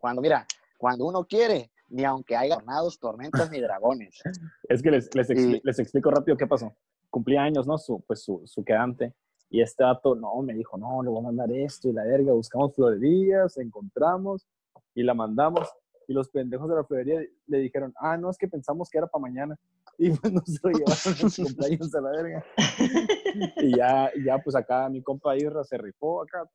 cuando, 0.00 0.20
mira, 0.20 0.44
cuando 0.76 1.06
uno 1.06 1.24
quiere, 1.24 1.70
ni 1.88 2.04
aunque 2.04 2.36
haya 2.36 2.56
tornados, 2.56 2.98
tormentas 2.98 3.48
ni 3.52 3.60
dragones. 3.60 4.20
Es 4.68 4.82
que 4.82 4.90
les, 4.90 5.14
les, 5.14 5.30
y... 5.30 5.60
les, 5.62 5.78
explico 5.78 6.10
rápido 6.10 6.36
qué 6.36 6.48
pasó. 6.48 6.74
Cumplía 7.08 7.42
años, 7.42 7.64
¿no? 7.64 7.78
Su, 7.78 8.00
pues 8.00 8.24
su, 8.24 8.42
su 8.44 8.64
quedante. 8.64 9.14
Y 9.50 9.62
este 9.62 9.84
dato, 9.84 10.16
no, 10.16 10.42
me 10.42 10.52
dijo, 10.52 10.76
no, 10.76 11.00
le 11.04 11.10
voy 11.10 11.20
a 11.20 11.22
mandar 11.22 11.52
esto 11.52 11.88
y 11.88 11.92
la 11.92 12.02
verga. 12.02 12.32
Buscamos 12.32 12.74
florerías, 12.74 13.56
encontramos 13.56 14.48
y 14.96 15.04
la 15.04 15.14
mandamos. 15.14 15.72
Y 16.08 16.14
los 16.14 16.30
pendejos 16.30 16.68
de 16.70 16.74
la 16.74 16.84
florería 16.84 17.20
le 17.46 17.58
dijeron, 17.58 17.92
ah, 18.00 18.16
no, 18.16 18.30
es 18.30 18.38
que 18.38 18.48
pensamos 18.48 18.88
que 18.88 18.98
era 18.98 19.06
para 19.06 19.22
mañana. 19.22 19.56
Y 20.00 20.10
pues 20.10 20.32
no 20.32 20.40
se 20.46 20.60
lo 20.62 20.70
llevaron 20.70 21.16
los 21.22 21.36
cumpleaños 21.36 21.92
a 21.92 22.00
la 22.00 22.10
verga. 22.10 22.44
y 23.56 23.76
ya, 23.76 24.12
ya 24.24 24.38
pues 24.38 24.54
acá 24.54 24.88
mi 24.88 25.02
compa 25.02 25.36
Irra 25.36 25.64
se 25.64 25.76
rifó 25.76 26.22
acá 26.22 26.48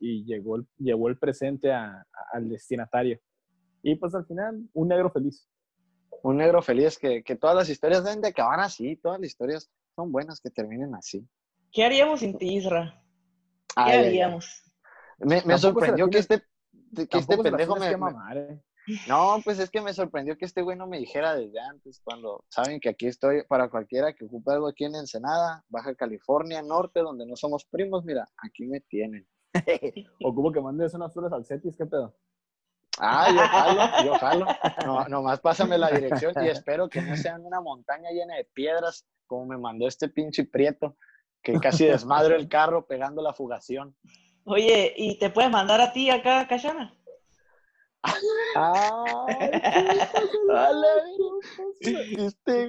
y 0.00 0.24
llegó 0.24 0.56
el, 0.56 0.66
llevó 0.76 1.08
el 1.08 1.16
presente 1.18 1.72
a, 1.72 1.84
a, 1.84 2.06
al 2.32 2.48
destinatario. 2.48 3.20
Y 3.82 3.94
pues 3.94 4.12
al 4.16 4.26
final, 4.26 4.68
un 4.72 4.88
negro 4.88 5.08
feliz. 5.08 5.48
Un 6.24 6.38
negro 6.38 6.60
feliz, 6.60 6.98
que, 6.98 7.22
que 7.22 7.36
todas 7.36 7.54
las 7.54 7.68
historias 7.68 8.02
deben 8.02 8.20
de 8.20 8.28
acabar 8.28 8.58
así, 8.58 8.96
todas 8.96 9.20
las 9.20 9.28
historias 9.28 9.70
son 9.94 10.10
buenas 10.10 10.40
que 10.40 10.50
terminen 10.50 10.96
así. 10.96 11.24
¿Qué 11.70 11.84
haríamos 11.84 12.20
sin 12.20 12.36
ti, 12.36 12.56
Isra? 12.56 13.00
¿Qué 13.68 13.82
Ay, 13.82 14.06
haríamos? 14.06 14.64
Me, 15.18 15.42
me 15.44 15.58
sorprendió 15.58 16.10
que 16.10 16.18
este, 16.18 16.42
que 16.94 17.18
este 17.18 17.38
pendejo 17.38 17.76
me, 17.76 17.96
mamar, 17.96 18.36
eh. 18.36 18.62
No, 19.08 19.40
pues 19.44 19.58
es 19.58 19.70
que 19.70 19.80
me 19.80 19.92
sorprendió 19.92 20.36
que 20.38 20.46
este 20.46 20.62
güey 20.62 20.76
no 20.76 20.86
me 20.86 20.98
dijera 20.98 21.34
desde 21.34 21.60
antes, 21.60 22.00
cuando 22.02 22.44
saben 22.48 22.80
que 22.80 22.88
aquí 22.88 23.06
estoy 23.06 23.42
para 23.44 23.68
cualquiera 23.68 24.14
que 24.14 24.24
ocupe 24.24 24.52
algo 24.52 24.68
aquí 24.68 24.84
en 24.84 24.94
Ensenada, 24.94 25.62
Baja 25.68 25.94
California, 25.94 26.62
Norte, 26.62 27.00
donde 27.00 27.26
no 27.26 27.36
somos 27.36 27.64
primos, 27.66 28.04
mira, 28.04 28.26
aquí 28.38 28.66
me 28.66 28.80
tienen. 28.80 29.26
Ocupo 30.24 30.52
que 30.52 30.60
mandes 30.60 30.94
unas 30.94 31.12
flores 31.12 31.32
al 31.32 31.44
Cetis, 31.44 31.76
¿qué 31.76 31.86
pedo? 31.86 32.14
Ah, 32.98 33.28
yo 33.30 33.40
jalo, 33.40 34.04
yo 34.06 34.18
jalo. 34.18 34.46
No, 34.84 35.08
nomás 35.08 35.40
pásame 35.40 35.78
la 35.78 35.90
dirección 35.90 36.34
y 36.42 36.48
espero 36.48 36.88
que 36.88 37.00
no 37.00 37.16
sean 37.16 37.44
una 37.44 37.60
montaña 37.60 38.10
llena 38.10 38.36
de 38.36 38.44
piedras, 38.44 39.06
como 39.26 39.46
me 39.46 39.58
mandó 39.58 39.86
este 39.86 40.08
pinche 40.08 40.44
prieto, 40.44 40.96
que 41.42 41.54
casi 41.60 41.86
desmadre 41.86 42.36
el 42.36 42.48
carro 42.48 42.86
pegando 42.86 43.22
la 43.22 43.32
fugación. 43.32 43.96
Oye, 44.48 44.94
¿y 44.96 45.18
te 45.18 45.28
puedes 45.28 45.50
mandar 45.50 45.80
a 45.80 45.92
ti 45.92 46.08
acá, 46.08 46.46
Cayana? 46.48 46.94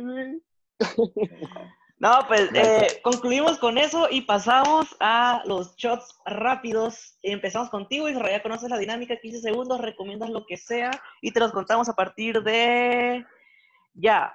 güey. 0.02 0.42
No, 2.00 2.20
pues 2.30 2.50
eh, 2.54 3.02
concluimos 3.02 3.58
con 3.58 3.78
eso 3.78 4.08
y 4.10 4.22
pasamos 4.22 4.96
a 5.02 5.42
los 5.46 5.76
shots 5.76 6.18
rápidos. 6.26 7.18
Empezamos 7.24 7.70
contigo, 7.70 8.08
Israel, 8.08 8.38
ya 8.38 8.44
conoces 8.44 8.70
la 8.70 8.78
dinámica, 8.78 9.18
15 9.18 9.42
segundos, 9.42 9.82
recomiendas 9.82 10.30
lo 10.30 10.46
que 10.46 10.56
sea 10.56 10.92
y 11.22 11.32
te 11.32 11.42
los 11.42 11.52
contamos 11.52 11.90
a 11.90 11.96
partir 11.96 12.42
de 12.42 13.26
ya. 13.94 14.34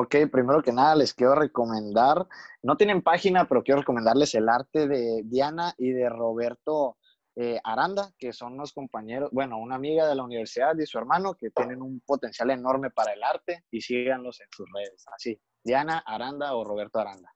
Ok, 0.00 0.14
primero 0.30 0.62
que 0.62 0.70
nada 0.72 0.94
les 0.94 1.12
quiero 1.12 1.34
recomendar, 1.34 2.24
no 2.62 2.76
tienen 2.76 3.02
página, 3.02 3.48
pero 3.48 3.64
quiero 3.64 3.80
recomendarles 3.80 4.32
el 4.36 4.48
arte 4.48 4.86
de 4.86 5.22
Diana 5.24 5.74
y 5.76 5.90
de 5.90 6.08
Roberto 6.08 6.96
eh, 7.34 7.58
Aranda, 7.64 8.12
que 8.16 8.32
son 8.32 8.52
unos 8.52 8.72
compañeros, 8.72 9.28
bueno, 9.32 9.58
una 9.58 9.74
amiga 9.74 10.06
de 10.06 10.14
la 10.14 10.22
universidad 10.22 10.78
y 10.78 10.86
su 10.86 10.98
hermano 10.98 11.34
que 11.34 11.50
tienen 11.50 11.82
un 11.82 11.98
potencial 12.06 12.50
enorme 12.50 12.90
para 12.90 13.12
el 13.12 13.24
arte 13.24 13.64
y 13.72 13.80
síganlos 13.80 14.40
en 14.40 14.46
sus 14.52 14.70
redes. 14.72 15.04
Así, 15.12 15.36
Diana 15.64 15.98
Aranda 16.06 16.54
o 16.54 16.62
Roberto 16.62 17.00
Aranda. 17.00 17.34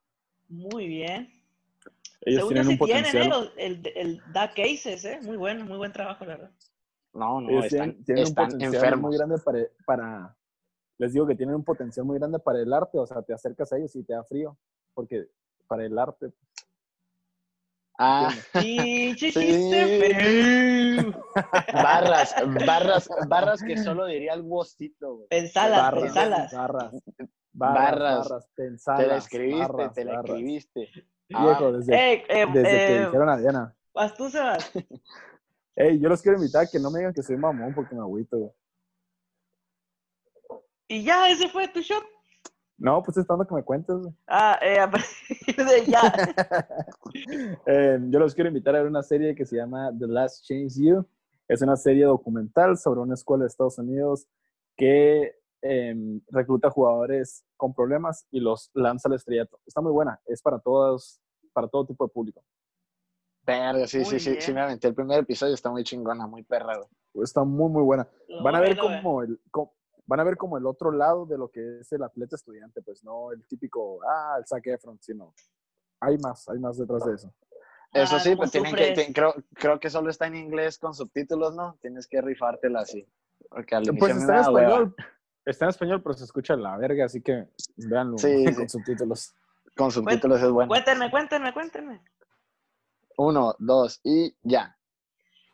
Muy 0.48 0.86
bien. 0.86 1.32
Ellos 2.20 2.42
Según 2.42 2.48
tienen 2.54 2.64
si 2.66 2.72
un 2.74 2.78
potencial. 2.78 3.10
tienen, 3.10 3.32
¿eh? 3.32 3.52
el, 3.56 3.86
el, 3.86 3.92
el 3.96 4.22
Da 4.32 4.54
Cases, 4.54 5.04
¿eh? 5.04 5.18
Muy 5.24 5.36
bueno, 5.36 5.64
muy 5.64 5.78
buen 5.78 5.92
trabajo, 5.92 6.24
la 6.24 6.36
verdad. 6.36 6.52
No, 7.12 7.40
no, 7.40 7.50
Ellos 7.50 7.64
están, 7.64 8.04
tienen, 8.04 8.04
tienen 8.04 8.26
un 8.28 8.34
potencial 8.36 8.74
enfermos. 8.74 9.10
muy 9.10 9.16
grande 9.18 9.38
para, 9.44 9.58
para, 9.84 10.36
les 11.02 11.12
digo 11.12 11.26
que 11.26 11.34
tienen 11.34 11.56
un 11.56 11.64
potencial 11.64 12.06
muy 12.06 12.16
grande 12.16 12.38
para 12.38 12.60
el 12.60 12.72
arte, 12.72 12.96
o 12.96 13.04
sea, 13.06 13.22
te 13.22 13.32
acercas 13.34 13.72
a 13.72 13.76
ellos 13.76 13.94
y 13.96 14.04
te 14.04 14.12
da 14.12 14.22
frío, 14.22 14.56
porque 14.94 15.26
para 15.66 15.84
el 15.84 15.98
arte, 15.98 16.32
Ah, 17.98 18.30
Sí. 18.54 19.14
chiste 19.16 20.00
feo. 20.00 21.12
barras, 21.74 22.34
barras, 22.66 23.08
barras 23.28 23.62
que 23.62 23.76
solo 23.84 24.06
diría 24.06 24.32
el 24.34 24.42
wocito, 24.42 25.16
güey. 25.16 25.28
Pensalas, 25.28 25.78
barras, 25.82 26.02
pensalas. 26.04 26.52
barras, 26.52 26.92
Barras. 27.52 27.94
barras, 27.98 28.28
barras, 28.28 28.48
Te 28.54 28.62
la 28.62 28.68
pensalas, 28.70 29.24
escribiste, 29.24 29.58
barras, 29.60 29.94
te 29.94 30.04
la 30.04 30.12
barras. 30.12 30.30
escribiste. 30.30 30.90
Viejo, 31.28 31.66
Ah, 31.66 31.72
desde, 31.72 31.94
Eh, 31.94 32.24
eh, 32.28 32.46
desde 32.52 32.70
que 32.86 32.96
eh, 32.96 33.04
dijeron 33.06 33.28
a 33.28 33.36
Diana. 33.36 33.74
vas 33.92 34.14
tú, 34.16 34.30
Sebas. 34.30 34.70
Ey, 35.76 35.98
yo 36.00 36.08
los 36.08 36.22
quiero 36.22 36.38
invitar 36.38 36.64
a 36.64 36.66
que 36.70 36.78
no 36.78 36.90
me 36.90 36.98
digan 37.00 37.12
que 37.14 37.22
soy 37.22 37.36
mamón 37.36 37.74
porque 37.74 37.94
me 37.94 38.00
agüito, 38.02 38.38
güey. 38.38 38.52
Y 40.88 41.04
ya, 41.04 41.28
ese 41.30 41.48
fue 41.48 41.68
tu 41.68 41.80
shot. 41.80 42.04
No, 42.78 43.00
pues 43.02 43.16
esperando 43.16 43.46
que 43.46 43.54
me 43.54 43.62
cuentes. 43.62 43.96
Ah, 44.26 44.58
eh, 44.60 44.80
a 44.80 44.90
partir 44.90 45.56
de 45.56 45.86
ya. 45.86 46.02
Eh, 47.66 47.98
yo 48.08 48.18
los 48.18 48.34
quiero 48.34 48.48
invitar 48.48 48.74
a 48.74 48.78
ver 48.78 48.88
una 48.88 49.02
serie 49.02 49.34
que 49.34 49.44
se 49.44 49.56
llama 49.56 49.92
The 49.96 50.06
Last 50.06 50.44
Change 50.46 50.74
You. 50.76 51.06
Es 51.46 51.60
una 51.60 51.76
serie 51.76 52.04
documental 52.04 52.78
sobre 52.78 53.00
una 53.00 53.14
escuela 53.14 53.44
de 53.44 53.48
Estados 53.48 53.78
Unidos 53.78 54.26
que 54.76 55.36
eh, 55.60 55.94
recluta 56.30 56.70
jugadores 56.70 57.44
con 57.56 57.74
problemas 57.74 58.26
y 58.30 58.40
los 58.40 58.70
lanza 58.74 59.08
al 59.08 59.14
estrellato. 59.14 59.60
Está 59.66 59.80
muy 59.80 59.92
buena, 59.92 60.20
es 60.26 60.42
para 60.42 60.58
todos, 60.58 61.20
para 61.52 61.68
todo 61.68 61.86
tipo 61.86 62.04
de 62.04 62.12
público. 62.12 62.42
Verga, 63.44 63.86
sí, 63.86 63.98
Muy 63.98 64.06
sí, 64.06 64.20
sí, 64.20 64.36
sí, 64.40 64.52
me 64.52 64.60
aventé 64.60 64.88
el 64.88 64.94
primer 64.94 65.20
episodio, 65.20 65.54
está 65.54 65.70
muy 65.70 65.84
chingona, 65.84 66.26
muy 66.26 66.42
perra, 66.42 66.76
güey. 66.76 67.24
Está 67.24 67.44
muy, 67.44 67.70
muy 67.70 67.82
buena. 67.82 68.08
Van 68.42 68.54
a 68.54 68.60
ver 68.60 68.76
como 68.76 69.22
el, 69.22 69.38
van 70.06 70.20
a 70.20 70.24
ver 70.24 70.36
como 70.36 70.58
el 70.58 70.66
otro 70.66 70.90
lado 70.92 71.26
de 71.26 71.38
lo 71.38 71.50
que 71.50 71.80
es 71.80 71.92
el 71.92 72.02
atleta 72.02 72.36
estudiante, 72.36 72.82
pues 72.82 73.02
no 73.04 73.32
el 73.32 73.46
típico, 73.46 74.00
ah, 74.08 74.36
el 74.38 74.46
Zac 74.46 74.66
Efron, 74.66 74.98
sino 75.00 75.34
hay 76.00 76.18
más, 76.18 76.48
hay 76.48 76.58
más 76.58 76.76
detrás 76.78 77.04
de 77.04 77.14
eso. 77.14 77.32
Eso 77.92 78.16
Ah, 78.16 78.20
sí, 78.20 78.30
¿cómo 78.30 78.38
pues 78.38 78.50
tienen 78.50 78.74
que, 78.74 78.92
te- 78.92 79.12
creo, 79.12 79.34
creo 79.54 79.78
que 79.78 79.90
solo 79.90 80.10
está 80.10 80.26
en 80.26 80.36
inglés 80.36 80.78
con 80.78 80.94
subtítulos, 80.94 81.54
¿no? 81.54 81.76
Tienes 81.80 82.06
que 82.06 82.20
rifártela 82.22 82.80
así. 82.80 83.06
Porque 83.50 83.74
al 83.74 83.82
inicio 83.84 83.98
Pues 83.98 84.16
está 84.16 84.32
en 84.32 84.54
hueva. 84.54 84.68
español, 84.70 84.94
está 85.44 85.64
en 85.66 85.68
español, 85.68 86.02
pero 86.02 86.14
se 86.14 86.24
escucha 86.24 86.56
la 86.56 86.76
verga, 86.78 87.04
así 87.04 87.20
que 87.20 87.48
véanlo 87.76 88.16
Sí, 88.18 88.44
con 88.56 88.68
sí. 88.68 88.78
subtítulos. 88.78 89.34
Con 89.76 89.90
subtítulos 89.90 90.42
es 90.42 90.50
bueno. 90.50 90.68
Cuéntenme, 90.68 91.10
cuéntenme, 91.10 91.52
cuéntenme. 91.52 92.02
Uno, 93.18 93.54
dos 93.58 94.00
y 94.04 94.34
ya. 94.42 94.76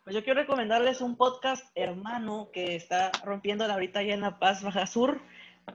Pues 0.08 0.16
yo 0.16 0.24
quiero 0.24 0.40
recomendarles 0.40 1.02
un 1.02 1.18
podcast 1.18 1.66
hermano 1.74 2.48
que 2.50 2.74
está 2.76 3.12
rompiéndola 3.26 3.74
ahorita 3.74 3.98
allá 3.98 4.14
en 4.14 4.22
La 4.22 4.38
Paz, 4.38 4.62
Baja 4.62 4.86
Sur. 4.86 5.20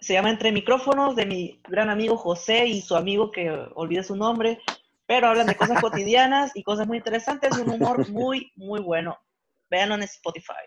Se 0.01 0.13
llama 0.13 0.31
Entre 0.31 0.51
Micrófonos, 0.51 1.15
de 1.15 1.27
mi 1.27 1.61
gran 1.69 1.91
amigo 1.91 2.17
José 2.17 2.65
y 2.65 2.81
su 2.81 2.95
amigo 2.95 3.29
que 3.29 3.51
olvide 3.75 4.01
su 4.01 4.15
nombre. 4.15 4.59
Pero 5.05 5.27
hablan 5.27 5.45
de 5.45 5.55
cosas 5.55 5.79
cotidianas 5.83 6.51
y 6.55 6.63
cosas 6.63 6.87
muy 6.87 6.97
interesantes 6.97 7.59
un 7.59 7.69
humor 7.69 8.09
muy, 8.09 8.51
muy 8.55 8.81
bueno. 8.81 9.19
Véanlo 9.69 9.93
en 9.93 10.01
Spotify. 10.01 10.65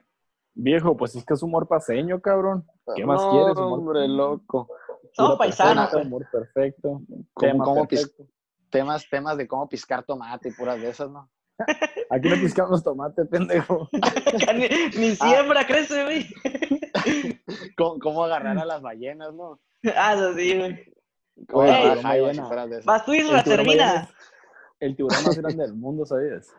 Viejo, 0.54 0.96
pues 0.96 1.16
es 1.16 1.24
que 1.24 1.34
es 1.34 1.42
humor 1.42 1.66
paseño, 1.66 2.20
cabrón. 2.20 2.64
¿Qué 2.94 3.04
más 3.04 3.20
quieres? 3.20 3.56
Humor 3.56 3.80
hombre, 3.80 4.06
loco. 4.06 4.68
Somos 5.12 5.32
pura 5.32 5.38
paisanos. 5.38 5.92
humor 5.92 6.24
perfecto. 6.30 7.00
¿Cómo- 7.34 7.50
tema 7.50 7.64
cómo 7.64 7.88
pis- 7.88 8.02
perfecto. 8.06 8.32
Temas, 8.70 9.08
temas 9.10 9.36
de 9.36 9.48
cómo 9.48 9.68
piscar 9.68 10.04
tomate 10.04 10.50
y 10.50 10.52
puras 10.52 10.80
de 10.80 10.88
esas, 10.88 11.10
¿no? 11.10 11.28
Aquí 12.11 12.28
no 12.28 12.36
piscamos 12.36 12.82
tomate, 12.84 13.24
pendejo. 13.24 13.88
Ni, 14.54 14.68
ni 15.00 15.16
siembra 15.16 15.66
crece, 15.66 16.04
güey. 16.04 16.26
¿Cómo, 17.76 17.98
cómo 17.98 18.24
agarrar 18.24 18.59
a 18.59 18.64
las 18.64 18.82
ballenas, 18.82 19.32
¿no? 19.34 19.61
Ah, 19.96 20.14
eso 20.14 20.34
sí, 20.34 20.57
güey. 20.59 20.84
Cómo 21.48 21.62
Oye, 21.62 21.70
agarrar 21.72 21.98
tiburón 21.98 22.02
jaivas 22.02 22.36
y 22.36 22.40
ballena. 22.40 22.48
esas. 22.76 22.84
Vas 22.84 23.04
tú, 23.04 23.14
Isra, 23.14 23.38
El 23.38 23.44
tiburón 23.44 23.66
ballena 23.66 23.94
termina. 23.94 24.02
es 24.02 24.09
El 24.80 24.96
tiburón 24.96 25.24
más 25.24 25.36
grande 25.38 25.62
del 25.64 25.74
mundo, 25.74 26.07
¿sabías? 26.07 26.54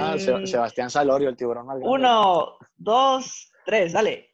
Ah, 0.00 0.16
Sebastián 0.44 0.88
Salorio, 0.90 1.28
el 1.28 1.36
tiburón 1.36 1.66
más 1.66 1.78
grande. 1.78 1.94
uno, 1.94 2.56
dos, 2.76 3.52
tres, 3.66 3.92
dale. 3.92 4.31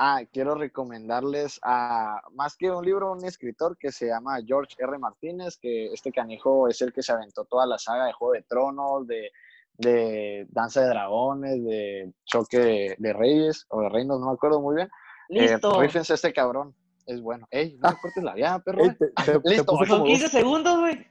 Ah, 0.00 0.20
quiero 0.32 0.54
recomendarles 0.54 1.58
a, 1.62 2.20
más 2.34 2.56
que 2.56 2.70
un 2.70 2.84
libro, 2.84 3.10
un 3.12 3.24
escritor 3.24 3.76
que 3.76 3.90
se 3.90 4.06
llama 4.06 4.38
George 4.46 4.76
R. 4.78 4.96
Martínez, 4.96 5.58
que 5.60 5.92
este 5.92 6.12
canijo 6.12 6.68
es 6.68 6.80
el 6.82 6.92
que 6.92 7.02
se 7.02 7.10
aventó 7.10 7.44
toda 7.46 7.66
la 7.66 7.78
saga 7.78 8.06
de 8.06 8.12
Juego 8.12 8.34
de 8.34 8.42
Tronos, 8.42 9.06
de, 9.08 9.32
de 9.76 10.46
Danza 10.50 10.82
de 10.82 10.88
Dragones, 10.90 11.64
de 11.64 12.12
Choque 12.24 12.58
de, 12.58 12.94
de 12.96 13.12
Reyes, 13.12 13.66
o 13.70 13.80
de 13.80 13.88
Reinos, 13.88 14.20
no 14.20 14.26
me 14.26 14.32
acuerdo 14.34 14.60
muy 14.60 14.76
bien. 14.76 14.88
Listo. 15.30 15.80
Eh, 15.82 15.86
rífense 15.86 16.14
este 16.14 16.32
cabrón, 16.32 16.76
es 17.04 17.20
bueno. 17.20 17.48
Ey, 17.50 17.76
no 17.82 17.90
me 17.90 17.96
cortes 18.00 18.22
la 18.22 18.34
vida, 18.34 18.58
perro. 18.64 18.84
Ey, 18.84 18.90
te, 18.96 19.08
te- 19.08 19.40
te 19.40 19.40
Listo, 19.50 19.64
puso 19.66 19.84
Son 19.84 19.88
como 19.98 20.04
15 20.04 20.22
dos, 20.22 20.30
segundos, 20.30 20.78
güey. 20.78 21.06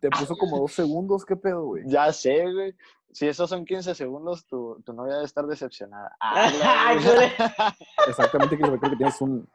te 0.00 0.08
puso 0.08 0.34
como 0.36 0.58
dos 0.60 0.72
segundos, 0.72 1.24
¿qué 1.26 1.36
pedo, 1.36 1.64
güey? 1.66 1.82
Ya 1.86 2.10
sé, 2.10 2.50
güey. 2.50 2.74
Si 3.14 3.28
esos 3.28 3.48
son 3.48 3.64
15 3.64 3.94
segundos, 3.94 4.44
tu, 4.44 4.82
tu 4.84 4.92
novia 4.92 5.14
debe 5.14 5.24
estar 5.24 5.46
decepcionada. 5.46 6.16
Ah, 6.20 6.88
Ay, 6.88 6.98
Exactamente, 8.08 8.58
creo 8.58 8.80
que 8.80 8.88
tienes 8.96 9.20
un, 9.20 9.48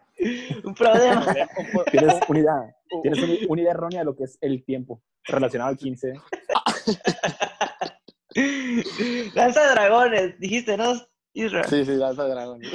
Un 0.63 0.73
problema. 0.73 1.25
tienes 1.91 2.15
una 2.29 2.39
idea, 2.39 2.75
tienes 3.01 3.21
una, 3.21 3.33
una 3.49 3.61
idea 3.61 3.71
errónea 3.71 3.99
de 3.99 4.05
lo 4.05 4.15
que 4.15 4.23
es 4.23 4.37
el 4.39 4.63
tiempo 4.63 5.01
relacionado 5.25 5.71
al 5.71 5.77
15. 5.77 6.13
Danza 9.35 9.61
de 9.63 9.69
dragones, 9.71 10.39
dijiste, 10.39 10.77
¿no? 10.77 10.93
Isra. 11.33 11.63
Sí, 11.65 11.85
sí, 11.85 11.95
Danza 11.97 12.23
de 12.23 12.29
Dragones. 12.31 12.71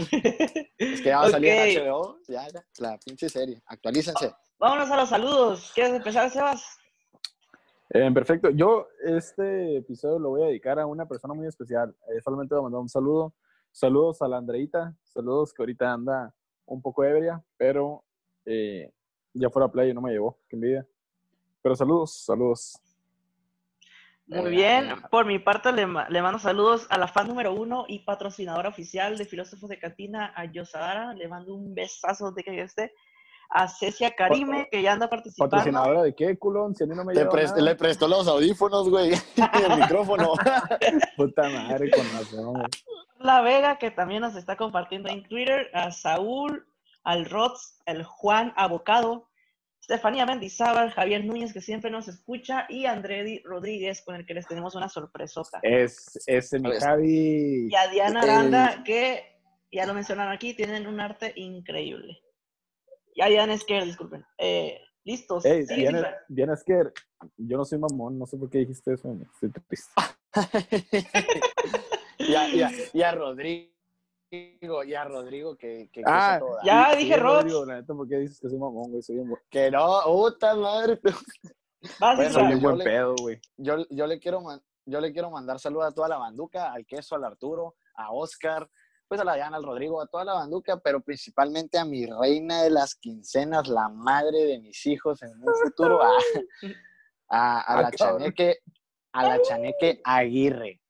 Es 0.78 1.00
que 1.00 1.08
ya 1.08 1.18
va 1.20 1.26
a 1.26 1.30
salir 1.30 1.52
Ok. 1.52 1.58
en 1.58 1.86
HBO, 1.88 2.18
ya, 2.28 2.46
ya, 2.48 2.64
la 2.78 2.98
pinche 2.98 3.28
serie. 3.28 3.60
Actualícense. 3.66 4.32
Vámonos 4.58 4.90
a 4.90 4.96
los 4.96 5.08
saludos. 5.08 5.72
¿Quieres 5.74 5.94
empezar, 5.94 6.30
Sebas? 6.30 6.64
Eh, 7.90 8.10
perfecto. 8.12 8.50
Yo 8.50 8.88
este 9.04 9.76
episodio 9.76 10.18
lo 10.18 10.30
voy 10.30 10.42
a 10.42 10.46
dedicar 10.46 10.78
a 10.78 10.86
una 10.86 11.06
persona 11.06 11.34
muy 11.34 11.46
especial. 11.46 11.94
Eh, 12.08 12.20
solamente 12.22 12.54
voy 12.54 12.60
a 12.60 12.64
mandar 12.64 12.80
un 12.80 12.88
saludo. 12.88 13.34
Saludos 13.70 14.22
a 14.22 14.28
la 14.28 14.38
Andreita. 14.38 14.94
Saludos 15.02 15.52
que 15.52 15.62
ahorita 15.62 15.92
anda 15.92 16.34
un 16.66 16.80
poco 16.80 17.04
ebria, 17.04 17.42
pero 17.56 18.04
eh, 18.46 18.90
ya 19.34 19.50
fuera 19.50 19.66
a 19.66 19.72
playa 19.72 19.90
y 19.90 19.94
no 19.94 20.00
me 20.00 20.12
llevó. 20.12 20.38
Qué 20.48 20.56
envidia. 20.56 20.86
Pero 21.62 21.76
saludos, 21.76 22.24
saludos. 22.24 22.80
Muy 24.26 24.50
bien. 24.50 24.88
Por 25.10 25.26
mi 25.26 25.38
parte, 25.38 25.70
le, 25.72 25.86
ma- 25.86 26.08
le 26.08 26.22
mando 26.22 26.38
saludos 26.38 26.86
a 26.88 26.96
la 26.96 27.06
fan 27.06 27.28
número 27.28 27.52
uno 27.52 27.84
y 27.86 28.00
patrocinadora 28.00 28.70
oficial 28.70 29.18
de 29.18 29.26
Filósofos 29.26 29.68
de 29.68 29.78
Catina, 29.78 30.32
a 30.34 30.46
Yosara. 30.46 31.12
Le 31.12 31.28
mando 31.28 31.54
un 31.54 31.74
besazo 31.74 32.32
de 32.32 32.42
que 32.42 32.60
esté. 32.62 32.92
A 33.50 33.68
Cecia 33.68 34.14
Karime, 34.14 34.68
que 34.70 34.82
ya 34.82 34.92
anda 34.92 35.08
participando. 35.08 35.50
¿Patrocinadora 35.50 36.02
de 36.02 36.14
qué, 36.14 36.36
culón? 36.38 36.74
Si 36.74 36.84
a 36.84 36.86
mí 36.86 36.94
no 36.94 37.04
me 37.04 37.14
lleva 37.14 37.32
nada. 37.32 37.60
le 37.60 37.76
prestó 37.76 38.08
los 38.08 38.26
audífonos, 38.26 38.88
güey, 38.90 39.12
y 39.12 39.14
el 39.72 39.80
micrófono. 39.80 40.32
Puta 41.16 41.48
madre, 41.48 41.90
con 41.90 42.04
razón. 42.12 42.62
La 43.20 43.40
Vega, 43.42 43.78
que 43.78 43.90
también 43.90 44.22
nos 44.22 44.36
está 44.36 44.56
compartiendo 44.56 45.08
en 45.08 45.22
Twitter, 45.28 45.70
a 45.72 45.90
Saúl, 45.92 46.66
al 47.04 47.26
Rods, 47.26 47.78
el 47.86 48.02
Juan 48.02 48.52
Abocado, 48.56 49.28
Estefanía 49.80 50.24
Mendizábal, 50.24 50.90
Javier 50.90 51.24
Núñez, 51.24 51.52
que 51.52 51.60
siempre 51.60 51.90
nos 51.90 52.08
escucha, 52.08 52.66
y 52.70 52.86
Andredi 52.86 53.42
Rodríguez, 53.44 54.02
con 54.02 54.14
el 54.16 54.24
que 54.24 54.32
les 54.32 54.46
tenemos 54.46 54.74
una 54.74 54.88
sorpresota. 54.88 55.60
Es, 55.62 56.22
ese 56.26 56.58
mi. 56.58 56.70
Javi. 56.72 57.68
Y 57.70 57.74
a 57.74 57.88
Diana 57.88 58.22
el- 58.22 58.30
Aranda, 58.30 58.82
que 58.84 59.38
ya 59.70 59.84
lo 59.84 59.92
mencionaron 59.92 60.32
aquí, 60.32 60.54
tienen 60.54 60.86
un 60.86 61.00
arte 61.00 61.34
increíble. 61.36 62.23
Y 63.14 63.22
a 63.22 63.26
Diana 63.26 63.54
Esquer, 63.54 63.84
disculpen. 63.84 64.24
Eh, 64.38 64.80
listos. 65.04 65.44
Ey, 65.44 65.64
Sí, 65.66 65.74
Diana. 65.76 66.14
Diana 66.28 66.54
Esquer, 66.54 66.92
yo 67.36 67.56
no 67.56 67.64
soy 67.64 67.78
mamón, 67.78 68.18
no 68.18 68.26
sé 68.26 68.36
por 68.36 68.50
qué 68.50 68.58
dijiste 68.58 68.94
eso. 68.94 69.16
Estoy 69.34 69.50
triste. 69.68 69.92
y, 72.18 72.34
a, 72.34 72.48
y 72.48 72.62
a- 72.62 72.70
y 72.92 73.02
a 73.02 73.12
Rodrigo, 73.12 73.70
y 74.84 74.94
a 74.94 75.04
Rodrigo 75.04 75.56
que, 75.56 75.88
que, 75.92 76.02
Ah, 76.04 76.38
toda. 76.40 76.60
ya 76.64 76.90
Sí, 76.92 76.98
dije. 77.04 77.16
Rodrigo, 77.16 77.64
La 77.64 77.76
neta, 77.80 77.94
¿por 77.94 78.08
qué 78.08 78.16
dices 78.18 78.40
que 78.40 78.48
soy 78.48 78.58
mamón, 78.58 78.90
güey? 78.90 79.02
Soy 79.02 79.16
bu- 79.16 79.38
Que 79.50 79.70
no, 79.70 80.02
puta 80.04 80.54
madre. 80.56 80.98
Vas, 82.00 82.16
Bueno, 82.16 82.30
soy 82.32 82.50
yo 82.52 82.60
buen 82.60 82.78
le- 82.78 82.84
pedo, 82.84 83.14
güey. 83.20 83.40
Yo, 83.56 83.76
yo, 83.90 84.06
le 84.06 84.18
quiero 84.18 84.42
yo 84.86 85.00
le 85.00 85.12
quiero 85.12 85.30
mandar 85.30 85.58
saludos 85.60 85.86
a 85.86 85.92
toda 85.92 86.08
la 86.08 86.18
banduca, 86.18 86.72
al 86.72 86.84
queso, 86.86 87.14
al 87.14 87.24
Arturo, 87.24 87.76
a 87.94 88.10
Oscar, 88.12 88.68
pues 89.08 89.20
a 89.20 89.24
la 89.24 89.34
Diana, 89.34 89.56
al 89.56 89.64
Rodrigo, 89.64 90.00
a 90.00 90.06
toda 90.06 90.24
la 90.24 90.34
banduca, 90.34 90.78
pero 90.78 91.00
principalmente 91.00 91.78
a 91.78 91.84
mi 91.84 92.06
reina 92.06 92.62
de 92.62 92.70
las 92.70 92.94
quincenas, 92.94 93.68
la 93.68 93.88
madre 93.88 94.44
de 94.44 94.58
mis 94.60 94.84
hijos 94.86 95.22
en 95.22 95.30
un 95.30 95.54
futuro, 95.62 96.02
a, 96.02 96.08
a, 97.28 97.60
a 97.60 97.78
Ah, 97.78 97.82
la 97.82 97.90
chaneque, 97.90 98.58
a 99.12 99.28
la 99.28 99.42
chaneque 99.42 100.00
Aguirre, 100.04 100.80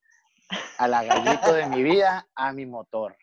a 0.79 0.89
la 0.89 1.05
gallito 1.05 1.53
de 1.53 1.67
mi 1.67 1.83
vida, 1.83 2.29
a 2.35 2.53
mi 2.53 2.67
motor. 2.67 3.17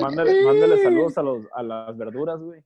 Mándale, 0.00 0.44
mándale 0.44 0.82
saludos 0.82 1.18
a, 1.18 1.22
los, 1.22 1.46
a 1.54 1.62
las 1.62 1.96
verduras, 1.96 2.38
güey. 2.40 2.64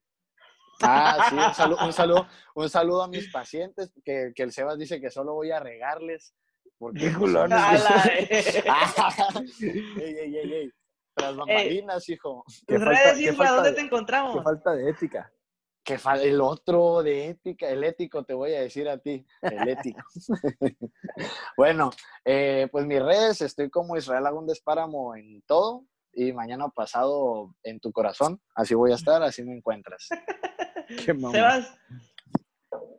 Ah, 0.83 1.27
sí, 1.29 1.35
un 1.37 1.55
saludo, 1.55 1.87
un 1.87 1.93
saludo, 1.93 2.29
un 2.55 2.69
saludo 2.69 3.03
a 3.03 3.09
mis 3.09 3.31
pacientes, 3.31 3.93
que, 4.05 4.33
que 4.35 4.43
el 4.43 4.53
Sebas 4.53 4.79
dice 4.79 5.01
que 5.01 5.11
solo 5.11 5.35
voy 5.35 5.51
a 5.51 5.61
regarles. 5.61 6.35
Porque 6.79 7.01
Qué 7.01 7.13
culón, 7.15 7.51
pues, 7.71 7.87
eh. 8.61 8.65
Ey, 9.99 10.17
ey, 10.19 10.37
ey, 10.37 10.53
ey. 10.53 10.71
Tras 11.15 11.35
bambalinas, 11.37 12.09
hijo. 12.11 12.45
Qué 12.67 12.79
falta- 12.79 12.91
redes, 12.91 13.19
qué 13.19 13.33
falta 13.33 13.53
¿dónde 13.55 13.71
de- 13.71 13.75
te 13.77 13.81
Qué 13.81 13.87
encontramos? 13.87 14.45
falta 14.45 14.73
de 14.75 14.91
ética. 14.91 15.33
Que 15.83 15.99
fa- 15.99 16.21
el 16.21 16.41
otro 16.41 17.03
de 17.03 17.29
ética, 17.29 17.69
el 17.71 17.85
ético, 17.85 18.25
te 18.25 18.35
voy 18.35 18.53
a 18.55 18.61
decir 18.61 18.89
a 18.89 18.99
ti, 18.99 19.25
el 19.41 19.69
ético. 19.69 20.03
bueno, 21.57 21.91
eh, 22.25 22.69
pues 22.73 22.85
mis 22.87 23.01
redes, 23.01 23.41
estoy 23.41 23.71
como 23.71 23.97
Israel 23.97 24.27
Agúndez 24.27 24.61
Páramo 24.61 25.15
en 25.17 25.43
todo 25.43 25.85
y 26.13 26.33
mañana 26.33 26.69
pasado 26.69 27.55
en 27.63 27.79
tu 27.79 27.93
corazón, 27.93 28.41
así 28.55 28.75
voy 28.75 28.91
a 28.93 28.97
estar, 28.97 29.23
así 29.23 29.45
me 29.45 29.55
encuentras. 29.57 30.09
Qué. 30.89 31.15
Sebas, 31.15 31.79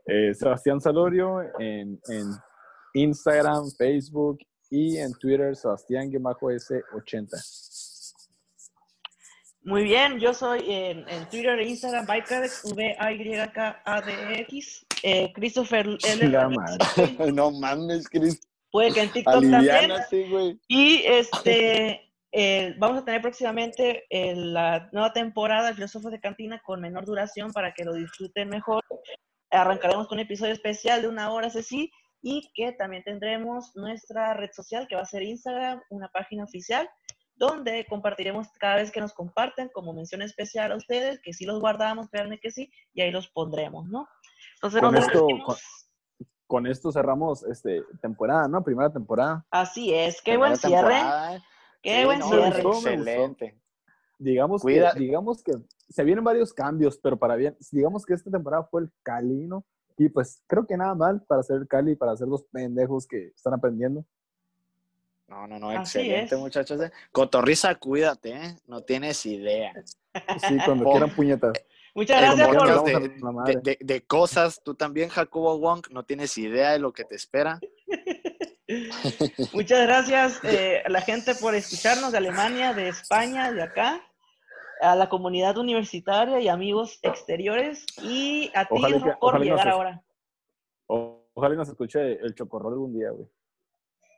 Eh, 0.05 0.33
Sebastián 0.33 0.79
Salorio 0.79 1.41
en, 1.59 1.99
en 2.07 2.31
Instagram, 2.97 3.71
Facebook 3.77 4.39
y 4.69 4.97
en 4.97 5.13
Twitter, 5.13 5.55
Sebastián-S80. 5.55 7.29
Muy 9.61 9.83
bien, 9.83 10.19
yo 10.19 10.33
soy 10.33 10.59
en, 10.67 11.07
en 11.09 11.29
Twitter 11.29 11.59
e 11.59 11.67
Instagram, 11.67 12.05
Bycadex, 12.05 12.73
V-A-Y-K-A-D-X, 12.73 14.05
eh, 15.03 15.33
Christopher 15.33 15.97
L. 16.03 16.47
Madre. 16.49 16.77
no 17.33 17.51
mames, 17.51 18.07
Cris, 18.07 18.39
Puede 18.71 18.91
que 18.93 19.01
en 19.01 19.11
TikTok 19.11 19.49
también. 19.49 19.91
Y 20.67 21.03
este, 21.05 22.13
eh, 22.31 22.75
vamos 22.77 22.99
a 22.99 23.05
tener 23.05 23.21
próximamente 23.21 24.05
eh, 24.09 24.35
la 24.35 24.89
nueva 24.91 25.13
temporada 25.13 25.67
de 25.67 25.73
Filósofos 25.75 26.11
de 26.11 26.19
Cantina 26.19 26.61
con 26.65 26.81
menor 26.81 27.05
duración 27.05 27.51
para 27.51 27.73
que 27.73 27.85
lo 27.85 27.93
disfruten 27.93 28.49
mejor. 28.49 28.83
Arrancaremos 29.49 30.07
con 30.07 30.17
un 30.17 30.25
episodio 30.25 30.53
especial 30.53 31.01
de 31.01 31.07
una 31.07 31.31
hora, 31.31 31.47
ese 31.47 31.63
sí, 31.63 31.91
y 32.21 32.51
que 32.53 32.71
también 32.73 33.03
tendremos 33.03 33.75
nuestra 33.75 34.33
red 34.33 34.51
social 34.51 34.87
que 34.87 34.95
va 34.95 35.01
a 35.01 35.05
ser 35.05 35.23
Instagram, 35.23 35.81
una 35.89 36.09
página 36.09 36.43
oficial, 36.43 36.89
donde 37.35 37.85
compartiremos 37.87 38.47
cada 38.59 38.77
vez 38.77 38.91
que 38.91 38.99
nos 38.99 39.13
comparten 39.13 39.69
como 39.73 39.93
mención 39.93 40.21
especial 40.21 40.71
a 40.71 40.75
ustedes, 40.75 41.19
que 41.21 41.33
sí 41.33 41.45
los 41.45 41.59
guardamos, 41.59 42.09
créanme 42.09 42.39
que 42.39 42.51
sí, 42.51 42.71
y 42.93 43.01
ahí 43.01 43.11
los 43.11 43.27
pondremos, 43.29 43.87
¿no? 43.87 44.07
Entonces, 44.55 44.81
con, 44.81 44.97
esto, 44.97 45.27
con, 46.47 46.67
esto 46.67 46.91
cerramos 46.91 47.43
este, 47.43 47.83
temporada, 48.01 48.47
¿no? 48.47 48.63
Primera 48.63 48.91
temporada. 48.91 49.45
Así 49.51 49.93
es, 49.93 50.21
qué 50.21 50.37
buen 50.37 50.57
cierre. 50.57 50.99
Qué 51.83 52.05
buen 52.05 52.23
cierre. 52.23 52.61
Excelente. 52.61 53.61
Digamos 54.19 54.63
que, 54.63 54.83
digamos 54.95 55.43
que 55.43 55.51
se 55.89 56.03
vienen 56.03 56.23
varios 56.23 56.51
cambios, 56.51 56.97
pero 56.97 57.17
para 57.17 57.35
bien, 57.35 57.55
digamos 57.71 58.03
que 58.03 58.15
esta 58.15 58.31
temporada 58.31 58.63
fue 58.63 58.81
el 58.81 58.91
Cali, 59.03 59.45
¿no? 59.45 59.63
Y 59.97 60.09
pues 60.09 60.43
creo 60.47 60.65
que 60.65 60.77
nada 60.77 60.93
mal 60.95 61.21
para 61.27 61.43
ser 61.43 61.57
el 61.57 61.67
Cali, 61.67 61.95
para 61.95 62.15
ser 62.15 62.27
los 62.27 62.43
pendejos 62.43 63.07
que 63.07 63.27
están 63.35 63.53
aprendiendo. 63.53 64.05
No, 65.27 65.45
no, 65.45 65.59
no, 65.59 65.71
excelente, 65.71 66.37
muchachos. 66.37 66.81
Eh. 66.81 66.91
Cotorriza, 67.11 67.75
cuídate, 67.75 68.31
¿eh? 68.31 68.55
No 68.65 68.81
tienes 68.81 69.25
idea. 69.25 69.73
Sí, 70.47 70.57
cuando 70.63 70.89
quieran 70.89 71.13
puñetas. 71.13 71.53
Muchas 71.93 72.21
gracias 72.21 72.47
por... 72.47 73.63
De, 73.63 73.77
de, 73.81 74.01
cosas, 74.05 74.61
tú 74.63 74.75
también, 74.75 75.09
Jacobo 75.09 75.57
Wong, 75.57 75.87
no 75.89 76.03
tienes 76.03 76.37
idea 76.37 76.71
de 76.71 76.79
lo 76.79 76.93
que 76.93 77.03
te 77.03 77.15
espera. 77.15 77.59
Muchas 79.53 79.81
gracias 79.81 80.39
eh, 80.43 80.83
a 80.85 80.89
la 80.89 81.01
gente 81.01 81.35
por 81.35 81.55
escucharnos 81.55 82.11
de 82.11 82.17
Alemania, 82.17 82.73
de 82.73 82.89
España, 82.89 83.51
de 83.51 83.63
acá, 83.63 84.01
a 84.81 84.95
la 84.95 85.09
comunidad 85.09 85.57
universitaria 85.57 86.39
y 86.39 86.47
amigos 86.47 86.99
exteriores 87.01 87.85
y 88.01 88.51
a 88.53 88.65
ti 88.65 88.81
por 89.19 89.39
llegar 89.41 89.67
ahora. 89.67 90.03
Ojalá 90.87 91.55
nos 91.55 91.69
escuche 91.69 92.13
el 92.13 92.33
chocorrol 92.35 92.73
algún 92.73 92.93
día, 92.93 93.11
güey. 93.11 93.27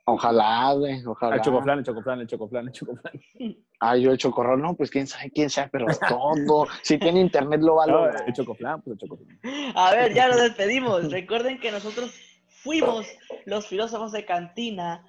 Ojalá, 0.06 0.72
güey, 0.72 1.04
ojalá. 1.06 1.36
El 1.36 1.42
chocoflan, 1.42 1.78
el 1.78 1.84
chocoflan, 1.84 2.20
el 2.20 2.26
chocoflan, 2.26 2.66
el 2.66 2.72
chocoflan. 2.72 3.12
Ah, 3.82 3.96
yo 3.96 4.10
el 4.10 4.18
chocorrol, 4.18 4.60
no, 4.60 4.74
pues 4.74 4.90
quién 4.90 5.06
sabe, 5.06 5.30
quién 5.30 5.48
sabe, 5.48 5.70
pero 5.72 5.86
todo. 6.06 6.66
si 6.82 6.98
tiene 6.98 7.20
internet 7.20 7.62
lo 7.62 7.76
va 7.76 8.10
El 8.26 8.32
chocoflan, 8.34 8.82
pues 8.82 8.92
el 8.94 8.98
chocoflan. 8.98 9.40
A 9.74 9.90
ver, 9.92 10.12
ya 10.12 10.28
nos 10.28 10.38
despedimos. 10.42 11.10
Recuerden 11.10 11.58
que 11.58 11.72
nosotros 11.72 12.14
fuimos 12.46 13.06
los 13.46 13.66
filósofos 13.66 14.12
de 14.12 14.26
cantina, 14.26 15.06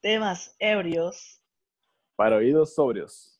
temas 0.00 0.56
ebrios. 0.58 1.42
Para 2.16 2.36
oídos 2.36 2.74
sobrios. 2.74 3.33